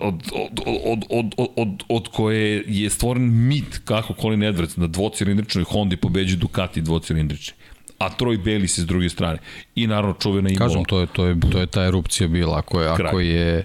[0.00, 4.86] od, od, od, od, od, od, od koje je stvoren mit kako Colin Edwards na
[4.86, 7.54] dvocilindričnoj Hondi pobeđuje Ducati dvocilindrični
[7.98, 9.38] a Troy Bailey se s druge strane.
[9.74, 10.68] I naravno čuvena Imola.
[10.68, 12.58] Kažem, to je, to je, to je ta erupcija bila.
[12.58, 13.64] Ako je, ako je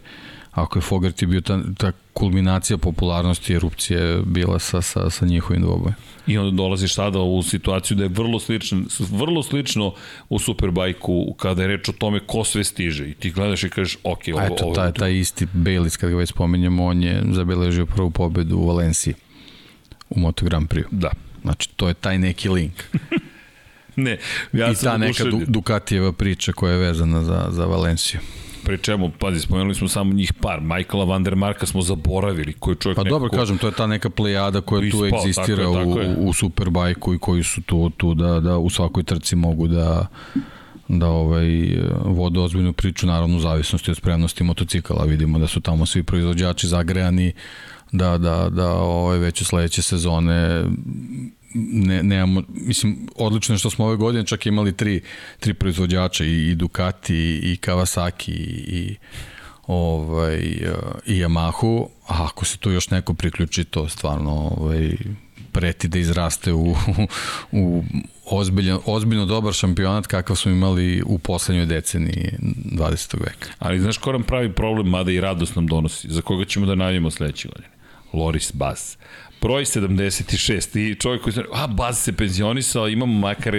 [0.52, 5.96] ako je Fogarty bio ta, ta kulminacija popularnosti erupcije bila sa, sa, sa njihovim dvobojem.
[6.28, 8.82] I onda dolaziš sada u situaciju da je vrlo slično,
[9.12, 9.94] vrlo slično
[10.30, 13.98] u Superbajku kada je reč o tome ko sve stiže i ti gledaš i kažeš
[14.04, 17.86] ok, ovo, eto, ovo, taj, taj isti Bayliss, kad ga već spomenjamo, on je zabeležio
[17.86, 19.14] prvu pobedu u Valenciji
[20.10, 20.86] u Moto Grand Prix.
[20.92, 21.12] Da.
[21.42, 22.74] Znači, to je taj neki link.
[23.96, 24.18] ne,
[24.54, 28.20] ja I ta neka Ducatijeva priča koja je vezana za, za Valenciju
[28.66, 32.76] pri čemu, pazi, spomenuli smo samo njih par, Michaela Van der Marka smo zaboravili, koji
[32.76, 36.00] čovjek Pa dobro, kažem, to je ta neka plejada koja tu egzistira tako je, tako
[36.00, 36.16] je.
[36.18, 40.08] u, u Superbajku i koji su tu, tu da, da u svakoj trci mogu da
[40.88, 41.48] da ovaj
[42.06, 46.68] vode ozbiljnu priču naravno u zavisnosti od spremnosti motocikala vidimo da su tamo svi proizvođači
[46.68, 47.34] zagrejani
[47.92, 50.64] da da da ovaj već u sledeće sezone
[51.54, 55.02] ne, nemamo, mislim, odlično je što smo ove godine čak imali tri,
[55.40, 58.96] tri proizvođača, i, i Ducati, i, Kawasaki, i
[59.68, 60.38] ovaj,
[61.06, 64.96] i Yamahu, a ako se tu još neko priključi, to stvarno ovaj,
[65.52, 66.76] preti da izraste u,
[67.52, 67.84] u
[68.26, 73.20] ozbiljno, ozbiljno dobar šampionat kakav smo imali u poslednjoj deceniji 20.
[73.20, 73.50] veka.
[73.60, 76.76] Ali znaš ko nam pravi problem, mada i radost nam donosi, za koga ćemo da
[76.76, 77.70] najavimo sledeće godine?
[78.14, 78.98] Loris Bass
[79.42, 83.54] broj 76 i čovjek koji zna, a Baz se penzionisao, imamo makar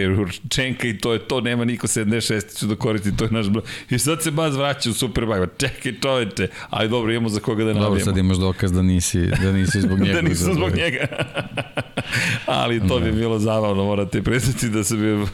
[0.49, 3.65] Čenka i to je to, nema niko 76 ću da koristi, to je naš broj.
[3.91, 7.73] I sad se Baz vraća u Superbike, čekaj čoveče, aj dobro, imamo za koga da
[7.73, 7.89] nabijemo.
[7.89, 10.15] Dobro, sad imaš dokaz da nisi, da nisi zbog njega.
[10.15, 11.07] da nisam zbog njega.
[12.47, 15.27] Ali to bi bilo zabavno, morate predstaviti da sam bio,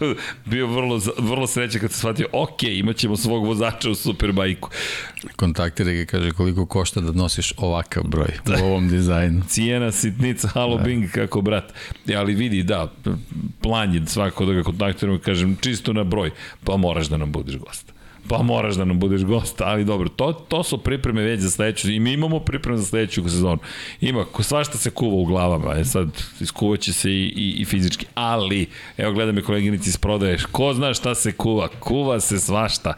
[0.44, 4.70] bio vrlo, vrlo srećan kad se shvatio, ok, imaćemo svog vozača u Superbajku.
[5.36, 8.64] Kontaktira ga kaže koliko košta da nosiš ovakav broj da.
[8.64, 9.42] u ovom dizajnu.
[9.48, 10.82] Cijena sitnica Nica, halo da.
[10.82, 11.72] Bing, kako brat.
[12.08, 12.92] E, ali vidi, da,
[13.60, 16.30] plan je svako da ga kontaktiramo, kažem, čisto na broj,
[16.64, 17.96] pa moraš da nam budeš gost
[18.28, 21.90] pa moraš da nam budeš gost, ali dobro, to, to su pripreme već za sledeću,
[21.90, 23.58] i mi imamo pripreme za sledeću sezonu.
[24.00, 26.08] Ima, svašta se kuva u glavama, je sad
[26.40, 30.94] iskuvaće se i, i, i fizički, ali, evo gledam me koleginici iz prodaje, ko zna
[30.94, 32.94] šta se kuva, kuva se svašta,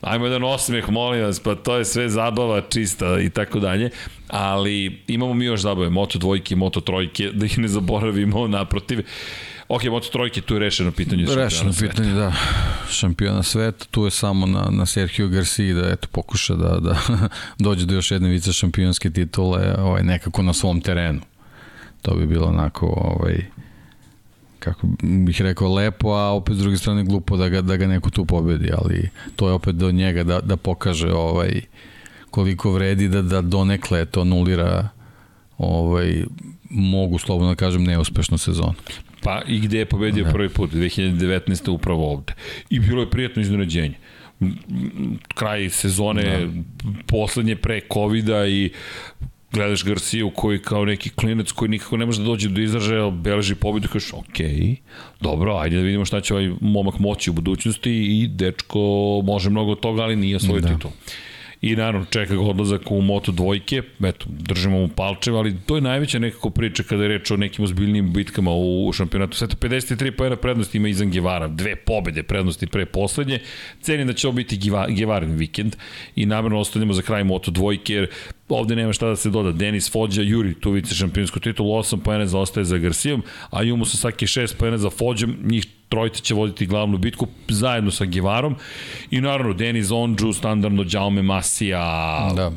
[0.00, 3.90] Ajmo jedan osmeh, molim vas, pa to je sve zabava čista i tako dalje,
[4.28, 9.04] ali imamo mi još zabave, moto dvojke, moto trojke, da ih ne zaboravimo, naprotiv.
[9.68, 12.32] Ok, Moto trojke, tu je rešeno pitanje Rešeno pitanje, da.
[12.90, 16.98] Šampiona sveta, tu je samo na, na Sergio Garcia da eto, pokuša da, da
[17.58, 21.20] dođe do još jedne vice šampionske titule ovaj, nekako na svom terenu.
[22.02, 23.44] To bi bilo onako ovaj,
[24.58, 28.10] kako bih rekao lepo, a opet s druge strane glupo da ga, da ga neko
[28.10, 31.60] tu pobedi, ali to je opet do njega da, da pokaže ovaj
[32.30, 34.88] koliko vredi da, da donekle to nulira
[35.58, 36.24] ovaj,
[36.70, 38.74] mogu slobodno da kažem neuspešnu sezonu.
[39.22, 40.30] Pa i gde je pobedio da.
[40.30, 41.70] prvi put, 2019.
[41.70, 42.32] upravo ovde.
[42.70, 43.94] I bilo je prijatno iznenađenje
[45.34, 46.62] kraj sezone da.
[47.06, 48.70] poslednje pre covida i
[49.52, 53.54] gledaš Garciju koji kao neki klinac koji nikako ne može da dođe do izražaja, beleži
[53.54, 54.38] pobedu, kažeš, ok,
[55.20, 58.80] dobro, ajde da vidimo šta će ovaj momak moći u budućnosti i dečko
[59.24, 60.68] može mnogo toga, ali nije svoj da.
[60.68, 60.90] titul
[61.60, 65.80] i naravno čeka ga odlazak u Moto dvojke, eto, držimo mu palčeva, ali to je
[65.80, 69.56] najveća nekako priča kada je reč o nekim ozbiljnim bitkama u šampionatu sveta.
[69.56, 73.40] 53 pojena prednosti ima Izan Gevara, dve pobede prednosti pre poslednje.
[73.80, 75.76] Cenim da će ovo biti Gevarin vikend
[76.16, 78.08] i namerno ostavljamo za kraj Moto dvojke, jer
[78.48, 79.52] ovde nema šta da se doda.
[79.52, 84.26] Denis Fođa, Juri tu vice šampionsku titulu, 8 pojene zaostaje za Garcijom, a Jumu Sasaki
[84.26, 88.56] 6 pojene za Fođom, njih trojica će voditi glavnu bitku zajedno sa Givarom
[89.10, 91.78] i naravno Denis Ondžu, standardno Jaume Masija.
[92.36, 92.52] Da.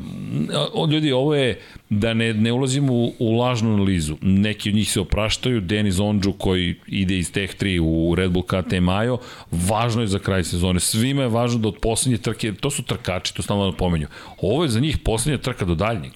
[0.72, 1.60] O, ljudi, ovo je
[1.90, 4.16] da ne, ne ulazimo u, u lažnu analizu.
[4.20, 8.44] Neki od njih se opraštaju, Denis Ondžu koji ide iz Tech 3 u Red Bull
[8.44, 9.18] KT Majo,
[9.50, 10.80] važno je za kraj sezone.
[10.80, 14.06] Svima je važno da od poslednje trke, to su trkači, to stalno napomenju.
[14.40, 16.12] Ovo je za njih poslednja trka do daljnjeg.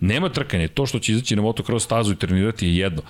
[0.00, 3.02] Nema trkanja, to što će izaći na motocross stazu i trenirati je jedno.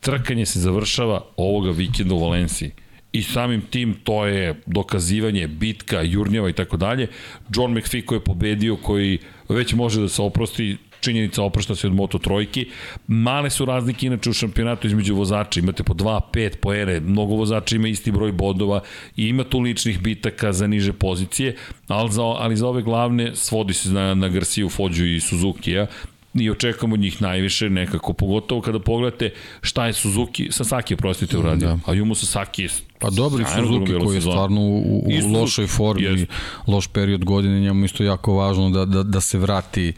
[0.00, 2.70] Trkanje se završava ovoga vikenda u Valenciji
[3.12, 7.08] i samim tim to je dokazivanje, bitka, jurnjava i tako dalje.
[7.54, 9.18] John McPhee koji je pobedio, koji
[9.48, 12.66] već može da se oprosti, činjenica oprošta se od Moto trojki.
[13.06, 17.34] Male su razlike inače u šampionatu između vozača, imate po 2, 5 po ere, mnogo
[17.34, 18.80] vozača ima isti broj bodova
[19.16, 21.56] i ima tu ličnih bitaka za niže pozicije,
[21.88, 25.86] ali za, ali za ove glavne svodi se na, na Garcia, Fođu i Suzuki-a
[26.34, 29.30] i očekamo njih najviše nekako, pogotovo kada pogledate
[29.60, 31.78] šta je Suzuki, Sasaki, oprostite, uradio, da.
[31.86, 32.68] a Jumo Sasaki je
[32.98, 36.26] Pa dobri Suzuki koji je stvarno u, u, u lošoj formi, jest.
[36.66, 39.92] loš period godine, njemu isto jako važno da, da, da se vrati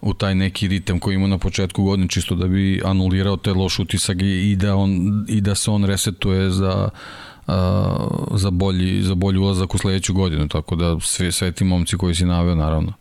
[0.00, 3.78] u taj neki ritem koji ima na početku godine čisto da bi anulirao te loš
[3.78, 4.90] utisak i, i da on
[5.28, 6.88] i da se on resetuje za
[8.34, 12.14] za bolji za bolji ulazak u sledeću godinu tako da sve sve ti momci koji
[12.14, 12.92] si naveo naravno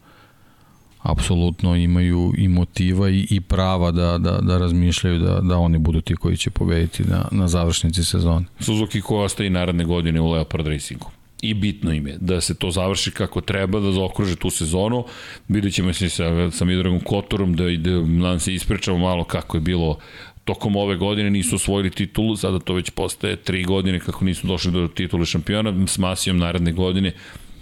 [1.12, 6.02] apsolutno imaju i motiva i, i prava da, da, da razmišljaju da, da oni budu
[6.02, 8.46] ti koji će pobediti na, na završnici sezone.
[8.60, 11.12] Suzuki ko ostaje naredne godine u Leopard Racingu
[11.42, 15.06] i bitno im je da se to završi kako treba, da zaokruže tu sezonu.
[15.48, 19.62] Vidjet ćemo se sa, sa Midragom Kotorom da, da nam se ispričamo malo kako je
[19.62, 19.98] bilo
[20.44, 24.72] tokom ove godine nisu osvojili titulu, sada to već postaje tri godine kako nisu došli
[24.72, 27.12] do titule šampiona, s Masijom naredne godine,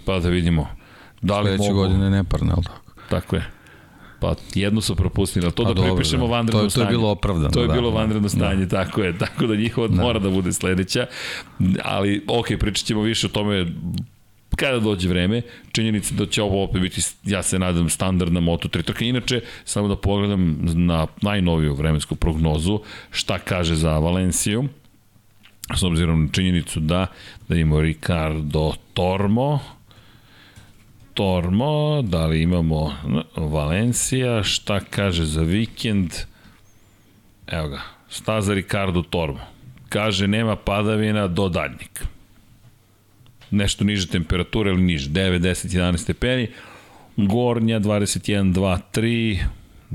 [0.04, 0.66] pa da vidimo
[1.22, 1.80] da li Sledeće mogu...
[1.80, 2.87] godine neparne, ali tako?
[3.08, 3.50] Tako je.
[4.20, 6.32] Pa jedno su propustili, ali to pa da dobro, pripišemo da.
[6.32, 6.86] vanredno stanje.
[6.86, 7.50] To je bilo opravdano.
[7.50, 8.84] To je da, bilo vanredno stanje, da.
[8.84, 9.18] tako je.
[9.18, 10.02] Tako da njihova da.
[10.02, 11.06] mora da bude sledeća.
[11.84, 13.66] Ali, ok, pričat ćemo više o tome
[14.56, 19.04] kada dođe vreme, činjenica da će ovo opet biti, ja se nadam, standardna Moto3 trka.
[19.04, 22.80] Inače, samo da pogledam na najnoviju vremensku prognozu,
[23.10, 24.64] šta kaže za Valenciju,
[25.76, 27.06] s obzirom na činjenicu da,
[27.48, 29.60] da imamo Ricardo Tormo,
[31.18, 32.94] Tormo, da li imamo
[33.36, 36.12] Valencija, šta kaže za vikend?
[37.46, 37.80] Evo ga,
[38.10, 39.40] staza Ricardo Tormo.
[39.88, 42.04] Kaže nema padavina do daljnik.
[43.50, 46.48] Nešto niže temperature, ali niže, 9, 10, 11 stepeni.
[47.16, 49.38] Gornja 21, 2, 3,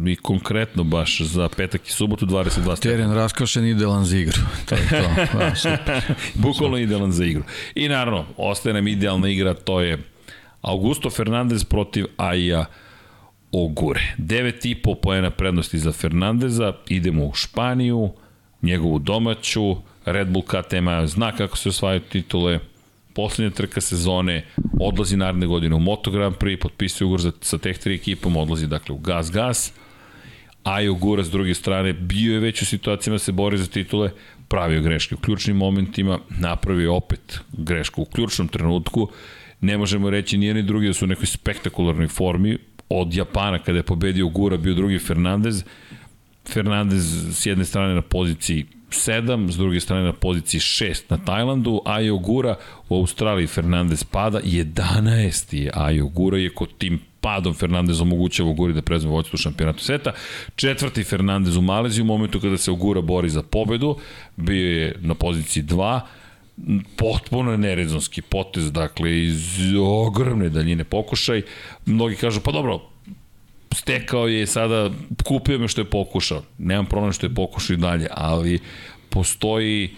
[0.05, 2.77] i konkretno baš za petak i subotu 22 stepeni.
[2.79, 4.41] Teren raskošen idealan za igru.
[4.65, 5.37] To je to.
[5.39, 6.03] Da, super.
[6.33, 7.43] Bukvalno idealan za igru.
[7.75, 10.12] I naravno, ostaje nam idealna igra, to je
[10.63, 12.65] Augusto Fernandez protiv Aija
[13.51, 14.15] Ogure.
[14.17, 18.09] 9,5 poena prednosti za Fernandeza, idemo u Španiju,
[18.61, 19.75] njegovu domaću,
[20.05, 22.59] Red Bull KTM zna kako se osvajaju titule,
[23.13, 24.45] poslednja trka sezone,
[24.79, 28.95] odlazi naredne godine u Moto Grand Prix, potpisuje ugovor sa teh tri ekipom, odlazi dakle
[28.95, 29.73] u Gas Gas,
[30.63, 34.11] Ajo Gura s druge strane bio je već u situacijama da se bori za titule,
[34.47, 39.09] pravio greške u ključnim momentima, napravio opet grešku u ključnom trenutku
[39.63, 42.57] ne možemo reći ni jedni drugi da su u nekoj spektakularnoj formi,
[42.89, 45.63] od Japana kada je pobedio Gura bio drugi Fernandez,
[46.49, 51.81] Fernandez s jedne strane na poziciji 7, s druge strane na poziciji 6 na Tajlandu,
[51.85, 52.55] Ayo Gura
[52.89, 58.73] u Australiji Fernandez pada, 11 je Ayo Gura je kod tim padom Fernandez omogućava Uguri
[58.73, 60.11] da prezme vođstvo šampionatu sveta.
[60.55, 63.97] Četvrti Fernandez u Maleziji u momentu kada se Ugura bori za pobedu,
[64.35, 65.99] bio je na poziciji 2,
[66.97, 71.41] potpuno je nerezonski potez, dakle, iz ogromne daljine pokušaj.
[71.85, 72.81] Mnogi kažu, pa dobro,
[73.73, 74.89] stekao je sada,
[75.23, 76.43] kupio me što je pokušao.
[76.57, 78.59] Nemam problem što je pokušao i dalje, ali
[79.09, 79.89] postoji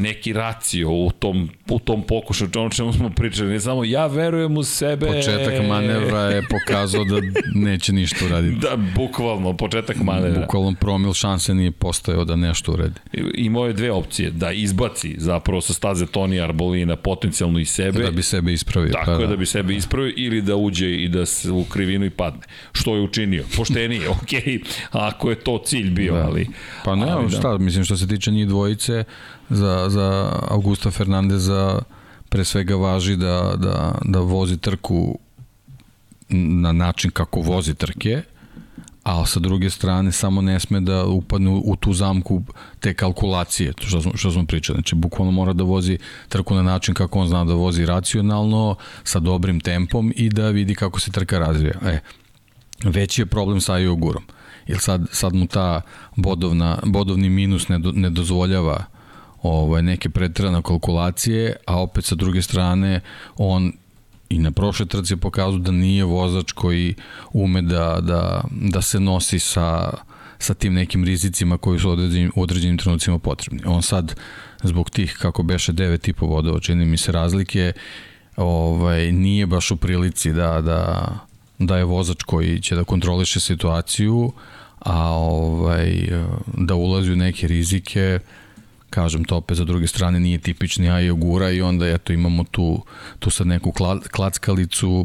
[0.00, 4.56] neki racio u tom, u tom pokušaju, o čemu smo pričali, ne samo ja verujem
[4.56, 5.06] u sebe.
[5.06, 7.16] Početak manevra je pokazao da
[7.54, 8.56] neće ništa uraditi.
[8.56, 10.40] Da, bukvalno, početak manevra.
[10.40, 13.00] Bukvalno promil šanse nije postojao da nešto uradi.
[13.34, 18.02] Imao je dve opcije, da izbaci zapravo sa staze Toni Arbolina potencijalno i sebe.
[18.02, 18.92] Da bi sebe ispravio.
[18.92, 19.26] Tako pa, je, da.
[19.26, 22.42] da bi sebe ispravio ili da uđe i da se u krivinu i padne.
[22.72, 23.44] Što je učinio?
[23.56, 24.60] Poštenije, okej, okay,
[24.90, 26.26] ako je to cilj bio, da.
[26.26, 26.46] ali...
[26.84, 27.58] Pa ne, ali, šta, da.
[27.58, 29.04] mislim što se tiče njih dvojice,
[29.50, 31.78] za, za Augusta Fernandeza
[32.28, 35.18] pre svega važi da, da, da vozi trku
[36.28, 38.22] na način kako vozi trke,
[39.02, 42.42] a sa druge strane samo ne sme da upadne u tu zamku
[42.80, 44.76] te kalkulacije, što smo, što smo pričali.
[44.76, 45.98] Znači, bukvalno mora da vozi
[46.28, 50.74] trku na način kako on zna da vozi racionalno, sa dobrim tempom i da vidi
[50.74, 51.74] kako se trka razvija.
[51.82, 52.00] E,
[52.84, 54.22] veći je problem sa Ajogurom.
[54.66, 55.80] Jer sad, sad mu ta
[56.16, 58.99] bodovna, bodovni minus ne, do, ne dozvoljava uh,
[59.42, 63.00] ovaj, neke pretrane kalkulacije, a opet sa druge strane
[63.36, 63.72] on
[64.30, 66.94] i na prošle trci je pokazao da nije vozač koji
[67.32, 69.90] ume da, da, da se nosi sa,
[70.38, 73.62] sa tim nekim rizicima koji su određenim, u određenim trenucima potrebni.
[73.66, 74.14] On sad,
[74.62, 77.72] zbog tih, kako beše, devet tipa vodova, čini mi se razlike,
[78.36, 81.08] ovaj, nije baš u prilici da, da,
[81.58, 84.32] da je vozač koji će da kontroliše situaciju,
[84.78, 86.08] a ovaj,
[86.56, 88.18] da ulazi u neke rizike,
[88.90, 92.82] kažem to opet za druge strane nije tipični Ajo Gura i onda eto imamo tu,
[93.18, 93.72] tu sad neku
[94.10, 95.04] klackalicu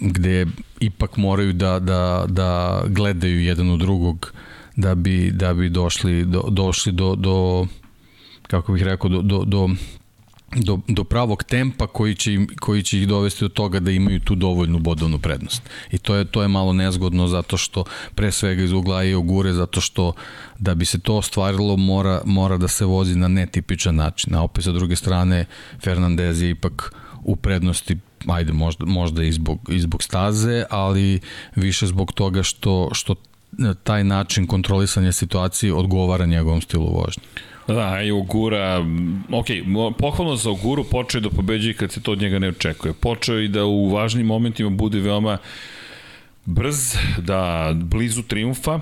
[0.00, 0.46] gde
[0.80, 4.32] ipak moraju da, da, da gledaju jedan u drugog
[4.76, 7.66] da bi, da bi došli do, došli do, do
[8.42, 9.68] kako bih rekao do, do, do
[10.56, 14.34] do, do pravog tempa koji će, koji će ih dovesti do toga da imaju tu
[14.34, 15.62] dovoljnu bodovnu prednost.
[15.90, 19.52] I to je, to je malo nezgodno zato što pre svega iz ugla i ogure,
[19.52, 20.12] zato što
[20.58, 24.34] da bi se to ostvarilo mora, mora da se vozi na netipičan način.
[24.34, 25.44] A opet sa druge strane
[25.84, 27.96] Fernandez je ipak u prednosti
[28.26, 31.20] ajde možda, možda i zbog, i zbog staze, ali
[31.56, 33.14] više zbog toga što, što
[33.82, 37.22] taj način kontrolisanja situacije odgovara njegovom stilu vožnje.
[37.74, 38.86] Da, i Ogura,
[39.32, 39.46] ok,
[39.98, 42.94] pohvalno za Oguru počeo da pobeđuje kad se to od njega ne očekuje.
[42.94, 45.38] Počeo i da u važnim momentima bude veoma
[46.44, 48.80] brz, da blizu triumfa,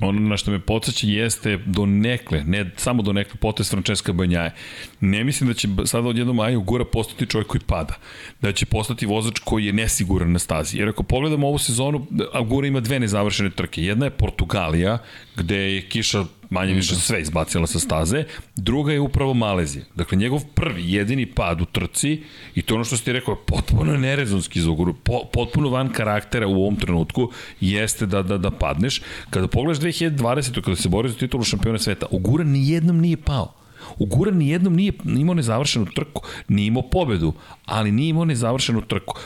[0.00, 4.54] ono na što me podsjeća jeste do nekle, ne samo do nekle potest Francesca Banjaje.
[5.00, 7.94] Ne mislim da će sada odjednom Aju Gura postati čovjek koji pada.
[8.40, 10.78] Da će postati vozač koji je nesiguran na stazi.
[10.78, 13.82] Jer ako pogledamo ovu sezonu, Agura ima dve nezavršene trke.
[13.82, 14.98] Jedna je Portugalija,
[15.36, 17.00] gde je kiša manje više da.
[17.00, 18.24] sve izbacila sa staze.
[18.56, 19.84] Druga je upravo Malezija.
[19.94, 22.22] Dakle, njegov prvi, jedini pad u trci,
[22.54, 24.70] i to ono što ste rekao, potpuno nerezonski za
[25.04, 27.30] po, potpuno van karaktera u ovom trenutku,
[27.60, 29.02] jeste da, da, da padneš.
[29.30, 30.62] Kada pogledaš 2020.
[30.62, 33.54] kada se borio za titulu šampiona sveta, Ogura nijednom nije pao.
[33.98, 37.32] Ugura nijednom nije imao nezavršenu trku, nije imao pobedu,
[37.64, 39.18] ali nije imao nezavršenu trku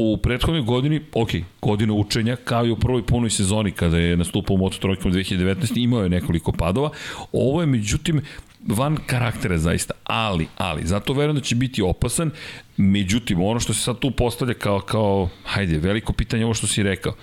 [0.00, 1.28] u prethodnoj godini, ok,
[1.62, 5.82] godina učenja, kao i u prvoj punoj sezoni kada je nastupao u Moto Trojkom 2019.
[5.82, 6.90] imao je nekoliko padova.
[7.32, 8.22] Ovo je, međutim,
[8.66, 12.30] van karaktera zaista, ali, ali, zato verujem da će biti opasan,
[12.76, 16.82] međutim, ono što se sad tu postavlja kao, kao, hajde, veliko pitanje ovo što si
[16.82, 17.14] rekao,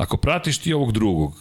[0.00, 1.34] Ako pratiš ti ovog drugog,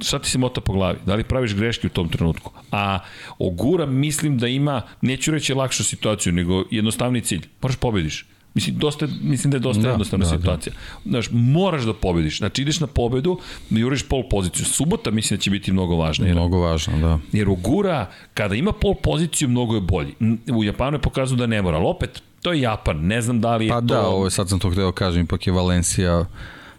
[0.00, 0.98] šta ti se mota po glavi?
[1.06, 2.52] Da li praviš greške u tom trenutku?
[2.72, 2.98] A
[3.38, 7.46] Ogura mislim da ima, neću reći lakšu situaciju, nego jednostavni cilj.
[7.62, 8.26] Moraš pobediš.
[8.54, 10.38] Mislim, dosta, mislim da je dosta da, jednostavna da, da.
[10.38, 10.72] situacija.
[11.04, 11.10] Da.
[11.10, 12.38] Znaš, moraš da pobediš.
[12.38, 13.38] Znači, ideš na pobedu,
[13.70, 14.64] da juriš pol poziciju.
[14.64, 16.26] Subota mislim da će biti mnogo važna.
[16.26, 17.18] Jer, mnogo važna, da.
[17.32, 20.14] Jer Ogura, kada ima pol poziciju, mnogo je bolji.
[20.52, 23.06] U Japanu je pokazao da ne mora, ali opet, to je Japan.
[23.06, 23.86] Ne znam da li je pa to...
[23.86, 26.24] Pa da, ovo sad sam to hteo kažem, ipak je Valencija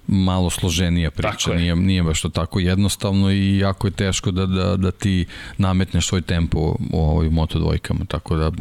[0.08, 4.76] malo složenija priča, nije, nije baš to tako jednostavno i jako je teško da, da,
[4.76, 5.26] da ti
[5.58, 6.60] nametneš svoj tempo
[6.94, 8.52] u ovoj moto dvojkama, tako da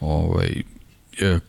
[0.00, 0.62] ovaj,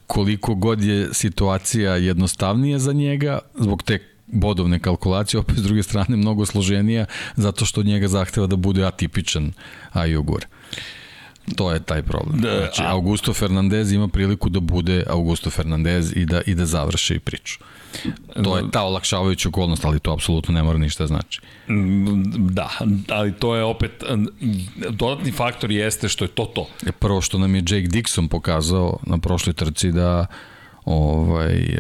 [0.08, 6.18] koliko god je situacija jednostavnija za njega, zbog te bodovne kalkulacije, opet s druge strane
[6.18, 9.54] mnogo složenija, zato što od njega zahteva da bude atipičan
[9.92, 10.46] Ajogur.
[11.56, 12.42] To je taj problem.
[12.42, 12.92] Da, znači, a...
[12.92, 17.60] Augusto Fernandez ima priliku da bude Augusto Fernandez i da, i da završi priču.
[18.44, 21.42] To je ta olakšavajuća okolnost, ali to apsolutno ne mora ništa znači.
[22.38, 22.70] Da,
[23.10, 24.04] ali to je opet,
[24.90, 26.68] dodatni faktor jeste što je to to.
[26.88, 30.26] E, prvo što nam je Jake Dixon pokazao na prošloj trci da
[30.86, 31.78] ovaj,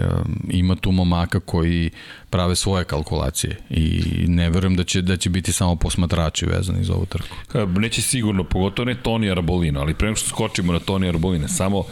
[0.49, 1.89] ima tu momaka koji
[2.29, 6.93] prave svoje kalkulacije i ne verujem da će, da će biti samo posmatrači vezani za
[6.93, 7.35] ovu trku.
[7.79, 11.83] Neće sigurno, pogotovo ne Toni Arbolino, ali pre što skočimo na Toni Arbolino, samo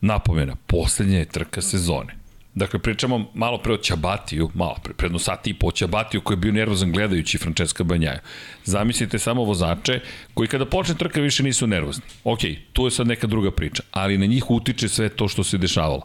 [0.00, 2.23] napomena, poslednja je trka sezone.
[2.54, 6.40] Dakle, pričamo malo pre o Ćabatiju, malo pre, predno sati i po Ćabatiju koji je
[6.40, 8.20] bio nervozan gledajući Francesca Banjaja.
[8.64, 10.00] Zamislite samo vozače
[10.34, 12.04] koji kada počne trka više nisu nervozni.
[12.24, 12.38] Ok,
[12.72, 16.02] tu je sad neka druga priča, ali na njih utiče sve to što se dešavalo.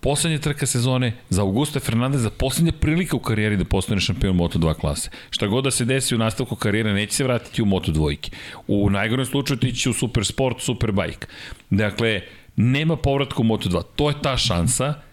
[0.00, 5.10] Poslednja trka sezone za Augusta Fernandeza, poslednja prilika u karijeri da postane šampion Moto2 klase.
[5.30, 8.30] Šta god da se desi u nastavku karijere, neće se vratiti u Moto2.
[8.66, 11.26] U najgorem slučaju ti će u Supersport, Superbike.
[11.70, 12.20] Dakle,
[12.56, 13.82] nema povratka u Moto2.
[13.96, 15.07] To je ta šansa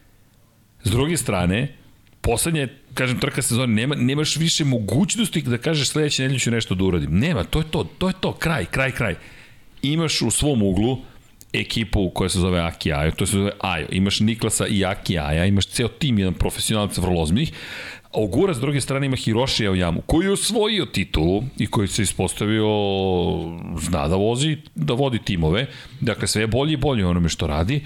[0.86, 1.68] S druge strane,
[2.22, 6.84] poslednje, kažem, trka sezone, nema, nemaš više mogućnosti da kažeš sledeće nedelje ću nešto da
[6.84, 7.20] uradim.
[7.20, 9.16] Nema, to je to, to je to, kraj, kraj, kraj.
[9.82, 10.98] Imaš u svom uglu
[11.54, 15.46] ekipu koja se zove Aki Ajo, to se zove Ajo, imaš Niklasa i Aki Aja,
[15.46, 17.52] imaš ceo tim, jedan profesionalac vrlo ozbiljnih,
[18.16, 22.68] Ogura s druge strane ima Hiroshi Aoyamu, koji je osvojio titulu i koji se ispostavio
[23.80, 25.68] zna da vozi, da vodi timove,
[26.02, 27.82] dakle sve je bolje i bolje onome što radi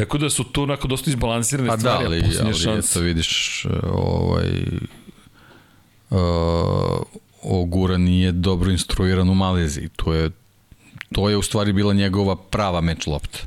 [0.00, 2.90] Tako da su tu onako dosta izbalansirane pa stvari, da, ali, ali šans...
[2.90, 4.50] eto vidiš, ovaj,
[6.10, 6.18] uh,
[7.42, 9.88] Ogura nije dobro instruiran u Maleziji.
[9.96, 10.30] To je,
[11.12, 13.38] to je u stvari bila njegova prava meč lopta.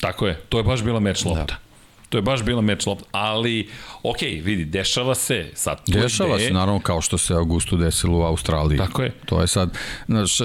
[0.00, 1.44] Tako je, to je baš bila meč lopta.
[1.44, 1.69] Da.
[2.10, 3.68] To je baš bila meč lopta, ali
[4.02, 5.78] ok, vidi, dešava se sad.
[5.86, 8.78] Dešava se, naravno, kao što se Augustu desilo u Australiji.
[8.78, 9.12] Tako je.
[9.26, 10.38] To je sad, znaš,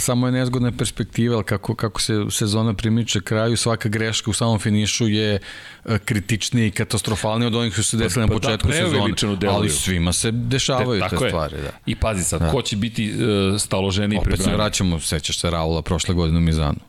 [0.00, 4.58] samo je nezgodna perspektiva, ali kako, kako se sezona primiče kraju, svaka greška u samom
[4.58, 5.38] finišu je
[5.84, 9.14] e, kritičnija i katastrofalnija od onih što se desili pa, na početku da, sezone.
[9.48, 11.56] Ali svima se dešavaju te, te stvari.
[11.56, 11.70] Da.
[11.86, 12.50] I pazi sad, da.
[12.50, 16.40] ko će biti uh, staloženi i Opet se vraćamo, sećaš se Raula prošle godine u
[16.40, 16.80] Mizanu.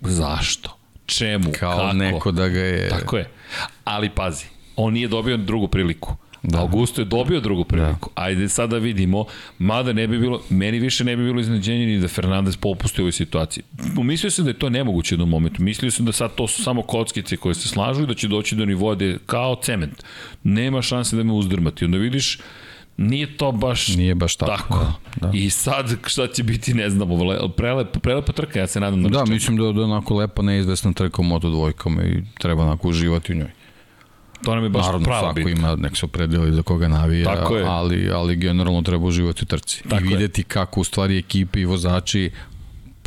[0.00, 0.75] Zašto?
[1.06, 1.92] Čemu, Kao kako.
[1.96, 2.88] neko da ga je...
[2.88, 3.28] Tako je.
[3.84, 4.44] Ali pazi,
[4.76, 6.16] on nije dobio drugu priliku.
[6.42, 6.60] Da.
[6.60, 8.10] Augusto je dobio drugu priliku.
[8.16, 8.22] Da.
[8.22, 9.24] Ajde sada da vidimo,
[9.58, 13.04] mada ne bi bilo, meni više ne bi bilo iznenađenje ni da Fernandez popusti u
[13.04, 13.64] ovoj situaciji.
[14.02, 15.62] Mislio sam da je to nemoguće u jednom momentu.
[15.62, 18.54] Mislio sam da sad to su samo kockice koje se slažu i da će doći
[18.56, 18.96] do nivoa
[19.26, 20.04] kao cement.
[20.42, 21.84] Nema šanse da me uzdrmati.
[21.84, 22.38] Onda vidiš,
[22.96, 24.52] Nije to baš, Nije baš tako.
[24.52, 24.92] tako.
[25.16, 25.30] Da, da.
[25.34, 27.18] I sad šta će biti, ne znamo,
[27.48, 29.30] prelepa, prelepa trka, ja se nadam da Da, čeka.
[29.30, 33.36] mislim da, da onako lepo neizvesna trka u Moto dvojkama i treba onako uživati u
[33.36, 33.50] njoj.
[34.44, 37.36] To nam je baš Naravno, prava svako ima, nek se opredeli za koga navija,
[37.66, 39.82] ali, ali generalno treba uživati u trci.
[39.88, 40.44] Tako I videti je.
[40.44, 42.30] kako u stvari ekipe i vozači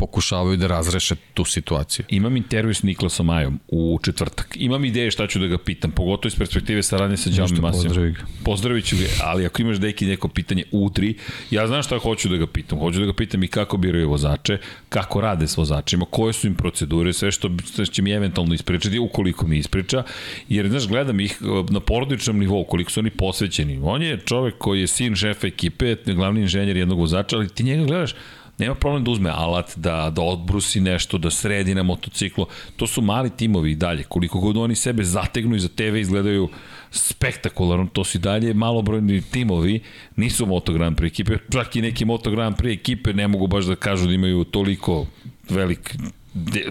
[0.00, 2.04] pokušavaju da razreše tu situaciju.
[2.08, 4.56] Imam intervju s Niklasom Ajom u četvrtak.
[4.56, 7.84] Imam ideje šta ću da ga pitam, pogotovo iz perspektive saradnje sa Đami Masijom.
[7.84, 8.20] Pozdravi ga.
[8.44, 11.14] Pozdravit ću ga, ali ako imaš deki neko pitanje utri,
[11.50, 12.78] ja znam šta hoću da ga pitam.
[12.78, 14.58] Hoću da ga pitam i kako biraju vozače,
[14.88, 18.98] kako rade s vozačima, koje su im procedure, sve što, što će mi eventualno ispričati,
[18.98, 20.02] ukoliko mi ispriča,
[20.48, 23.80] jer, znaš, gledam ih e, na porodičnom nivou, koliko su oni posvećeni.
[23.82, 27.84] On je čovek koji je sin šefa ekipe, glavni inženjer jednog vozača, ali ti njega
[27.84, 28.14] gledaš,
[28.60, 32.46] nema problem da uzme alat, da, da odbrusi nešto, da sredi na motociklu.
[32.76, 34.02] To su mali timovi i dalje.
[34.02, 35.68] Koliko god oni sebe zategnu i za
[36.00, 36.48] izgledaju
[36.90, 39.80] spektakularno, to su i dalje malobrojni timovi,
[40.16, 43.64] nisu Moto Grand Prix ekipe, čak i neki Moto Grand Prix ekipe ne mogu baš
[43.64, 45.06] da kažu da imaju toliko
[45.48, 45.96] velik
[46.34, 46.64] de,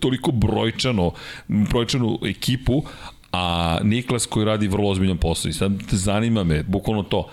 [0.00, 1.12] toliko brojčano
[1.48, 2.82] brojčanu ekipu,
[3.32, 5.48] a Niklas koji radi vrlo ozbiljan posao.
[5.48, 7.28] I sad zanima me, bukvalno to,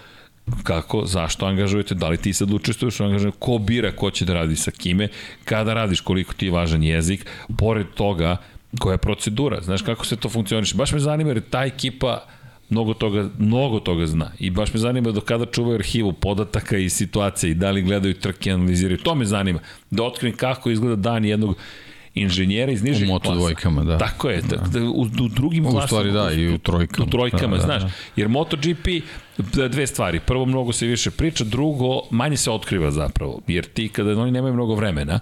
[0.63, 4.33] kako, zašto angažujete, da li ti sad učestvuješ u angažovanju, ko bira ko će da
[4.33, 5.07] radi sa kime,
[5.45, 7.25] kada radiš, koliko ti je važan jezik,
[7.57, 8.37] pored toga,
[8.79, 10.75] koja je procedura, znaš kako se to funkcioniše.
[10.75, 12.25] Baš me zanima jer ta ekipa
[12.69, 14.31] mnogo toga, mnogo toga zna.
[14.39, 18.13] I baš me zanima do kada čuvaju arhivu podataka i situacije i da li gledaju
[18.13, 18.97] trke, analiziraju.
[18.97, 19.59] To me zanima.
[19.91, 21.57] Da otkrim kako izgleda dan jednog
[22.21, 23.11] inženjera iz nižih klasa.
[23.11, 23.97] U moto dvojkama, da.
[23.97, 24.57] Tako je, da.
[24.57, 25.83] da u, u drugim klasama.
[25.83, 27.07] U stvari da, i u trojkama.
[27.07, 27.81] U trojkama, da, da, znaš.
[27.81, 27.89] Da.
[28.15, 28.87] Jer MotoGP,
[29.69, 30.19] dve stvari.
[30.19, 33.41] Prvo, mnogo se više priča, drugo, manje se otkriva zapravo.
[33.47, 35.19] Jer ti, kada oni nemaju mnogo vremena,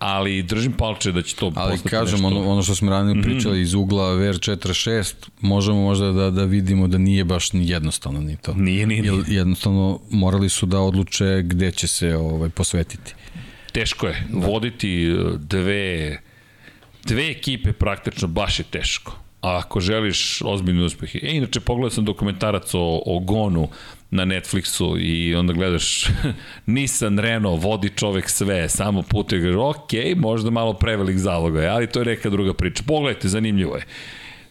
[0.00, 2.26] ali držim palče da će to ali kažem, nešto...
[2.26, 3.22] ono, ono što smo ranije mm -hmm.
[3.22, 8.36] pričali iz ugla VR46, možemo možda da, da vidimo da nije baš ni jednostavno ni
[8.36, 8.54] to.
[8.54, 9.22] Nije, nije, nije.
[9.26, 13.14] Jednostavno morali su da odluče gde će se ovaj, posvetiti.
[13.72, 14.26] Teško je.
[14.28, 14.46] Da.
[14.46, 16.18] Voditi e, dve
[17.04, 19.12] dve ekipe praktično baš je teško.
[19.42, 21.14] A ako želiš ozbiljni uspeh.
[21.14, 23.68] E, inače, pogledao sam dokumentarac o, o Gonu
[24.10, 26.06] na Netflixu i onda gledaš
[26.66, 32.06] Nissan Renault, vodi čovek sve, samo putuje, ok, možda malo prevelik zaloga, ali to je
[32.06, 32.82] neka druga priča.
[32.86, 33.84] Pogledajte, zanimljivo je.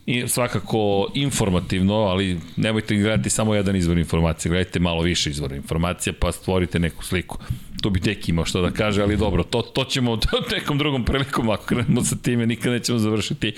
[0.10, 6.14] I svakako informativno, ali nemojte gledati samo jedan izvor informacije, gledajte malo više izvora informacija,
[6.20, 7.38] pa stvorite neku sliku.
[7.82, 11.06] To bi tek imao što da kaže, ali dobro, to, to ćemo to nekom drugom
[11.06, 13.54] prilikom, ako krenemo sa time, nikad nećemo završiti.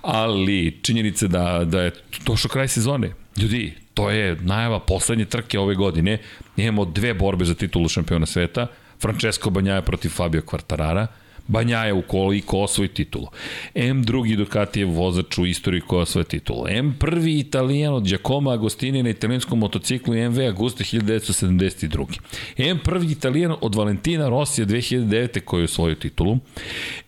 [0.00, 1.90] Ali činjenice da, da je
[2.26, 3.12] došao kraj sezone.
[3.36, 6.18] Ljudi, to je najava poslednje trke ove godine.
[6.56, 8.66] Imamo dve borbe za titulu šampiona sveta.
[9.00, 11.06] Francesco Banjaja protiv Fabio Quartarara.
[11.46, 13.26] Banjaja ukoliko osvoji titulu.
[13.74, 16.64] M drugi Ducatijev vozač u istoriji koja osvoje titulu.
[16.68, 22.18] M prvi italijan od Giacomo Agostini na italijanskom motociklu MV Augusta 1972.
[22.56, 25.40] M prvi italijan od Valentina Rosija 2009.
[25.40, 26.38] koji je osvojio titulu.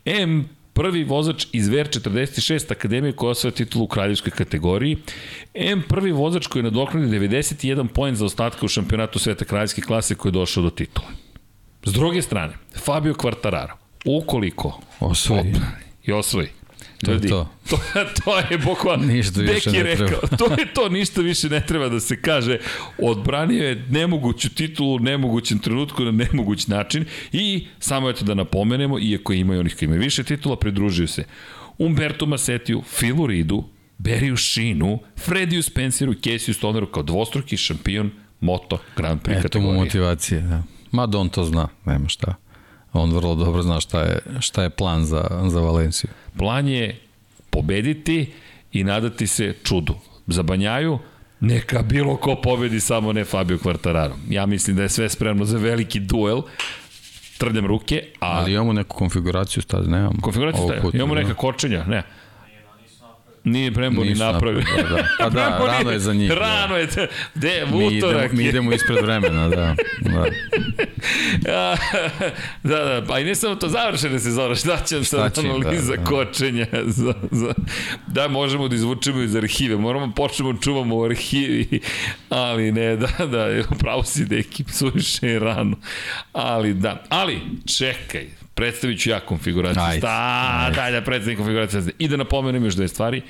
[0.04, 4.96] M prvi vozač iz VR46 Akademije koja osvaja titulu u kraljevskoj kategoriji.
[5.54, 10.14] M prvi vozač koji je nadoknadi 91 poen za ostatka u šampionatu sveta kraljevske klase
[10.14, 11.06] koji je došao do titula.
[11.84, 12.54] S druge strane,
[12.84, 15.54] Fabio Quartararo, ukoliko osvoji
[16.04, 16.48] i osvoji,
[17.04, 17.50] To je to.
[17.70, 17.78] To,
[18.24, 20.36] to je bukvalno, ništa više ne rekao, treba.
[20.40, 22.58] to je to, ništa više ne treba da se kaže.
[22.98, 29.32] Odbranio je nemoguću titulu nemogućem trenutku na nemoguć način i samo eto da napomenemo, iako
[29.32, 31.24] ima i onih koji imaju više titula, pridružio se
[31.78, 33.64] Umberto Masetiju, Filu Ridu,
[33.98, 38.10] Beriju Šinu, Frediju Spenceru i Casey Stoneru kao dvostruki šampion
[38.40, 39.74] Moto Grand Prix Eto kategorije.
[39.74, 40.62] mu motivacije, da.
[40.92, 42.34] Mada on to zna, nema šta.
[42.94, 46.10] On vrlo dobro zna šta je, šta je plan za, za Valenciju.
[46.38, 47.00] Plan je
[47.50, 48.32] pobediti
[48.72, 49.94] i nadati se čudu.
[50.26, 50.98] Za Banjaju
[51.40, 54.14] neka bilo ko pobedi, samo ne Fabio Quartararo.
[54.28, 56.42] Ja mislim da je sve spremno za veliki duel.
[57.38, 58.26] Trljam ruke, a...
[58.26, 60.20] Ali imamo neku konfiguraciju staze, nemamo.
[60.20, 61.20] Konfiguraciju puta, Imamo da.
[61.20, 62.02] neka kočenja, ne.
[63.44, 64.62] Nije Brembo ni napravio.
[64.76, 65.08] da, da.
[65.18, 66.34] Pa da, Brembo rano je za njih, da.
[66.34, 66.86] Rano je.
[66.86, 68.48] Da, de, Mi idemo, utorak mi je.
[68.48, 69.74] idemo ispred vremena, da.
[70.14, 70.26] da.
[72.62, 76.04] da, da, pa i ne samo to završene sezone, šta će im, analiza da, da.
[76.04, 76.66] kočenja?
[76.86, 77.54] Za, za,
[78.06, 81.80] da, možemo da izvučemo iz arhive, moramo počnemo da čuvamo u arhivi,
[82.28, 85.76] ali ne, da, da, pravo si deki, suviše je rano.
[86.32, 87.40] Ali da, ali
[87.76, 89.82] čekaj, predstavit ću ja konfiguraciju.
[89.82, 90.76] Ajde, Da, ajde.
[90.76, 91.82] da, da, predstavim konfiguraciju.
[91.98, 93.22] I da napomenem još dve stvari.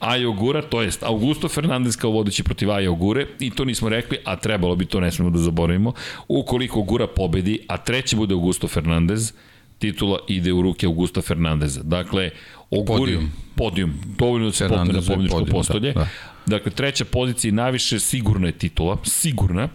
[0.00, 4.18] Ajo Ogura, to jest Augusto Fernandez kao vodeći protiv Ajo Ogure i to nismo rekli,
[4.24, 5.92] a trebalo bi to ne smemo da zaboravimo.
[6.28, 9.32] Ukoliko Ogura pobedi, a treći bude Augusto Fernandez,
[9.78, 11.82] titula ide u ruke Augusta Fernandeza.
[11.82, 12.30] Dakle,
[12.70, 13.32] Oguri, Podijum.
[13.56, 15.92] podijum dovoljno da se popne na pobjedičko podijum, postolje.
[15.92, 16.08] da, da.
[16.46, 19.68] Dakle, treća pozicija i najviše sigurna je titula, sigurna,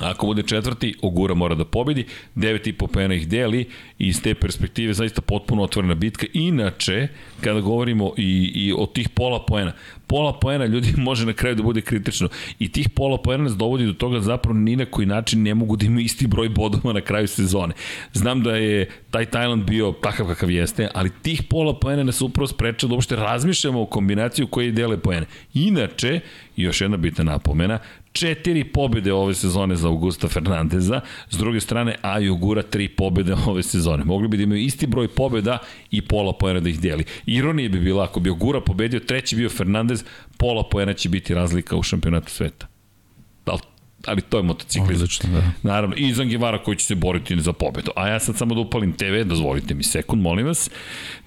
[0.00, 2.04] Ako bude četvrti, Ogura mora da pobedi,
[2.36, 3.60] 9,5 pena ih deli
[3.98, 6.26] i iz te perspektive zaista potpuno otvorena bitka.
[6.32, 7.08] Inače,
[7.40, 9.72] kada govorimo i, i o tih pola poena,
[10.06, 12.28] pola poena ljudi može na kraju da bude kritično
[12.58, 15.54] i tih pola poena nas dovodi do toga da zapravo ni na koji način ne
[15.54, 17.74] mogu da imaju isti broj bodova na kraju sezone.
[18.12, 22.46] Znam da je taj Tajland bio takav kakav jeste, ali tih pola poena nas upravo
[22.46, 25.26] spreča da uopšte razmišljamo o kombinaciju koje dele poene.
[25.54, 26.20] Inače,
[26.56, 27.78] još jedna bitna napomena,
[28.12, 33.62] četiri pobede ove sezone za Augusta Fernandeza, s druge strane Ajo Gura tri pobede ove
[33.62, 34.04] sezone.
[34.04, 35.58] Mogli bi da imaju isti broj pobeda
[35.90, 37.04] i pola poena da ih deli.
[37.26, 40.04] Ironija bi bila ako bi Ogura pobedio, treći bio Fernandez,
[40.36, 42.66] pola poena će biti razlika u šampionatu sveta.
[43.46, 43.60] Ali,
[44.06, 44.94] ali to je motociklizam.
[45.04, 45.42] Odlično, da.
[45.62, 47.90] Naravno, i Zangivara koji će se boriti za pobedu.
[47.96, 50.70] A ja sad samo da upalim TV, dozvolite mi sekund, molim vas.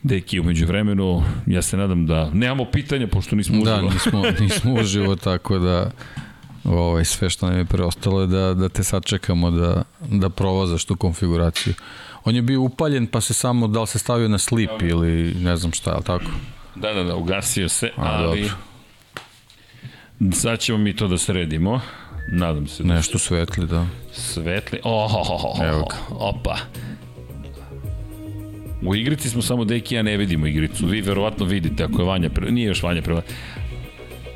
[0.04, 3.90] Deki, umeđu vremenu, ja se nadam da nemamo pitanja, pošto nismo Da, uživo.
[3.94, 5.92] nismo, nismo uživo, tako da
[6.66, 10.96] ovaj, sve što nam je preostalo je da, da te sačekamo da, da provozaš tu
[10.96, 11.74] konfiguraciju.
[12.24, 15.58] On je bio upaljen pa se samo, da li se stavio na slip ili ne
[15.58, 16.26] znam šta, ali tako?
[16.76, 18.58] Da, da, da, ugasio se, A, ali dobro.
[20.34, 21.82] sad ćemo mi to da sredimo.
[22.32, 23.86] Nadam se da Nešto svetli, da.
[24.14, 24.80] svetli.
[24.84, 25.96] Oh, oh, oh, oh, Evo ga.
[26.10, 26.58] opa.
[28.82, 30.86] U igrici smo samo deki, ja ne vidimo igricu.
[30.86, 32.52] Vi verovatno vidite ako je Vanja pre...
[32.52, 33.22] Nije još Vanja pre...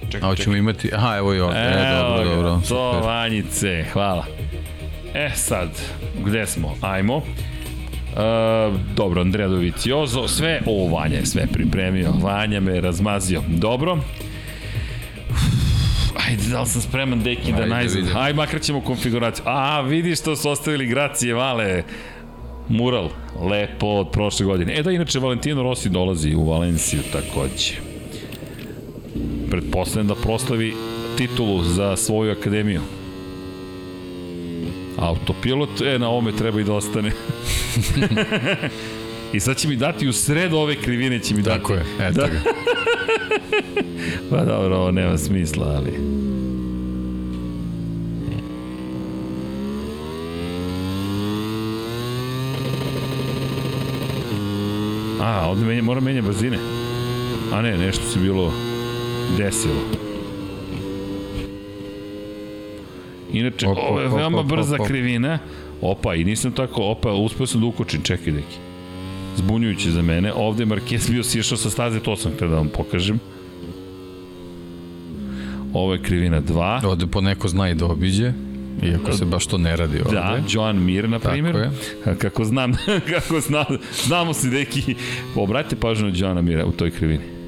[0.10, 3.08] Čekaj, A hoćemo imati, aha, evo i ovde, e, Evo dobro, dobro, To, super.
[3.10, 4.26] Vanjice, hvala.
[5.14, 5.70] E sad,
[6.26, 6.76] gde smo?
[6.82, 7.18] Ajmo.
[7.18, 7.22] E,
[8.96, 13.44] dobro, Andrea Doviciozo, sve, o, Vanja je sve pripremio, Vanja me razmazio.
[13.48, 13.98] Dobro.
[16.28, 18.04] Ajde, da li sam spreman, deki, da najzad.
[18.16, 19.44] Ajde, makar ćemo konfiguraciju.
[19.48, 21.84] A, vidi što su ostavili Gracije Vale.
[22.68, 23.10] Mural,
[23.50, 24.74] lepo od prošle godine.
[24.78, 27.89] E da, inače, Valentino Rossi dolazi u Valenciju takođe
[29.50, 30.74] pretpostavljam da proslavi
[31.18, 32.82] titulu za svoju akademiju.
[34.98, 37.12] Autopilot, e, na ovome treba i da ostane.
[39.34, 41.88] I sad će mi dati u sred ove krivine će mi Tako dati.
[42.02, 42.28] je, eto Da.
[42.28, 42.40] ga.
[44.30, 45.92] Pa dobro, ovo nema smisla, ali...
[55.22, 56.58] A, ovde menja, mora menja brzine.
[57.54, 58.69] A ne, nešto se bilo...
[59.38, 59.74] desilo.
[63.34, 64.88] Inače, Op, ovo je op, op, veoma op, brza op, op.
[64.88, 65.40] krivina.
[65.82, 68.58] Opa, i nisam tako, opa, uspeo sam da ukočim, čekaj deki.
[69.38, 70.34] Zbunjujuće za mene.
[70.34, 73.20] Ovde je Marquez bio sišao sa staze, to sam htio da vam pokažem.
[75.74, 76.86] Ovo je krivina 2.
[76.86, 78.34] Ovde po neko zna i da obiđe,
[78.84, 80.16] iako se baš to ne radi ovde.
[80.16, 81.56] Da, Joan Mir, na primjer.
[81.56, 81.72] je.
[82.18, 82.74] Kako znam,
[83.14, 83.66] kako znam,
[84.06, 84.96] znamo se neki...
[85.36, 87.39] Obratite pažnju na Joana Mira u toj krivini.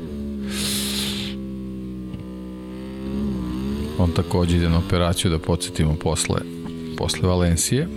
[4.02, 6.42] On takođe ide na operaciju da podsjetimo posle,
[6.98, 7.88] posle Valencije.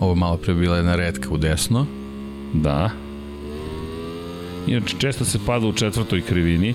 [0.00, 1.86] Ovo malo pre bila jedna redka u desno.
[2.54, 2.90] Da.
[4.66, 6.74] Inače, često se pada u četvrtoj krivini,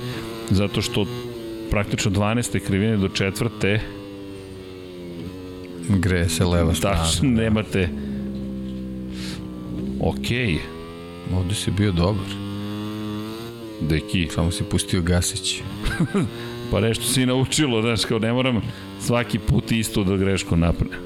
[0.50, 1.06] zato što
[1.70, 2.60] praktično 12.
[2.60, 3.80] krivine do četvrte,
[5.90, 7.04] Greje se leva strana.
[7.04, 7.90] tačno nemate...
[10.00, 10.58] Okej,
[11.38, 12.41] Ovde si bio dobar.
[13.82, 15.62] Deki, Samo si pustio Gasić.
[16.72, 18.62] pa nešto si naučilo, znaš, kao ne moram
[19.00, 21.00] svaki put isto da grešku napravim.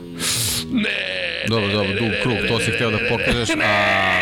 [0.72, 1.15] Ne,
[1.47, 4.22] Dobro, dobro, dug krug, to si hteo da pokažeš, a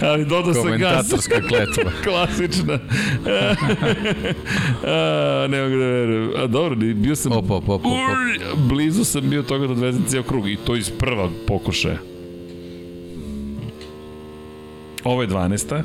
[0.10, 1.08] ali dodao sam gas.
[1.08, 1.92] komentatorska kletva.
[2.04, 2.78] Klasična.
[4.84, 6.30] a, ne mogu da verujem.
[6.36, 7.32] A dobro, bio sam...
[7.32, 7.82] Op, op, op,
[8.56, 11.98] blizu sam bio toga da odvezem cijel krug i to iz prva pokušaja.
[15.04, 15.82] Ovo je 12.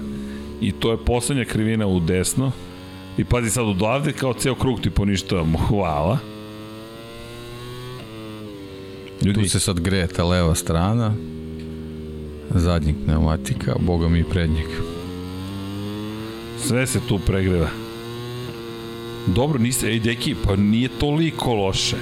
[0.64, 2.52] I to je poslednja krivina u desno.
[3.18, 5.58] I pazi sad odavde kao ceo krug ti poništavamo.
[5.58, 6.18] Hvala.
[9.22, 11.14] Ljudi, Tu se sad greje ta leva strana.
[12.56, 14.66] Zadnjeg pneumatika, boga mi i prednjeg.
[16.60, 17.70] sve se tu pregreva.
[19.28, 21.98] Dobro, niste, ej deki, pa nije toliko loše.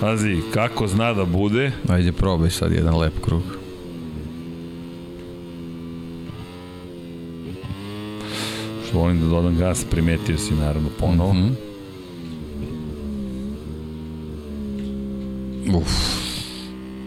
[0.00, 3.42] Pazi, kako zna da bude, Ajde, probaj sad jedan lep krug.
[8.96, 11.32] Volim da dodam gas, primetio si naravno ponovo.
[11.32, 11.52] Mm -hmm.
[15.76, 15.90] Uf,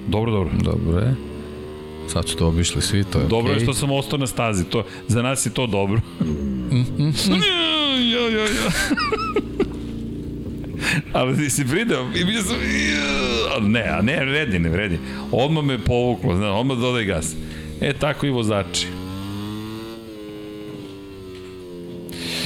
[0.08, 0.52] Dobro, dobro.
[0.64, 1.16] dobro je.
[2.08, 3.66] Sad su to obišli svi, to je Dobro je okej.
[3.66, 6.02] što sam ostao na stazi, to, za nas je to dobro.
[8.14, 8.70] ja, ja, ja.
[11.14, 12.56] Ali ti si pridao i bio sam...
[13.72, 15.00] Ne, a ne, vredi, ne vredi.
[15.32, 17.36] Odmah me povuklo, zna, odmah dodaj gas.
[17.82, 18.88] E, tako i vozači.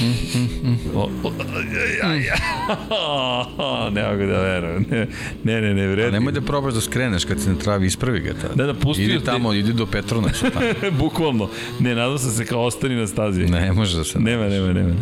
[3.92, 4.84] ne mogu da verujem.
[4.90, 5.06] Ne,
[5.44, 6.12] ne, ne, ne A vredi.
[6.12, 8.54] nemoj da probaš da skreneš kad se ne travi, ispravi ga tada.
[8.56, 10.66] Da, da, pustio Idi ti- tamo, idi do Petronaca tamo.
[10.98, 11.48] Bukvalno.
[11.80, 13.40] Ne, nadam sam se kao ostani na stazi.
[13.42, 14.18] Ne može da se...
[14.20, 14.94] Nema, nema, nema.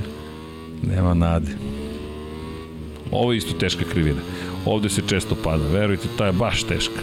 [0.86, 1.50] Nema nade.
[3.10, 4.20] Ovo je isto teška krivina.
[4.64, 7.00] Ovde se često pada, verujte, ta je baš teška.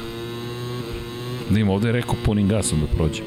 [1.50, 3.22] Da ima, ovde je rekao punim gasom da prođe.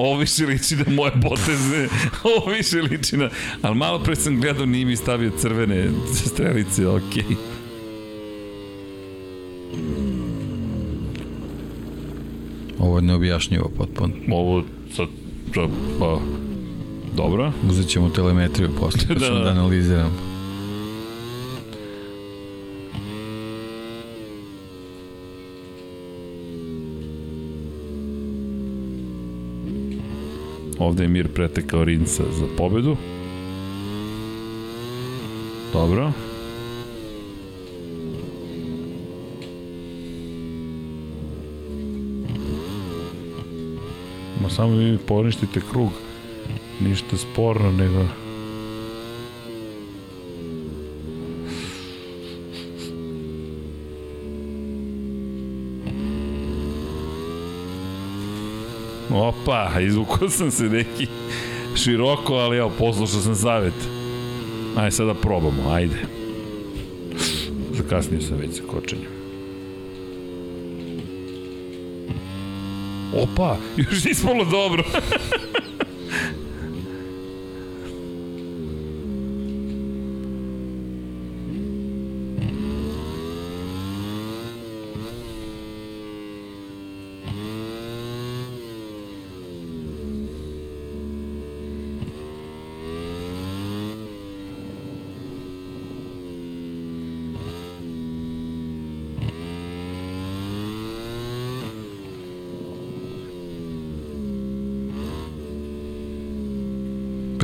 [0.00, 1.88] Ovo više liči na moje poteze.
[2.36, 3.30] Ovo više liči na...
[3.62, 7.22] Ali malo pre sam gledao, nije mi stavio crvene strelice, okej.
[7.22, 7.36] Okay.
[12.78, 14.14] Ovo je neobjašnjivo potpuno.
[14.32, 14.62] Ovo
[14.96, 15.06] sad...
[15.98, 16.18] Pa,
[17.16, 17.52] dobro.
[17.68, 19.44] Uzet ćemo telemetriju posle, Da, ćemo da.
[19.44, 20.29] da analiziramo.
[30.80, 32.96] Ovde je Mir pretekao Rinca za pobedu.
[35.72, 36.12] Dobro.
[44.42, 45.90] Ma samo vi poništite krug.
[46.80, 48.29] Ništa sporno, nego...
[59.12, 61.06] Opa, izvukao sam se neki
[61.76, 63.74] široko, ali evo, poslušao sam savjet.
[64.76, 65.96] Ajde sada probamo, ajde.
[67.72, 69.10] Zakasnio sam već sa kočenjem.
[73.14, 74.84] Opa, još ispalo dobro.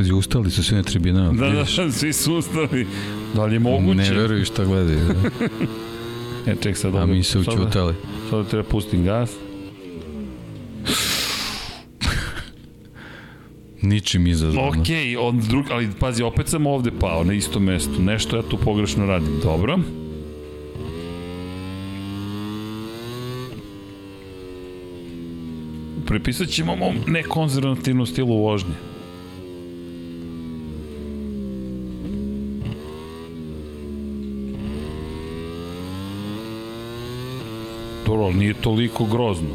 [0.07, 1.33] pazi, ustali su svi na tribinama.
[1.33, 2.87] Da, da, da, svi su ustali.
[3.35, 3.95] Da li je moguće?
[3.95, 4.99] Ne veruju šta gledaju.
[4.99, 5.47] Da.
[6.53, 6.95] e, ček sad.
[6.95, 7.65] A mi se učutali.
[7.65, 7.95] Da- sada,
[8.31, 9.31] sada treba pustim gas.
[13.83, 14.69] Ničim izazvano.
[14.69, 14.87] Ok,
[15.21, 17.99] on drug, ali pazi, opet sam ovde pao, na isto mesto.
[17.99, 19.41] Nešto ja tu pogrešno radim.
[19.43, 19.79] Dobro.
[26.07, 28.96] Prepisat ćemo mom nekonzervativnom stilu vožnje.
[38.27, 39.49] Ali nije toliko grozno.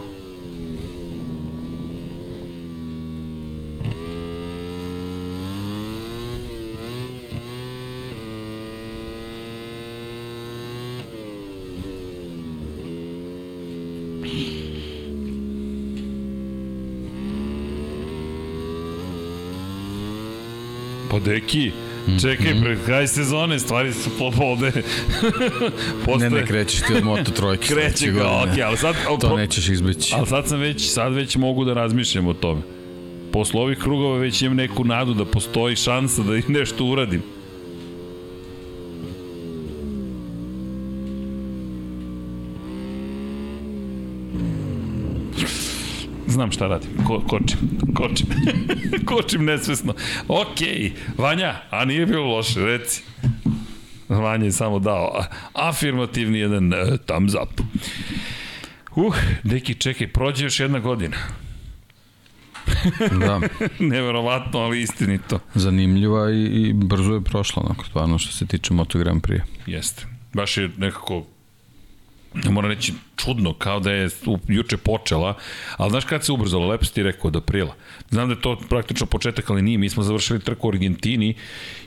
[21.09, 21.71] Pa deki,
[22.21, 24.71] čekaj, pred kraj sezone stvari su popode.
[26.19, 27.67] Ne, ne, krećeš ti od Moto trojke.
[27.73, 28.53] Kreće ga, godine.
[28.53, 28.95] ok, ali sad...
[29.21, 30.13] To nećeš izbeći.
[30.17, 32.61] Ali sad sam već, sad već mogu da razmišljam o tome.
[33.31, 37.23] Posle ovih krugova već imam neku nadu da postoji šansa da nešto uradim.
[46.51, 46.89] Znam šta radim.
[47.07, 47.57] Ko, kočim.
[47.93, 48.27] Kočim.
[49.09, 49.93] kočim nesvesno.
[50.27, 50.91] Okej.
[51.17, 53.03] Vanja, a nije bilo loše, reci.
[54.09, 55.23] Vanja je samo dao
[55.53, 57.61] afirmativni jedan uh, thumbs up.
[58.95, 61.17] Uh, deki, čekaj, prođe još jedna godina.
[63.19, 63.39] Da,
[63.79, 65.39] Neverovatno, ali istinito.
[65.55, 69.41] zanimljiva i, i brzo je prošla, onako, stvarno, što se tiče Moto Grand Prix.
[69.65, 70.05] Jeste.
[70.33, 71.25] Baš je nekako
[72.33, 74.09] moram reći čudno, kao da je
[74.47, 75.33] juče počela,
[75.77, 77.75] ali znaš kad se ubrzalo, lepo si ti rekao, od aprila.
[78.09, 81.35] Znam da je to praktično početak, ali nije, mi smo završili trku u Argentini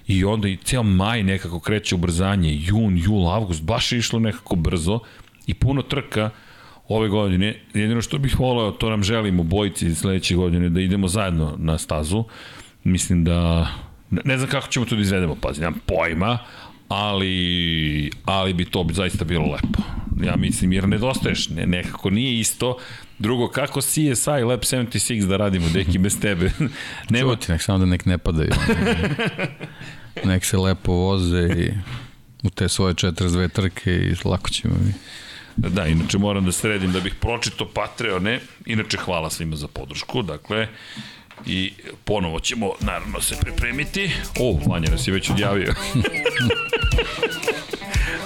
[0.06, 4.56] i onda i ceo maj nekako kreće ubrzanje, jun, jul, avgust, baš je išlo nekako
[4.56, 5.00] brzo
[5.46, 6.30] i puno trka
[6.88, 7.60] ove godine.
[7.74, 12.24] Jedino što bih voleo, to nam želimo bojici sledeće godine, da idemo zajedno na stazu.
[12.84, 13.68] Mislim da,
[14.10, 16.38] ne znam kako ćemo to da izvedemo, pazi, nemam pojma,
[16.88, 19.82] ali, ali bi to zaista bilo lepo.
[20.22, 22.78] Ja mislim, jer nedostaješ, ne, nekako nije isto.
[23.18, 26.50] Drugo, kako CSI Lab 76 da radimo, deki, bez tebe?
[27.10, 28.50] Nema, Čuti, nek samo da nek ne padaju.
[30.30, 31.70] nek se lepo voze i
[32.42, 34.92] u te svoje 42 trke i lako ćemo mi.
[35.56, 38.40] Da, inače moram da sredim da bih pročito Patreone.
[38.66, 40.22] Inače, hvala svima za podršku.
[40.22, 40.68] Dakle,
[41.46, 41.72] i
[42.04, 44.10] ponovo ćemo naravno se pripremiti.
[44.40, 45.74] O, Vanja nas je već odjavio.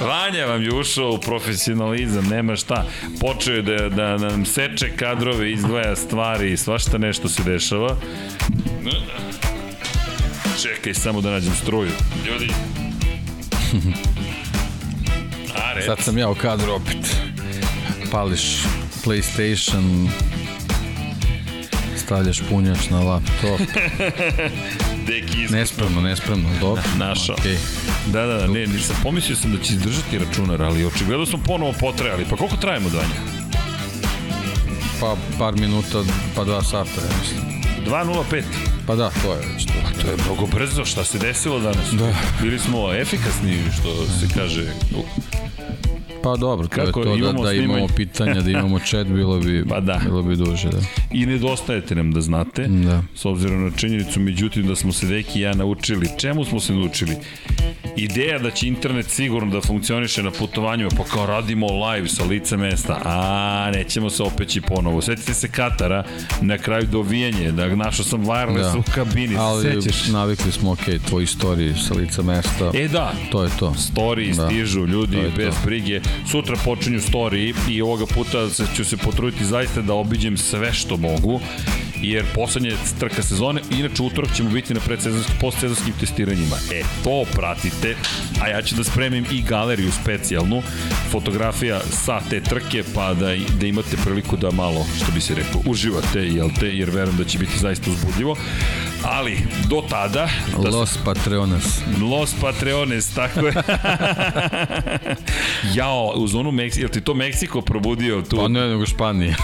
[0.00, 2.86] Vanja vam je ušao u profesionalizam, nema šta.
[3.20, 7.96] Počeo je da, da nam seče kadrove, izdvaja stvari, svašta nešto se dešava.
[10.62, 11.90] Čekaj samo da nađem struju.
[12.26, 12.48] Ljudi.
[15.86, 17.16] Sad sam ja u kadru opet.
[18.10, 18.42] Pališ
[19.04, 20.08] PlayStation,
[22.08, 23.60] stavljaš punjač na laptop.
[25.06, 25.58] Deki iskusno.
[25.58, 26.82] Nespremno, nespremno, dobro.
[26.98, 27.36] Našao.
[27.36, 27.56] Okay.
[28.06, 31.72] Da, da, da, ne, nisam pomislio sam da će izdržati računar, ali očigledno smo ponovo
[31.80, 32.26] potrajali.
[32.30, 33.14] Pa koliko trajemo danje?
[35.00, 36.02] Pa par minuta,
[36.36, 37.40] pa dva sata, ja mislim.
[37.86, 38.42] 2.05.
[38.86, 39.72] Pa da, to je već to.
[40.02, 41.90] To je mnogo brzo, šta se desilo danas?
[41.92, 42.14] Da.
[42.42, 44.64] Bili smo efikasni, što se kaže.
[46.22, 47.88] Pa dobro, to Kako, to da, imamo da imamo snimanje?
[47.96, 50.00] pitanja, da imamo chat, bilo bi, Pa da.
[50.04, 50.78] bilo bi duže, da.
[51.12, 53.02] I nedostajete nam da znate, Da.
[53.14, 56.08] s obzirom na činjenicu, međutim da smo se Deki i ja naučili.
[56.18, 57.16] Čemu smo se naučili?
[57.98, 62.56] Ideja da će internet sigurno da funkcioniše na putovanjima, pa kao radimo live sa lice
[62.56, 65.02] mesta, a nećemo se opeći ponovo.
[65.02, 66.04] Sjetite se Katara,
[66.40, 68.78] na kraju dovijanje, da našao sam wireless Da.
[68.78, 70.06] u kabini, Ali sećaš?
[70.08, 73.74] navikli smo, ok, tvoji istoriji sa lica mesta, E da, to je to.
[73.94, 74.46] Story Da.
[74.46, 75.60] stižu ljudi bez to.
[75.64, 76.00] brige.
[76.30, 78.38] Sutra počinju story i ovoga puta
[78.76, 81.40] ću se potruditi zaista da obiđem sve što mogu
[82.02, 86.56] jer poslednje trka sezone, inače utorak ćemo biti na predsezonskim, postsezonskim testiranjima.
[86.72, 87.87] E, to pratite,
[88.42, 90.62] a ja ću da spremim i galeriju specijalnu,
[91.10, 95.62] fotografija sa te trke, pa da, da imate priliku da malo, što bi se rekao,
[95.66, 98.36] uživate, jel te, jer verujem da će biti zaista uzbudljivo.
[99.04, 99.38] Ali,
[99.68, 100.28] do tada,
[100.62, 101.80] da Los Patreonas.
[102.00, 103.52] Los Patreones, tako je.
[105.76, 108.36] Jao, uz onu Meksiko, jel ti to Meksiko probudio tu?
[108.36, 109.34] Pa ne, nego Španija.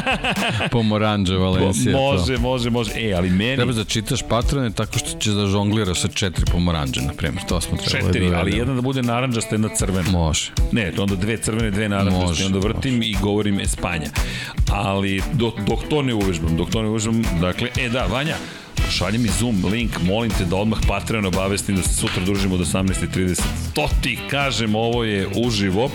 [0.70, 1.92] Pomoranđe, Valencija.
[1.92, 1.98] to.
[2.00, 2.90] može, može, može.
[2.96, 3.56] E, ali meni...
[3.56, 7.44] Treba da čitaš patrone tako što ćeš da žongliraš sa četiri pomoranđe, na primjer.
[7.48, 10.10] To smo trebali Četiri, da ali jedna da bude naranđasta, jedna crvena.
[10.10, 10.50] Može.
[10.72, 14.08] Ne, to onda dve crvene, dve naranđaste, Može, onda vrtim i govorim Espanja.
[14.72, 18.36] Ali dok, dok to ne uvežbam, dok to ne uvežbam, dakle, e da, Vanja,
[18.90, 22.64] šalji mi Zoom link, molim te da odmah Patreon obavestim da se sutra družimo do
[22.64, 23.40] 18.30.
[23.72, 25.90] To ti kažem, ovo je uživo.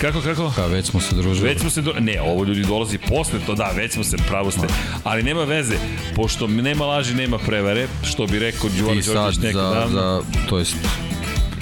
[0.00, 0.52] Kako, kako?
[0.56, 1.48] Pa već smo se družili.
[1.48, 1.92] Već smo se, do...
[2.00, 4.66] ne, ovo ljudi dolazi posle to, da, već smo se, pravo ste,
[5.04, 5.74] ali nema veze,
[6.16, 9.86] pošto nema laži, nema prevere, što bi rekao Đuvan Đorđević nekada.
[9.88, 10.76] za, za, to jest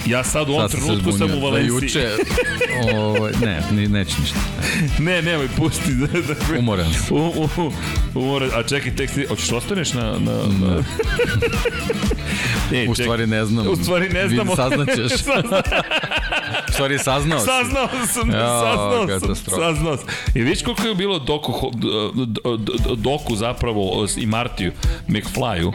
[0.05, 1.75] Ja sad u ovom sad trenutku sam u Valenciji.
[1.75, 2.09] Juče,
[2.93, 4.39] o, ovaj, ne, ne, neće ništa.
[5.05, 5.93] ne, nemoj, pusti.
[5.93, 7.17] Da, da, umoran sam.
[7.17, 7.71] U, u,
[8.15, 10.03] umoran, a čekaj, tek si, hoćeš da ostaneš na...
[10.03, 10.83] na, na...
[12.71, 13.67] ne, u stvari ne znam.
[13.67, 14.51] U stvari ne znamo.
[14.51, 15.11] Vi saznaćeš.
[16.69, 17.45] u stvari saznao si.
[17.45, 20.07] Saznao sam, ja, saznao sam, saznao sam.
[20.35, 21.71] I vidiš koliko je bilo doku,
[22.95, 24.71] doku zapravo i Martiju
[25.07, 25.73] McFlyu,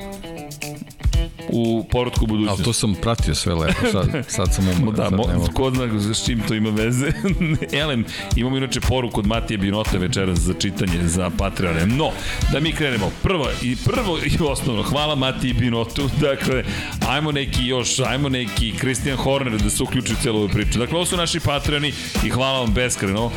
[1.49, 2.63] u povratku budućnosti.
[2.63, 4.93] Ali to sam pratio sve lepo, sad, sad sam umro.
[5.03, 7.13] da, mo, ko zna s čim to ima veze.
[7.81, 8.05] Elem,
[8.37, 11.87] imamo inače poruku od Matije Binote večeras za čitanje za Patreone.
[11.87, 12.11] No,
[12.53, 13.11] da mi krenemo.
[13.23, 16.11] Prvo i prvo i osnovno, hvala Matiji Binotu.
[16.29, 16.65] Dakle,
[17.09, 20.79] ajmo neki još, ajmo neki Christian Horner da se uključi u celu ovu priču.
[20.79, 21.93] Dakle, ovo su naši Patreoni
[22.25, 23.31] i hvala vam beskreno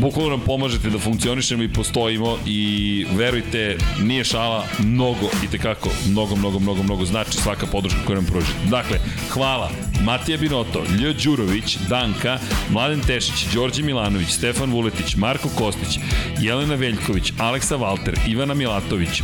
[0.00, 6.36] bukvalno nam pomažete da funkcionišemo i postojimo i verujte, nije šala, mnogo i tekako, mnogo,
[6.36, 8.58] mnogo, mnogo, mnogo znači svaka podrška koju nam pružite.
[8.70, 8.98] Dakle,
[9.30, 9.70] hvala
[10.04, 12.38] Matija Binoto, Ljo Đurović, Danka,
[12.70, 15.98] Mladen Tešić, Đorđe Milanović, Stefan Vuletić, Marko Kostić,
[16.40, 19.22] Jelena Veljković, Aleksa Valter, Ivana Milatović,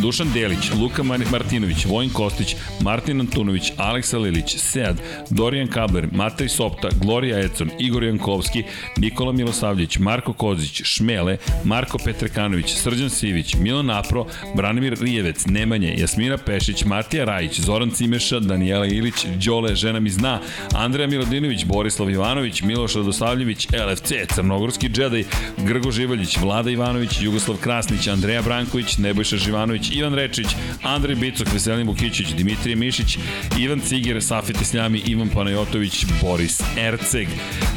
[0.00, 4.96] Dušan Delić, Luka Martinović, Vojin Kostić, Martin Antunović, Aleksa Lilić, Sead,
[5.30, 8.64] Dorijan Kabler, Matej Sopta, Gloria Econ, Igor Jankovski,
[8.96, 16.36] Nikola Milosavljević, Marko Kozić, Šmele, Marko Petrekanović, Srđan Sivić, Milan Napro, Branimir Rijevec, Nemanje, Jasmina
[16.36, 20.40] Pešić, Matija Rajić, Zoran Cimeša, Danijela Ilić, Đole, žena mi zna,
[20.74, 25.24] Andreja Milodinović, Borislav Ivanović, Miloš Radosavljević, LFC, Crnogorski džedaj,
[25.58, 30.46] Grgo Živaljić, Vlada Ivanović, Jugoslav Krasnić, Andreja Branković, Nebojša Živanović, Ivan Rečić,
[30.82, 33.18] Andrej Bicok, Veselin Bukićić, Dimitrije Mišić,
[33.58, 37.28] Ivan Ciger, Safet Isljami, Ivan Panajotović, Boris Erceg.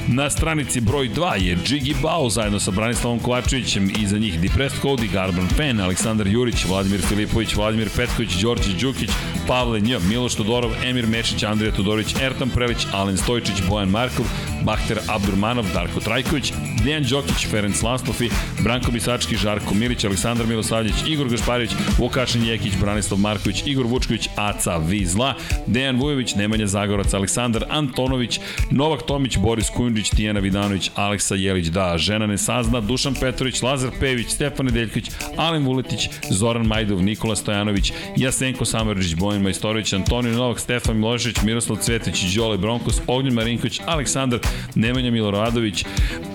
[0.08, 4.82] Na stranici broj 2 je Džigi Bao zajedno sa Branislavom Kovačevićem i za njih Depressed
[4.82, 9.10] Cody, Garban Pen, Aleksandar Jurić, Vladimir Filipović, Vladimir Petković, Đorđe Đukić,
[9.48, 14.26] Pavle Nj, Miloš Todorov, Emir Mešić, Andrija Todorović, Ertan Prelić, Alen Stojčić, Bojan Markov,
[14.64, 16.54] Bahter Abdurmanov, Darko Trajković,
[16.84, 18.30] Dejan Đokić, Ferenc Laslofi,
[18.60, 24.78] Branko Bisački, Žarko Milić, Aleksandar Milosavljević, Igor Gašparević, Vukašin Jekić, Branislav Marković, Igor Vučković, Aca
[24.78, 25.34] Vizla,
[25.68, 28.40] Dejan Vujović, Nemanja Zagorac, Aleksandar Antonović,
[28.72, 33.92] Novak Tomić, Boris Kujundžić, Tijena Vidanović, Aleksa Jelić, da, žena ne sazna, Dušan Petrović, Lazar
[34.00, 40.60] Pević, Stefan Nedeljković, Alen Vuletić, Zoran Majdov, Nikola Stojanović, Jasenko Samarđić, Bojan Majstorović, Antonio Novak,
[40.60, 44.40] Stefan Milošević, Miroslav Cvetić, Đole Bronkos, Ognjen Marinković, Aleksandar,
[44.76, 45.86] Nemanja Miloradović,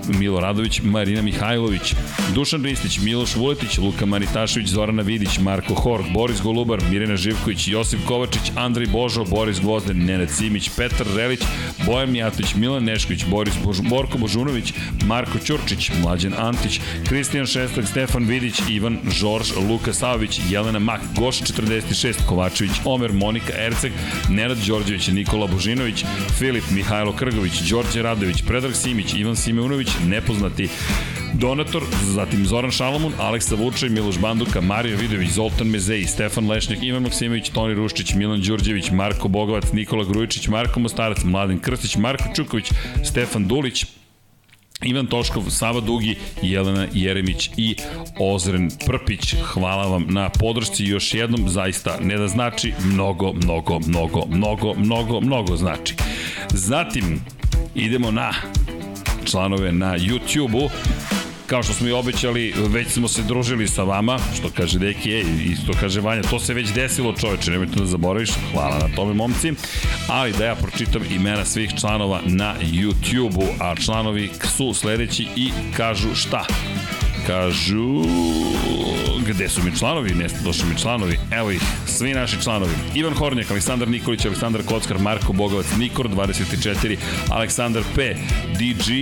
[0.09, 1.95] Miloradović, Marina Mihajlović,
[2.35, 8.01] Dušan Ristić, Miloš Vuletić, Luka Manitašević, Zorana Vidić, Marko Hork, Boris Golubar, Mirena Živković, Josip
[8.07, 11.41] Kovačić, Andrej Božo, Boris Gvozden, Nenad Simić, Petar Relić,
[11.87, 14.73] Bojan Mijatović, Milan Nešković, Boris Bož, Borko Božunović,
[15.07, 21.41] Marko Ćurčić, Mlađan Antić, Kristijan Šestak, Stefan Vidić, Ivan Žorž, Luka Savić, Jelena Mak, Goš
[21.41, 23.93] 46, Kovačević, Omer, Monika Erceg,
[24.29, 26.05] Nenad Đorđević, Nikola Božinović,
[26.39, 30.69] Filip Mihajlo Krgović, Đorđe Radović, Predrag Simić, Ivan Simeunović, nepoznati
[31.35, 37.03] donator, zatim Zoran Šalomun, Aleksa Vučaj, Miloš Banduka, Mario Vidović, Zoltan Mezej, Stefan Lešnjak, Ivan
[37.03, 42.73] Maksimović, Toni Ruščić, Milan Đurđević, Marko Bogovac, Nikola Grujičić, Marko Mostarac, Mladen Krstić, Marko Čuković,
[43.05, 43.85] Stefan Dulić,
[44.83, 47.77] Ivan Toškov, Sava Dugi, Jelena Jeremić i
[48.19, 49.35] Ozren Prpić.
[49.43, 55.21] Hvala vam na podršci još jednom, zaista ne da znači mnogo, mnogo, mnogo, mnogo, mnogo,
[55.21, 55.95] mnogo znači.
[56.51, 57.21] Zatim,
[57.75, 58.33] idemo na
[59.31, 60.71] članove na YouTube-u.
[61.47, 65.25] Kao što smo i obećali, već smo se družili sa vama, što kaže Deki, ej,
[65.45, 69.15] i što kaže Vanja, to se već desilo čoveče, nemojte da zaboraviš, hvala na tome
[69.15, 69.53] momci,
[70.09, 76.15] ali da ja pročitam imena svih članova na YouTube-u, a članovi su sledeći i kažu
[76.15, 76.47] šta?
[77.29, 78.03] Kažu
[79.29, 82.73] gde su mi članovi, ne došli mi članovi, evo ih, svi naši članovi.
[82.95, 86.97] Ivan Hornjak, Aleksandar Nikolić, Aleksandar Kockar, Marko Bogovac, Nikor 24,
[87.31, 88.15] Aleksandar P,
[88.59, 88.93] DJ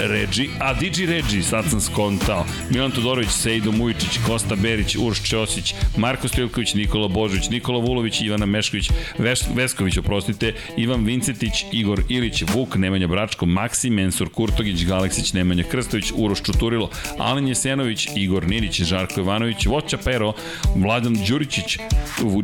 [0.00, 5.74] Regi, a DJ Regi, sad sam skontao, Milan Todorović, Sejdo Mujičić, Kosta Berić, Urš Ćosić,
[5.96, 12.42] Marko Stilković, Nikola Božović, Nikola Vulović, Ivana Mešković, Ves, Vesković, oprostite, Ivan Vincetić, Igor Ilić,
[12.54, 18.82] Vuk, Nemanja Bračko, Maksi, Mensur Kurtogić, Galeksić, Nemanja Krstović, Uroš Čuturilo, Alen Jesenović, Igor Ninić,
[18.82, 20.32] Žarko Ivanović, Voća Pero,
[20.76, 21.78] Vladan Đuričić,
[22.20, 22.42] Đu,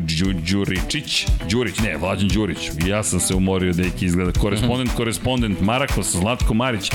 [0.50, 2.70] Đuričić, Đurić, ne, Vladan Đurić.
[2.86, 4.32] Ja sam se umorio da ih izgleda.
[4.32, 6.90] Korespondent, korespondent, Marakos, Zlatko Marić,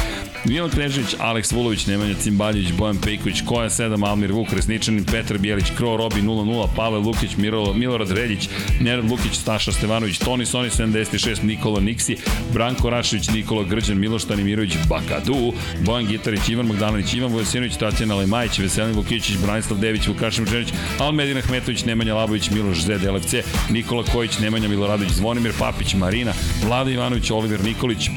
[0.45, 5.65] Milan Knežević, Aleks Vulović, Nemanja Cimbaljić, Bojan Pejković, Koja 7, Almir Vuk, Resničanin, Petar Bijelić,
[5.77, 8.49] Kro, Robi 00, Pavle Lukić, Miro, Milorad Reljić,
[8.81, 12.17] Nerad Lukić, Staša Stevanović, Toni Soni 76, Nikola Niksi,
[12.53, 15.53] Branko Rašević, Nikola Grđan, Miloš Tanimirović, Bakadu,
[15.85, 21.41] Bojan Gitarić, Ivan Magdalanić, Ivan Vojsinović, Tatjana Lemajić, Veselin Vukićić, Branislav Dević, Vukašin Učenić, Almedina
[21.41, 23.33] Hmetović, Nemanja Labović, Miloš Zed, LFC,
[23.69, 26.33] Nikola Kojić, Nemanja Miloradović, Zvonimir Papić, Marina,
[26.65, 28.09] Vlada Ivanović, Oliver Nikolić,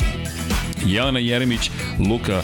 [0.86, 1.70] Jelena Jeremić,
[2.10, 2.42] Luka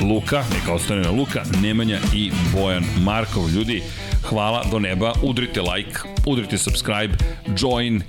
[0.00, 3.50] Luka, neka ostane na Luka, Nemanja i Bojan Markov.
[3.50, 3.82] Ljudi,
[4.22, 7.14] hvala do neba, udrite like, udrite subscribe,
[7.56, 8.02] join,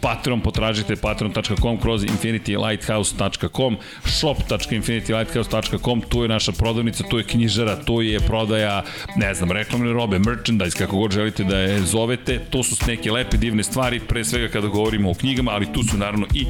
[0.00, 8.20] Patreon, potražite patreon.com kroz infinitylighthouse.com shop.infinitylighthouse.com tu je naša prodavnica, tu je knjižara, tu je
[8.20, 8.82] prodaja,
[9.16, 13.36] ne znam, reklamne robe, merchandise, kako god želite da je zovete, to su neke lepe
[13.36, 16.46] divne stvari, pre svega kada govorimo o knjigama, ali tu su naravno i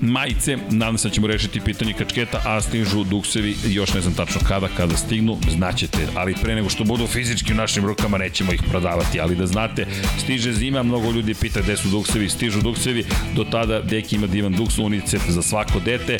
[0.00, 4.40] majice, nadam se da ćemo rešiti pitanje kačketa, a stižu duksevi, još ne znam tačno
[4.48, 8.62] kada, kada stignu, znaćete, ali pre nego što budu fizički u našim rukama nećemo ih
[8.70, 9.86] prodavati, ali da znate,
[10.18, 13.04] stiže zima, mnogo ljudi pita gde su duksevi, stižu duksevi, duksevi.
[13.34, 16.18] Do tada deki ima divan duks unicef za svako dete.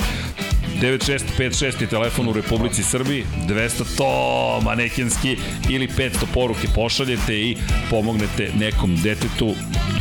[0.81, 5.37] 9656 je telefon u Republici Srbiji, 200 to manekenski
[5.71, 7.57] ili 500 poruke pošaljete i
[7.91, 9.55] pomognete nekom detetu.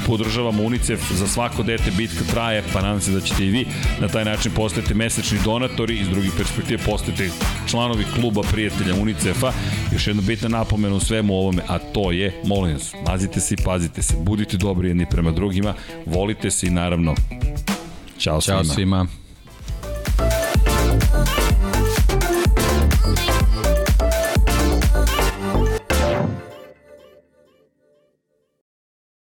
[0.08, 3.66] Podržavamo UNICEF za svako dete, bitka traje, pa nadam se da ćete i vi
[4.02, 7.30] na taj način postati mesečni donatori, iz drugih perspektive postajete
[7.70, 9.52] članovi kluba prijatelja UNICEF-a.
[9.94, 13.64] Još jedna bitna napomena u svemu ovome, a to je, molim vas, mazite se i
[13.64, 15.74] pazite se, budite dobri jedni prema drugima,
[16.06, 17.16] volite se i naravno,
[18.20, 18.74] Ćao, Ćao svima.
[18.74, 19.27] svima.